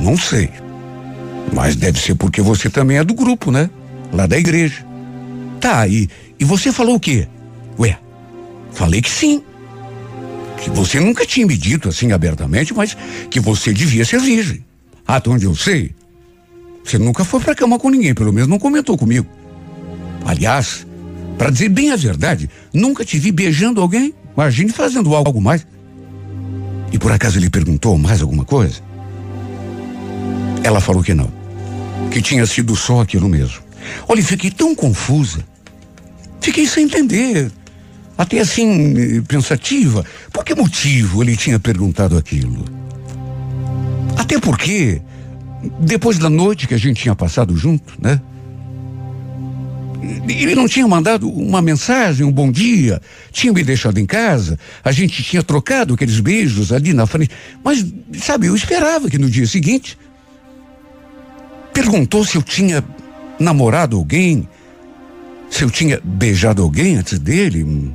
Não 0.00 0.16
sei. 0.16 0.48
Mas 1.52 1.76
deve 1.76 2.00
ser 2.00 2.14
porque 2.14 2.40
você 2.40 2.70
também 2.70 2.96
é 2.96 3.04
do 3.04 3.12
grupo, 3.12 3.50
né? 3.50 3.68
Lá 4.10 4.26
da 4.26 4.38
igreja. 4.38 4.86
Tá, 5.60 5.86
e, 5.86 6.08
e 6.40 6.44
você 6.44 6.72
falou 6.72 6.94
o 6.94 7.00
quê? 7.00 7.28
Ué, 7.78 7.98
falei 8.72 9.02
que 9.02 9.10
sim. 9.10 9.42
Que 10.62 10.70
você 10.70 10.98
nunca 10.98 11.26
tinha 11.26 11.46
me 11.46 11.58
dito 11.58 11.90
assim 11.90 12.10
abertamente, 12.10 12.72
mas 12.72 12.96
que 13.30 13.38
você 13.38 13.70
devia 13.70 14.04
ser 14.06 14.18
virgem. 14.18 14.64
Até 15.06 15.28
onde 15.28 15.44
eu 15.44 15.54
sei, 15.54 15.94
você 16.84 16.98
nunca 16.98 17.24
foi 17.24 17.40
pra 17.40 17.54
cama 17.54 17.78
com 17.78 17.90
ninguém, 17.90 18.14
pelo 18.14 18.32
menos 18.32 18.48
não 18.48 18.58
comentou 18.58 18.96
comigo. 18.96 19.26
Aliás, 20.24 20.86
para 21.36 21.50
dizer 21.50 21.68
bem 21.68 21.90
a 21.90 21.96
verdade, 21.96 22.50
nunca 22.72 23.04
te 23.04 23.18
vi 23.18 23.30
beijando 23.30 23.80
alguém. 23.80 24.12
Imagine 24.36 24.70
fazendo 24.70 25.14
algo 25.14 25.40
mais. 25.40 25.66
E 26.92 26.98
por 26.98 27.12
acaso 27.12 27.38
ele 27.38 27.50
perguntou 27.50 27.96
mais 27.98 28.20
alguma 28.22 28.44
coisa? 28.44 28.80
Ela 30.62 30.80
falou 30.80 31.02
que 31.02 31.14
não. 31.14 31.30
Que 32.10 32.22
tinha 32.22 32.46
sido 32.46 32.74
só 32.74 33.00
aquilo 33.00 33.28
mesmo. 33.28 33.60
Olha, 34.08 34.22
fiquei 34.22 34.50
tão 34.50 34.74
confusa. 34.74 35.44
Fiquei 36.40 36.66
sem 36.66 36.84
entender. 36.84 37.50
Até 38.16 38.40
assim, 38.40 39.22
pensativa. 39.22 40.04
Por 40.32 40.44
que 40.44 40.54
motivo 40.54 41.22
ele 41.22 41.36
tinha 41.36 41.58
perguntado 41.58 42.16
aquilo? 42.16 42.64
Até 44.16 44.40
porque, 44.40 45.00
depois 45.80 46.18
da 46.18 46.30
noite 46.30 46.68
que 46.68 46.74
a 46.74 46.78
gente 46.78 47.02
tinha 47.02 47.14
passado 47.14 47.56
junto, 47.56 47.94
né? 48.00 48.20
Ele 50.28 50.54
não 50.54 50.68
tinha 50.68 50.86
mandado 50.86 51.28
uma 51.28 51.60
mensagem, 51.60 52.24
um 52.24 52.30
bom 52.30 52.52
dia, 52.52 53.02
tinha 53.32 53.52
me 53.52 53.64
deixado 53.64 53.98
em 53.98 54.06
casa, 54.06 54.58
a 54.84 54.92
gente 54.92 55.22
tinha 55.24 55.42
trocado 55.42 55.94
aqueles 55.94 56.20
beijos 56.20 56.72
ali 56.72 56.92
na 56.92 57.06
frente. 57.06 57.32
Mas, 57.64 57.84
sabe, 58.20 58.46
eu 58.46 58.54
esperava 58.54 59.10
que 59.10 59.18
no 59.18 59.28
dia 59.28 59.46
seguinte. 59.46 59.98
Perguntou 61.72 62.24
se 62.24 62.36
eu 62.36 62.42
tinha 62.42 62.84
namorado 63.38 63.96
alguém, 63.96 64.48
se 65.50 65.62
eu 65.62 65.70
tinha 65.70 66.00
beijado 66.02 66.62
alguém 66.62 66.96
antes 66.96 67.18
dele. 67.18 67.92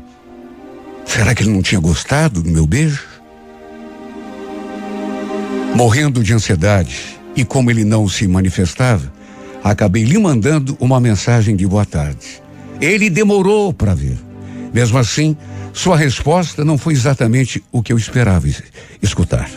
Será 1.05 1.33
que 1.33 1.43
ele 1.43 1.51
não 1.51 1.61
tinha 1.61 1.79
gostado 1.79 2.41
do 2.41 2.49
meu 2.49 2.65
beijo? 2.65 3.03
Morrendo 5.75 6.23
de 6.23 6.33
ansiedade 6.33 7.22
e 7.35 7.43
como 7.43 7.71
ele 7.71 7.83
não 7.83 8.07
se 8.07 8.27
manifestava, 8.27 9.11
acabei 9.63 10.03
lhe 10.03 10.17
mandando 10.17 10.77
uma 10.79 10.99
mensagem 10.99 11.55
de 11.55 11.65
boa 11.65 11.85
tarde. 11.85 12.41
Ele 12.81 13.09
demorou 13.09 13.73
para 13.73 13.95
ver. 13.95 14.17
Mesmo 14.73 14.97
assim, 14.97 15.37
sua 15.71 15.95
resposta 15.95 16.65
não 16.65 16.77
foi 16.77 16.93
exatamente 16.93 17.63
o 17.71 17.81
que 17.81 17.93
eu 17.93 17.97
esperava 17.97 18.47
escutar. 19.01 19.49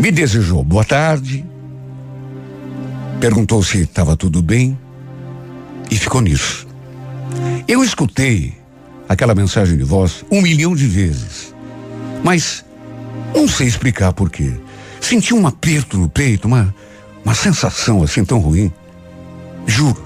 Me 0.00 0.10
desejou 0.10 0.64
boa 0.64 0.84
tarde, 0.84 1.44
perguntou 3.20 3.62
se 3.62 3.82
estava 3.82 4.16
tudo 4.16 4.42
bem 4.42 4.76
e 5.90 5.96
ficou 5.96 6.20
nisso. 6.20 6.66
Eu 7.68 7.84
escutei 7.84 8.54
aquela 9.08 9.34
mensagem 9.34 9.76
de 9.76 9.84
voz 9.84 10.24
um 10.30 10.40
milhão 10.42 10.74
de 10.74 10.86
vezes, 10.86 11.54
mas 12.24 12.64
não 13.34 13.46
sei 13.46 13.66
explicar 13.66 14.12
por 14.12 14.30
quê. 14.30 14.52
Senti 15.02 15.34
um 15.34 15.46
aperto 15.46 15.98
no 15.98 16.08
peito, 16.08 16.46
uma, 16.46 16.74
uma 17.24 17.34
sensação 17.34 18.02
assim 18.02 18.24
tão 18.24 18.38
ruim. 18.38 18.72
Juro. 19.66 20.02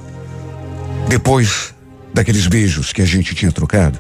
Depois 1.09 1.75
daqueles 2.13 2.47
beijos 2.47 2.93
que 2.93 3.03
a 3.03 3.05
gente 3.05 3.35
tinha 3.35 3.53
trocado, 3.53 3.99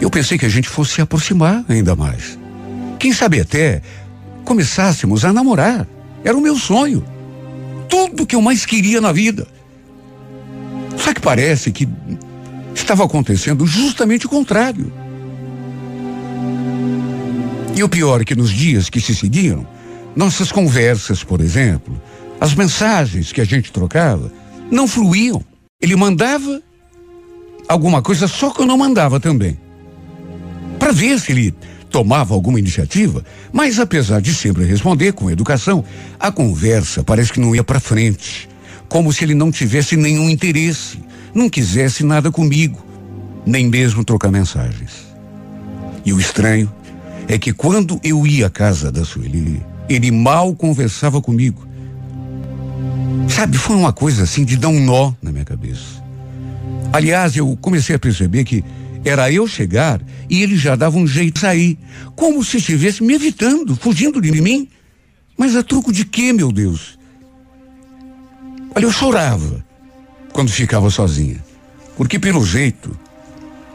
eu 0.00 0.10
pensei 0.10 0.36
que 0.38 0.46
a 0.46 0.48
gente 0.48 0.68
fosse 0.68 0.94
se 0.94 1.00
aproximar 1.02 1.64
ainda 1.68 1.94
mais. 1.94 2.36
Quem 2.98 3.12
sabe 3.12 3.40
até 3.40 3.82
começássemos 4.44 5.24
a 5.24 5.32
namorar. 5.32 5.86
Era 6.24 6.36
o 6.36 6.40
meu 6.40 6.56
sonho. 6.56 7.04
Tudo 7.88 8.26
que 8.26 8.34
eu 8.34 8.42
mais 8.42 8.64
queria 8.64 9.00
na 9.00 9.12
vida. 9.12 9.46
Só 10.96 11.12
que 11.12 11.20
parece 11.20 11.70
que 11.70 11.88
estava 12.74 13.04
acontecendo 13.04 13.66
justamente 13.66 14.26
o 14.26 14.28
contrário. 14.28 14.92
E 17.74 17.82
o 17.82 17.88
pior 17.88 18.20
é 18.20 18.24
que 18.24 18.34
nos 18.34 18.50
dias 18.50 18.90
que 18.90 19.00
se 19.00 19.14
seguiram, 19.14 19.66
nossas 20.14 20.52
conversas, 20.52 21.24
por 21.24 21.40
exemplo, 21.40 22.00
as 22.40 22.54
mensagens 22.54 23.32
que 23.32 23.40
a 23.40 23.44
gente 23.44 23.72
trocava, 23.72 24.32
não 24.70 24.86
fluíam. 24.88 25.44
Ele 25.80 25.96
mandava 25.96 26.62
alguma 27.68 28.02
coisa, 28.02 28.26
só 28.26 28.50
que 28.50 28.62
eu 28.62 28.66
não 28.66 28.76
mandava 28.76 29.18
também. 29.18 29.58
Para 30.78 30.92
ver 30.92 31.18
se 31.20 31.32
ele 31.32 31.54
tomava 31.90 32.34
alguma 32.34 32.58
iniciativa, 32.58 33.24
mas 33.52 33.78
apesar 33.78 34.20
de 34.20 34.34
sempre 34.34 34.64
responder 34.64 35.12
com 35.12 35.30
educação, 35.30 35.84
a 36.18 36.32
conversa 36.32 37.04
parece 37.04 37.32
que 37.32 37.40
não 37.40 37.54
ia 37.54 37.62
para 37.62 37.78
frente, 37.78 38.48
como 38.88 39.12
se 39.12 39.24
ele 39.24 39.34
não 39.34 39.52
tivesse 39.52 39.96
nenhum 39.96 40.28
interesse, 40.28 40.98
não 41.34 41.48
quisesse 41.48 42.02
nada 42.02 42.30
comigo, 42.30 42.84
nem 43.46 43.68
mesmo 43.68 44.04
trocar 44.04 44.30
mensagens. 44.30 45.06
E 46.04 46.12
o 46.12 46.18
estranho 46.18 46.72
é 47.28 47.38
que 47.38 47.52
quando 47.52 48.00
eu 48.02 48.26
ia 48.26 48.46
à 48.46 48.50
casa 48.50 48.90
da 48.90 49.04
Sueli, 49.04 49.62
ele 49.88 50.10
mal 50.10 50.54
conversava 50.54 51.20
comigo. 51.20 51.66
Sabe, 53.28 53.56
foi 53.56 53.76
uma 53.76 53.92
coisa 53.92 54.24
assim 54.24 54.44
de 54.44 54.56
dar 54.56 54.68
um 54.68 54.80
nó 54.84 55.12
na 55.22 55.32
minha 55.32 55.44
cabeça. 55.44 56.02
Aliás, 56.92 57.36
eu 57.36 57.56
comecei 57.60 57.94
a 57.96 57.98
perceber 57.98 58.44
que 58.44 58.64
era 59.04 59.32
eu 59.32 59.46
chegar 59.46 60.00
e 60.28 60.42
ele 60.42 60.56
já 60.56 60.76
dava 60.76 60.96
um 60.96 61.06
jeito 61.06 61.34
de 61.34 61.40
sair, 61.40 61.78
como 62.14 62.44
se 62.44 62.58
estivesse 62.58 63.02
me 63.02 63.14
evitando, 63.14 63.74
fugindo 63.74 64.20
de 64.20 64.30
mim. 64.40 64.68
Mas 65.36 65.56
a 65.56 65.62
truco 65.62 65.92
de 65.92 66.04
quê, 66.04 66.32
meu 66.32 66.52
Deus? 66.52 66.98
Olha, 68.74 68.84
eu 68.84 68.92
chorava 68.92 69.64
quando 70.32 70.50
ficava 70.50 70.88
sozinha, 70.90 71.42
porque 71.96 72.18
pelo 72.18 72.44
jeito 72.44 72.96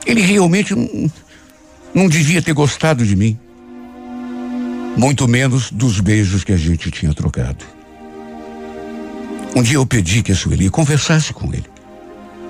ele 0.05 0.22
realmente 0.22 0.74
não, 0.74 1.12
não 1.93 2.08
devia 2.08 2.41
ter 2.41 2.53
gostado 2.53 3.05
de 3.05 3.16
mim. 3.16 3.38
Muito 4.98 5.28
menos 5.28 5.72
dos 5.72 6.00
beijos 6.00 6.43
que 6.43 6.52
a 6.52 6.58
gente 6.58 6.89
tinha 6.89 7.14
trocado. 7.14 7.64
Um 9.56 9.62
dia 9.62 9.76
eu 9.76 9.86
pedi 9.86 10.24
que 10.24 10.32
a 10.32 10.36
Sueli 10.36 10.70
conversasse 10.70 11.32
com 11.34 11.54
ele, 11.54 11.66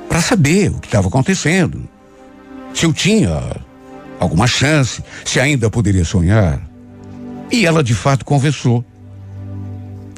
para 0.08 0.22
saber 0.22 0.72
o 0.72 0.80
que 0.80 0.88
estava 0.88 1.10
acontecendo, 1.10 1.88
se 2.74 2.86
eu 2.86 2.94
tinha 2.94 3.58
alguma 4.20 4.48
chance, 4.48 5.04
se 5.26 5.40
ainda 5.40 5.70
poderia 5.70 6.06
sonhar. 6.06 6.62
E 7.52 7.66
ela 7.66 7.84
de 7.84 7.94
fato 7.94 8.24
conversou. 8.24 8.84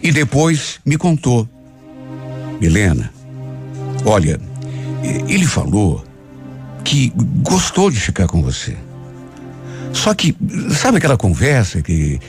E 0.01 0.11
depois 0.11 0.80
me 0.86 0.97
contou. 0.97 1.49
Helena, 2.61 3.11
olha, 4.05 4.39
ele 5.27 5.45
falou 5.45 6.03
que 6.84 7.11
gostou 7.43 7.89
de 7.89 7.99
ficar 7.99 8.27
com 8.27 8.41
você. 8.41 8.77
Só 9.93 10.13
que, 10.13 10.35
sabe 10.71 10.97
aquela 10.97 11.17
conversa 11.17 11.81
que 11.81 12.19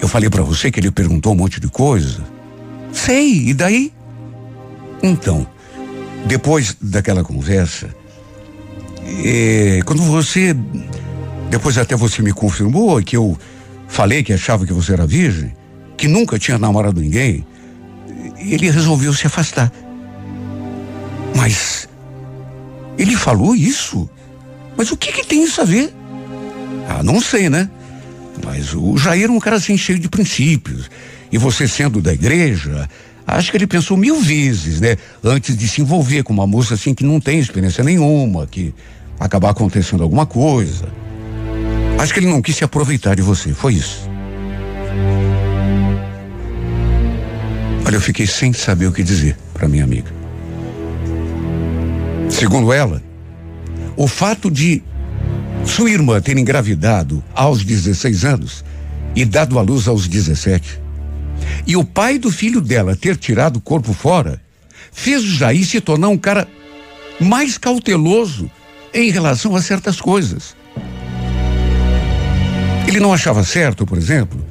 eu 0.00 0.08
falei 0.08 0.28
para 0.28 0.42
você 0.42 0.70
que 0.70 0.80
ele 0.80 0.90
perguntou 0.90 1.32
um 1.32 1.36
monte 1.36 1.60
de 1.60 1.68
coisa? 1.68 2.24
Sei, 2.92 3.48
e 3.48 3.54
daí? 3.54 3.92
Então, 5.02 5.46
depois 6.26 6.76
daquela 6.80 7.22
conversa, 7.22 7.88
é, 9.24 9.80
quando 9.84 10.02
você. 10.02 10.54
Depois 11.48 11.76
até 11.78 11.96
você 11.96 12.22
me 12.22 12.32
confirmou 12.32 13.02
que 13.02 13.16
eu 13.16 13.36
falei 13.88 14.22
que 14.22 14.32
achava 14.32 14.64
que 14.64 14.72
você 14.72 14.92
era 14.92 15.06
virgem, 15.06 15.52
que 15.96 16.06
nunca 16.06 16.38
tinha 16.38 16.58
namorado 16.58 17.00
ninguém, 17.00 17.44
ele 18.38 18.70
resolveu 18.70 19.12
se 19.12 19.26
afastar. 19.26 19.72
Mas 21.36 21.88
ele 22.96 23.16
falou 23.16 23.54
isso? 23.54 24.08
Mas 24.76 24.92
o 24.92 24.96
que, 24.96 25.12
que 25.12 25.26
tem 25.26 25.42
isso 25.42 25.60
a 25.60 25.64
ver? 25.64 25.92
Ah, 26.90 27.04
não 27.04 27.20
sei, 27.20 27.48
né? 27.48 27.70
Mas 28.44 28.74
o 28.74 28.98
Jair 28.98 29.28
é 29.28 29.30
um 29.30 29.38
cara 29.38 29.56
assim 29.56 29.78
cheio 29.78 29.98
de 29.98 30.08
princípios. 30.08 30.90
E 31.30 31.38
você 31.38 31.68
sendo 31.68 32.02
da 32.02 32.12
igreja, 32.12 32.88
acho 33.24 33.52
que 33.52 33.56
ele 33.56 33.66
pensou 33.66 33.96
mil 33.96 34.20
vezes, 34.20 34.80
né? 34.80 34.96
Antes 35.22 35.56
de 35.56 35.68
se 35.68 35.80
envolver 35.80 36.24
com 36.24 36.32
uma 36.32 36.48
moça 36.48 36.74
assim 36.74 36.92
que 36.92 37.04
não 37.04 37.20
tem 37.20 37.38
experiência 37.38 37.84
nenhuma, 37.84 38.44
que 38.44 38.74
acabar 39.20 39.50
acontecendo 39.50 40.02
alguma 40.02 40.26
coisa. 40.26 40.88
Acho 41.96 42.12
que 42.12 42.18
ele 42.18 42.26
não 42.26 42.42
quis 42.42 42.56
se 42.56 42.64
aproveitar 42.64 43.14
de 43.14 43.22
você, 43.22 43.54
foi 43.54 43.74
isso. 43.74 44.10
Olha, 47.86 47.94
eu 47.94 48.00
fiquei 48.00 48.26
sem 48.26 48.52
saber 48.52 48.86
o 48.86 48.92
que 48.92 49.04
dizer 49.04 49.36
para 49.54 49.68
minha 49.68 49.84
amiga. 49.84 50.10
Segundo 52.28 52.72
ela, 52.72 53.00
o 53.96 54.08
fato 54.08 54.50
de 54.50 54.82
sua 55.66 55.90
irmã 55.90 56.20
ter 56.20 56.36
engravidado 56.36 57.22
aos 57.34 57.64
16 57.64 58.24
anos 58.24 58.64
e 59.14 59.24
dado 59.24 59.58
à 59.58 59.62
luz 59.62 59.88
aos 59.88 60.06
17, 60.08 60.80
e 61.66 61.76
o 61.76 61.84
pai 61.84 62.18
do 62.18 62.30
filho 62.30 62.60
dela 62.60 62.96
ter 62.96 63.16
tirado 63.16 63.56
o 63.56 63.60
corpo 63.60 63.92
fora, 63.92 64.40
fez 64.92 65.22
o 65.22 65.34
Jair 65.34 65.64
se 65.64 65.80
tornar 65.80 66.08
um 66.08 66.18
cara 66.18 66.46
mais 67.20 67.58
cauteloso 67.58 68.50
em 68.92 69.10
relação 69.10 69.54
a 69.54 69.62
certas 69.62 70.00
coisas. 70.00 70.56
Ele 72.86 72.98
não 72.98 73.12
achava 73.12 73.44
certo, 73.44 73.86
por 73.86 73.98
exemplo, 73.98 74.44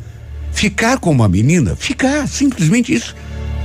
ficar 0.52 0.98
com 0.98 1.12
uma 1.12 1.28
menina, 1.28 1.76
ficar, 1.76 2.28
simplesmente 2.28 2.94
isso, 2.94 3.16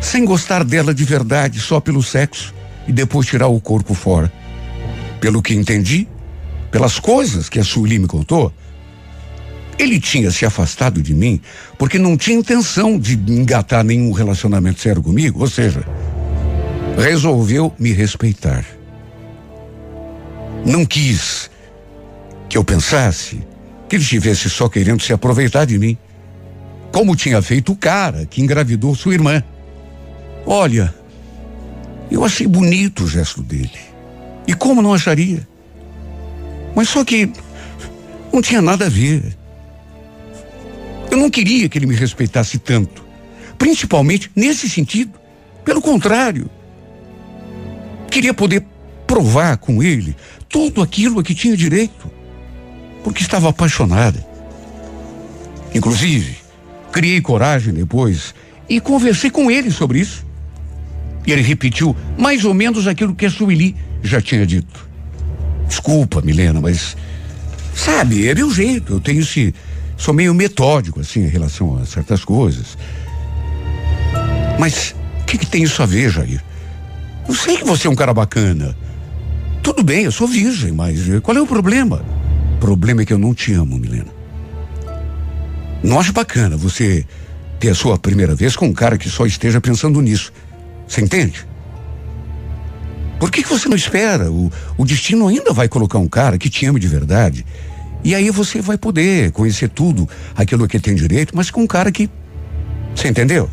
sem 0.01 0.25
gostar 0.25 0.65
dela 0.65 0.93
de 0.93 1.05
verdade, 1.05 1.61
só 1.61 1.81
pelo 1.81 2.03
sexo, 2.03 2.53
e 2.87 2.93
depois 2.93 3.27
tirar 3.27 3.47
o 3.47 3.61
corpo 3.61 3.95
fora. 3.95 4.33
Pelo 5.21 5.41
que 5.41 5.55
entendi, 5.55 6.09
pelas 6.75 6.99
coisas 6.99 7.49
que 7.49 7.61
a 7.61 7.62
Sueli 7.62 8.01
me 8.01 8.09
contou, 8.09 8.53
ele 9.79 10.01
tinha 10.01 10.33
se 10.33 10.45
afastado 10.45 11.01
de 11.01 11.14
mim 11.14 11.41
porque 11.79 12.01
não 12.01 12.16
tinha 12.16 12.37
intenção 12.37 12.99
de 12.99 13.14
engatar 13.14 13.85
nenhum 13.85 14.11
relacionamento 14.11 14.81
sério 14.81 15.01
comigo, 15.01 15.39
ou 15.39 15.47
seja, 15.47 15.87
resolveu 16.99 17.72
me 17.79 17.93
respeitar. 17.93 18.64
Não 20.66 20.85
quis 20.85 21.49
que 22.49 22.59
eu 22.59 22.64
pensasse 22.64 23.41
que 23.89 23.95
ele 23.95 24.03
estivesse 24.03 24.51
só 24.51 24.68
querendo 24.68 25.01
se 25.01 25.12
aproveitar 25.12 25.66
de 25.66 25.79
mim, 25.79 25.97
como 26.91 27.14
tinha 27.14 27.41
feito 27.41 27.70
o 27.70 27.77
cara 27.77 28.27
que 28.27 28.43
engravidou 28.43 28.97
sua 28.97 29.14
irmã. 29.14 29.45
Olha, 30.45 30.93
eu 32.11 32.25
achei 32.25 32.49
bonito 32.49 33.05
o 33.05 33.09
gesto 33.09 33.45
dele. 33.45 33.70
E 34.45 34.55
como 34.55 34.83
não 34.83 34.93
acharia? 34.93 35.54
Mas 36.75 36.89
só 36.89 37.05
que 37.05 37.31
não 38.33 38.43
tinha 38.43 38.61
nada 38.61 38.87
a 38.87 38.89
ver. 38.89 39.37
Eu 41.11 41.16
não 41.16 41.31
queria 41.31 41.68
que 41.68 41.79
ele 41.79 41.87
me 41.87 41.95
respeitasse 41.95 42.59
tanto, 42.59 43.05
principalmente 43.57 44.31
nesse 44.35 44.68
sentido. 44.68 45.12
Pelo 45.64 45.81
contrário, 45.81 46.51
queria 48.11 48.35
poder 48.35 48.64
provar 49.07 49.57
com 49.57 49.83
ele 49.83 50.16
tudo 50.49 50.83
aquilo 50.83 51.20
a 51.20 51.22
que 51.22 51.35
tinha 51.35 51.57
direito, 51.57 52.11
porque 53.03 53.22
estava 53.22 53.49
apaixonada. 53.49 54.27
Inclusive, 55.75 56.37
criei 56.93 57.20
coragem 57.20 57.72
depois 57.72 58.35
e 58.68 58.81
conversei 58.81 59.31
com 59.31 59.51
ele 59.51 59.70
sobre 59.70 60.01
isso. 60.01 60.25
E 61.27 61.33
ele 61.33 61.43
repetiu 61.43 61.97
mais 62.18 62.45
ou 62.45 62.53
menos 62.53 62.87
aquilo 62.87 63.14
que 63.14 63.27
a 63.27 63.31
Sueli 63.31 63.75
já 64.03 64.20
tinha 64.20 64.47
dito. 64.47 64.89
Desculpa, 65.75 66.22
Milena, 66.22 66.61
mas 66.61 66.97
sabe, 67.75 68.29
é 68.29 68.35
meu 68.35 68.49
jeito. 68.49 68.93
Eu 68.93 69.01
tenho 69.01 69.20
esse. 69.20 69.53
Sou 69.97 70.14
meio 70.14 70.33
metódico, 70.33 71.01
assim, 71.01 71.25
em 71.25 71.29
relação 71.29 71.77
a 71.79 71.85
certas 71.85 72.25
coisas. 72.25 72.79
Mas 74.57 74.95
o 75.20 75.25
que, 75.25 75.37
que 75.37 75.47
tem 75.47 75.64
isso 75.64 75.83
a 75.83 75.87
ver, 75.87 76.11
Jair? 76.11 76.41
Eu 77.29 77.35
sei 77.35 77.57
que 77.57 77.64
você 77.64 77.89
é 77.89 77.91
um 77.91 77.97
cara 77.97 78.14
bacana. 78.14 78.77
Tudo 79.64 79.83
bem, 79.83 80.05
eu 80.05 80.12
sou 80.12 80.29
virgem, 80.29 80.70
mas 80.70 81.01
qual 81.25 81.37
é 81.37 81.41
o 81.41 81.47
problema? 81.47 82.05
O 82.55 82.61
problema 82.61 83.03
é 83.03 83.05
que 83.05 83.12
eu 83.12 83.18
não 83.18 83.35
te 83.35 83.53
amo, 83.53 83.77
Milena. 83.77 84.14
Não 85.83 85.99
acho 85.99 86.12
bacana 86.12 86.57
você 86.57 87.05
ter 87.59 87.70
a 87.70 87.75
sua 87.75 87.99
primeira 87.99 88.37
vez 88.37 88.55
com 88.55 88.66
um 88.66 88.72
cara 88.72 88.97
que 88.97 89.11
só 89.11 89.27
esteja 89.27 89.61
pensando 89.61 90.01
nisso. 90.01 90.33
Você 90.87 91.01
entende? 91.01 91.45
Por 93.19 93.31
que, 93.31 93.43
que 93.43 93.49
você 93.49 93.69
não 93.69 93.77
espera? 93.77 94.31
O, 94.31 94.51
o 94.77 94.85
destino 94.85 95.29
ainda 95.29 95.53
vai 95.53 95.69
colocar 95.69 95.99
um 95.99 96.09
cara 96.09 96.37
que 96.39 96.51
te 96.51 96.67
ama 96.67 96.79
de 96.79 96.89
verdade. 96.89 97.47
E 98.03 98.15
aí 98.15 98.31
você 98.31 98.61
vai 98.61 98.77
poder 98.77 99.33
conhecer 99.33 99.69
tudo, 99.69 100.09
aquilo 100.37 100.69
que 100.69 100.79
tem 100.79 100.95
direito, 100.95 101.35
mas 101.35 101.51
com 101.51 101.62
um 101.62 101.67
cara 101.67 101.91
que. 101.91 102.11
Você 102.95 103.09
entendeu? 103.09 103.49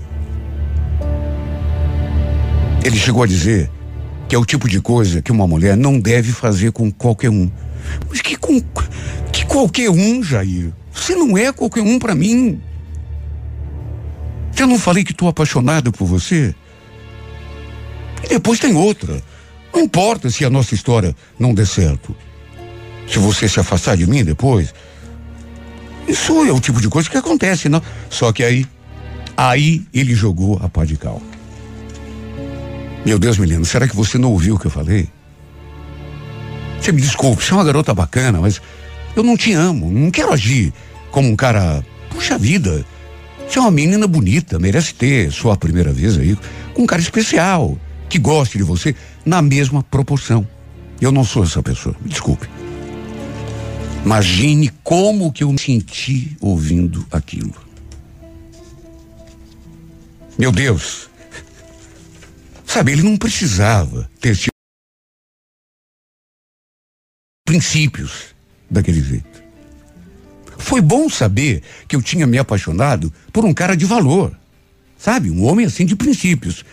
Ele 2.84 2.97
chegou 2.97 3.24
a 3.24 3.28
dizer 3.28 3.70
que 4.28 4.36
é 4.36 4.38
o 4.38 4.45
tipo 4.45 4.68
de 4.68 4.82
coisa 4.82 5.22
que 5.22 5.32
uma 5.32 5.47
mulher 5.47 5.78
não 5.78 5.99
deve 5.99 6.32
fazer 6.32 6.72
com 6.72 6.91
qualquer 6.91 7.30
um. 7.30 7.49
Mas 8.09 8.22
que, 8.22 8.36
com, 8.36 8.62
que 9.32 9.45
qualquer 9.45 9.89
um, 9.89 10.24
Jair. 10.24 10.72
Você 10.93 11.16
não 11.16 11.38
é 11.38 11.51
qualquer 11.51 11.82
um 11.82 11.97
para 11.97 12.16
mim. 12.16 12.62
Eu 14.57 14.68
não 14.68 14.78
falei 14.78 15.03
que 15.03 15.12
estou 15.12 15.28
apaixonado 15.28 15.91
por 15.91 16.05
você? 16.05 16.53
E 18.24 18.28
depois 18.28 18.59
tem 18.59 18.76
outra. 18.76 19.22
Não 19.74 19.82
importa 19.82 20.30
se 20.30 20.43
a 20.43 20.49
nossa 20.49 20.76
história 20.76 21.15
não 21.39 21.53
der 21.53 21.67
certo. 21.67 22.15
Se 23.07 23.19
você 23.19 23.47
se 23.47 23.59
afastar 23.59 23.97
de 23.97 24.07
mim 24.07 24.24
depois. 24.24 24.74
Isso 26.07 26.45
é 26.45 26.51
o 26.51 26.59
tipo 26.59 26.82
de 26.82 26.89
coisa 26.89 27.09
que 27.09 27.17
acontece, 27.17 27.69
não? 27.69 27.82
Só 28.09 28.32
que 28.32 28.43
aí, 28.43 28.65
aí 29.38 29.86
ele 29.93 30.13
jogou 30.13 30.59
a 30.61 30.69
pá 30.69 30.84
de 30.84 30.97
cal. 30.97 31.22
Meu 33.05 33.17
Deus, 33.17 33.38
menino, 33.38 33.65
será 33.65 33.88
que 33.88 33.95
você 33.95 34.17
não 34.17 34.32
ouviu 34.32 34.55
o 34.55 34.59
que 34.59 34.67
eu 34.67 34.72
falei? 34.72 35.07
Você 36.80 36.91
me 36.91 37.01
desculpe, 37.01 37.43
você 37.43 37.51
é 37.51 37.55
uma 37.55 37.63
garota 37.63 37.93
bacana, 37.93 38.39
mas 38.39 38.61
eu 39.15 39.24
não 39.24 39.38
te 39.38 39.53
amo, 39.53 39.91
não 39.91 40.09
quero 40.11 40.34
agir 40.34 40.74
como 41.11 41.30
um 41.30 41.36
cara. 41.36 41.84
Puxa 42.09 42.38
vida, 42.38 42.86
você 43.47 43.57
é 43.57 43.61
uma 43.61 43.72
menina 43.72 44.07
bonita, 44.07 44.59
merece 44.59 44.93
ter 44.93 45.32
sua 45.32 45.55
primeira 45.55 45.91
vez 45.91 46.17
aí 46.17 46.38
com 46.74 46.84
um 46.84 46.86
cara 46.86 47.01
especial, 47.01 47.78
que 48.09 48.19
goste 48.19 48.57
de 48.57 48.63
você 48.63 48.95
na 49.26 49.41
mesma 49.41 49.84
proporção. 49.84 50.47
Eu 50.99 51.11
não 51.11 51.24
sou 51.24 51.43
essa 51.43 51.61
pessoa, 51.63 51.95
me 52.01 52.09
desculpe. 52.09 52.47
Imagine 54.05 54.69
como 54.84 55.32
que 55.32 55.43
eu 55.43 55.51
me 55.51 55.59
senti 55.59 56.36
ouvindo 56.39 57.05
aquilo. 57.11 57.53
Meu 60.38 60.51
Deus. 60.51 61.09
Sabe, 62.65 62.93
ele 62.93 63.03
não 63.03 63.17
precisava 63.17 64.09
ter 64.19 64.36
sido 64.36 64.51
princípios 67.45 68.34
daquele 68.69 69.01
jeito. 69.03 69.43
Foi 70.57 70.80
bom 70.80 71.09
saber 71.09 71.61
que 71.88 71.95
eu 71.95 72.01
tinha 72.01 72.26
me 72.26 72.38
apaixonado 72.38 73.11
por 73.34 73.43
um 73.43 73.53
cara 73.53 73.76
de 73.76 73.86
valor. 73.86 74.36
Sabe, 74.97 75.30
um 75.30 75.43
homem 75.43 75.65
assim 75.65 75.86
de 75.86 75.95
princípios. 75.95 76.63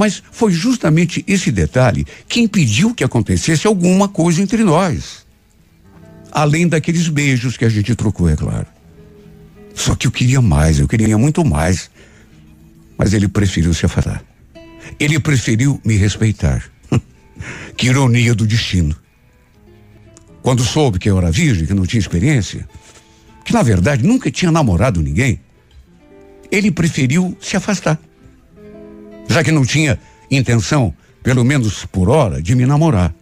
Mas 0.00 0.22
foi 0.32 0.50
justamente 0.50 1.22
esse 1.28 1.52
detalhe 1.52 2.06
que 2.26 2.40
impediu 2.40 2.94
que 2.94 3.04
acontecesse 3.04 3.66
alguma 3.66 4.08
coisa 4.08 4.40
entre 4.40 4.64
nós. 4.64 5.26
Além 6.32 6.66
daqueles 6.66 7.06
beijos 7.08 7.58
que 7.58 7.66
a 7.66 7.68
gente 7.68 7.94
trocou, 7.94 8.26
é 8.26 8.34
claro. 8.34 8.66
Só 9.74 9.94
que 9.94 10.06
eu 10.06 10.10
queria 10.10 10.40
mais, 10.40 10.78
eu 10.78 10.88
queria 10.88 11.18
muito 11.18 11.44
mais. 11.44 11.90
Mas 12.96 13.12
ele 13.12 13.28
preferiu 13.28 13.74
se 13.74 13.84
afastar. 13.84 14.24
Ele 14.98 15.20
preferiu 15.20 15.78
me 15.84 15.96
respeitar. 15.96 16.64
que 17.76 17.88
ironia 17.88 18.34
do 18.34 18.46
destino. 18.46 18.96
Quando 20.40 20.64
soube 20.64 20.98
que 20.98 21.10
eu 21.10 21.18
era 21.18 21.30
virgem, 21.30 21.66
que 21.66 21.74
não 21.74 21.84
tinha 21.84 22.00
experiência, 22.00 22.66
que 23.44 23.52
na 23.52 23.62
verdade 23.62 24.02
nunca 24.02 24.30
tinha 24.30 24.50
namorado 24.50 25.02
ninguém, 25.02 25.38
ele 26.50 26.70
preferiu 26.70 27.36
se 27.38 27.54
afastar. 27.54 28.00
Já 29.30 29.44
que 29.44 29.52
não 29.52 29.64
tinha 29.64 29.96
intenção, 30.28 30.92
pelo 31.22 31.44
menos 31.44 31.86
por 31.86 32.08
hora, 32.08 32.42
de 32.42 32.56
me 32.56 32.66
namorar. 32.66 33.14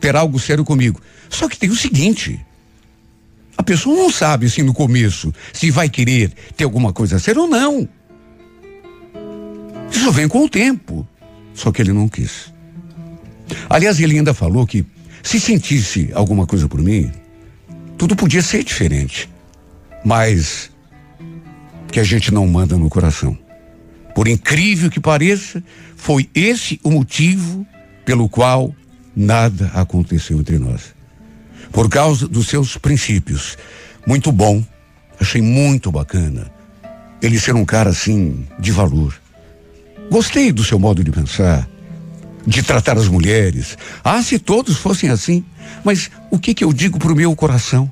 Ter 0.00 0.16
algo 0.16 0.36
sério 0.36 0.64
comigo. 0.64 1.00
Só 1.30 1.48
que 1.48 1.56
tem 1.56 1.70
o 1.70 1.76
seguinte: 1.76 2.44
a 3.56 3.62
pessoa 3.62 3.96
não 3.96 4.10
sabe 4.10 4.46
assim 4.46 4.62
no 4.62 4.74
começo 4.74 5.32
se 5.52 5.70
vai 5.70 5.88
querer 5.88 6.32
ter 6.56 6.64
alguma 6.64 6.92
coisa 6.92 7.20
séria 7.20 7.40
ou 7.40 7.46
não. 7.46 7.88
Isso 9.92 10.10
vem 10.10 10.26
com 10.26 10.44
o 10.44 10.48
tempo. 10.48 11.06
Só 11.54 11.70
que 11.70 11.80
ele 11.80 11.92
não 11.92 12.08
quis. 12.08 12.52
Aliás, 13.70 14.00
ele 14.00 14.16
ainda 14.16 14.34
falou 14.34 14.66
que 14.66 14.84
se 15.22 15.38
sentisse 15.38 16.10
alguma 16.14 16.48
coisa 16.48 16.68
por 16.68 16.82
mim, 16.82 17.12
tudo 17.96 18.16
podia 18.16 18.42
ser 18.42 18.64
diferente. 18.64 19.30
Mas 20.04 20.68
que 21.92 22.00
a 22.00 22.04
gente 22.04 22.34
não 22.34 22.44
manda 22.48 22.76
no 22.76 22.88
coração. 22.88 23.38
Por 24.14 24.28
incrível 24.28 24.90
que 24.90 25.00
pareça, 25.00 25.62
foi 25.96 26.28
esse 26.34 26.80
o 26.82 26.90
motivo 26.90 27.66
pelo 28.04 28.28
qual 28.28 28.74
nada 29.14 29.70
aconteceu 29.74 30.38
entre 30.38 30.58
nós. 30.58 30.94
Por 31.70 31.88
causa 31.88 32.28
dos 32.28 32.48
seus 32.48 32.76
princípios. 32.76 33.56
Muito 34.06 34.30
bom. 34.30 34.62
Achei 35.18 35.40
muito 35.40 35.90
bacana. 35.90 36.50
Ele 37.22 37.38
ser 37.38 37.54
um 37.54 37.64
cara 37.64 37.90
assim, 37.90 38.46
de 38.58 38.72
valor. 38.72 39.14
Gostei 40.10 40.52
do 40.52 40.64
seu 40.64 40.78
modo 40.78 41.02
de 41.02 41.10
pensar, 41.10 41.68
de 42.46 42.62
tratar 42.62 42.98
as 42.98 43.08
mulheres. 43.08 43.78
Ah, 44.04 44.22
se 44.22 44.38
todos 44.38 44.76
fossem 44.76 45.08
assim. 45.08 45.44
Mas 45.84 46.10
o 46.30 46.38
que 46.38 46.52
que 46.52 46.64
eu 46.64 46.72
digo 46.72 46.98
pro 46.98 47.16
meu 47.16 47.34
coração? 47.34 47.90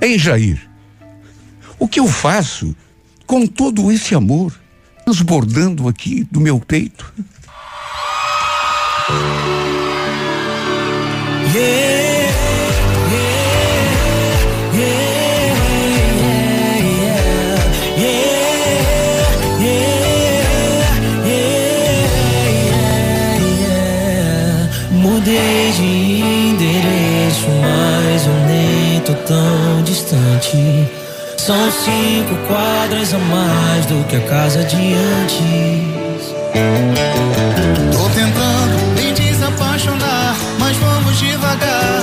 Ei, 0.00 0.18
Jair, 0.18 0.60
o 1.78 1.88
que 1.88 1.98
eu 1.98 2.06
faço 2.06 2.76
com 3.26 3.46
todo 3.46 3.90
esse 3.90 4.14
amor 4.14 4.52
transbordando 5.04 5.88
aqui 5.88 6.26
do 6.30 6.40
meu 6.40 6.58
peito? 6.58 7.12
Yeah. 11.54 11.94
Mudei 25.04 25.70
de 25.72 25.82
endereço, 25.82 27.48
mas 27.60 28.26
eu 28.26 28.32
tão 29.26 29.82
distante. 29.82 31.03
São 31.46 31.70
cinco 31.70 32.34
quadras 32.48 33.12
a 33.12 33.18
mais 33.18 33.84
do 33.84 34.02
que 34.08 34.16
a 34.16 34.20
casa 34.20 34.64
de 34.64 34.94
antes. 34.94 36.34
Tô 37.92 38.08
tentando 38.08 38.96
me 38.96 39.12
desapaixonar, 39.12 40.34
mas 40.58 40.74
vamos 40.78 41.18
devagar. 41.18 42.00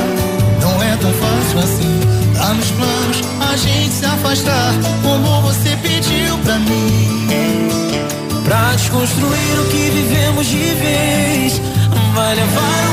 Não 0.61 0.83
é 0.83 0.95
tão 0.95 1.11
fácil 1.13 1.57
assim. 1.57 1.99
Tá 2.37 2.53
nos 2.53 2.69
planos 2.69 3.23
a 3.51 3.57
gente 3.57 3.91
se 3.91 4.05
afastar, 4.05 4.75
como 5.01 5.41
você 5.41 5.75
pediu 5.77 6.37
pra 6.45 6.59
mim. 6.59 7.27
Pra 8.45 8.75
desconstruir 8.75 9.59
o 9.59 9.65
que 9.71 9.89
vivemos 9.89 10.45
de 10.45 10.75
vez, 10.75 11.59
vai 12.13 12.35
levar 12.35 12.90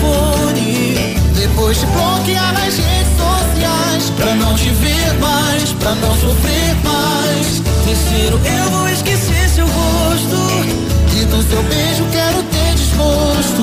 telefone. 0.00 1.16
Depois 1.34 1.78
te 1.78 1.86
bloquear 1.86 2.52
nas 2.52 2.76
redes 2.76 3.12
sociais. 3.16 4.10
Pra 4.16 4.34
não 4.34 4.54
te 4.54 4.70
ver 4.70 5.18
mais, 5.20 5.72
pra 5.72 5.94
não 5.96 6.14
sofrer 6.14 6.74
mais. 6.82 7.62
Terceiro, 7.84 8.40
eu 8.44 8.70
vou 8.70 8.88
esquecer 8.88 9.48
seu 9.48 9.66
rosto. 9.66 10.36
E 11.16 11.24
do 11.26 11.42
seu 11.42 11.62
beijo 11.64 12.04
quero 12.12 12.42
ter 12.44 12.74
desgosto. 12.74 13.62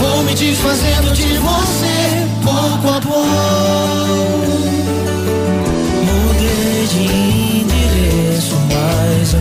Vou 0.00 0.22
me 0.24 0.34
desfazendo 0.34 1.12
de 1.12 1.38
você, 1.38 2.26
pouco 2.42 2.88
a 2.88 3.00
pouco. 3.00 3.24
Mudei 6.04 6.86
de 6.88 7.62
endereço, 7.62 8.56
mas 8.68 9.36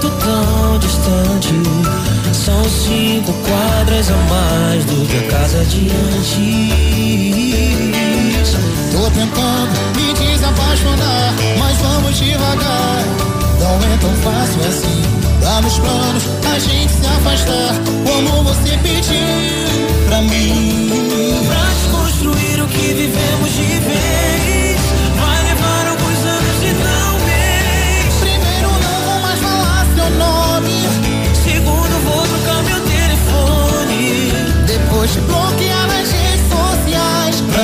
tô 0.00 0.08
tão 0.08 0.78
distante. 0.78 2.03
São 2.44 2.62
cinco 2.68 3.32
quadras 3.32 4.10
a 4.10 4.16
mais 4.28 4.84
do 4.84 5.06
que 5.06 5.16
a 5.16 5.22
casa 5.30 5.64
de 5.64 5.88
antes. 5.88 6.34
Tô 8.92 9.10
tentando 9.10 9.72
me 9.96 10.12
desapaixonar, 10.12 11.34
mas 11.58 11.78
vamos 11.78 12.18
devagar. 12.18 13.02
Não 13.58 13.76
é 13.76 13.96
tão 13.98 14.14
fácil 14.16 14.60
assim. 14.68 15.02
Tá 15.40 15.62
nos 15.62 15.78
planos 15.78 16.24
a 16.54 16.58
gente 16.58 16.92
se 16.92 17.06
afastar, 17.06 17.74
como 18.04 18.44
você 18.44 18.76
pediu 18.82 20.06
pra 20.08 20.20
mim. 20.20 20.90
Pra 21.46 21.64
desconstruir 21.64 22.60
o 22.62 22.66
que 22.68 22.92
vivemos 22.92 23.33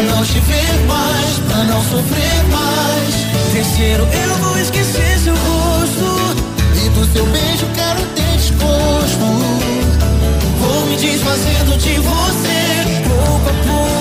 Pra 0.01 0.15
não 0.15 0.25
te 0.25 0.41
ver 0.41 0.87
mais, 0.87 1.39
pra 1.47 1.65
não 1.65 1.83
sofrer 1.83 2.45
mais. 2.51 3.53
Terceiro, 3.53 4.09
eu 4.11 4.35
vou 4.37 4.59
esquecer 4.59 5.19
seu 5.19 5.35
rosto. 5.35 6.47
E 6.75 6.89
do 6.89 7.05
seu 7.13 7.27
beijo 7.27 7.67
quero 7.75 8.01
ter 8.15 8.37
desgosto. 8.39 9.27
Vou 10.59 10.87
me 10.87 10.97
desfazendo 10.97 11.77
de 11.77 11.99
você, 11.99 13.05
pouco 13.07 13.51
a 13.51 13.53
pouco. 13.53 14.00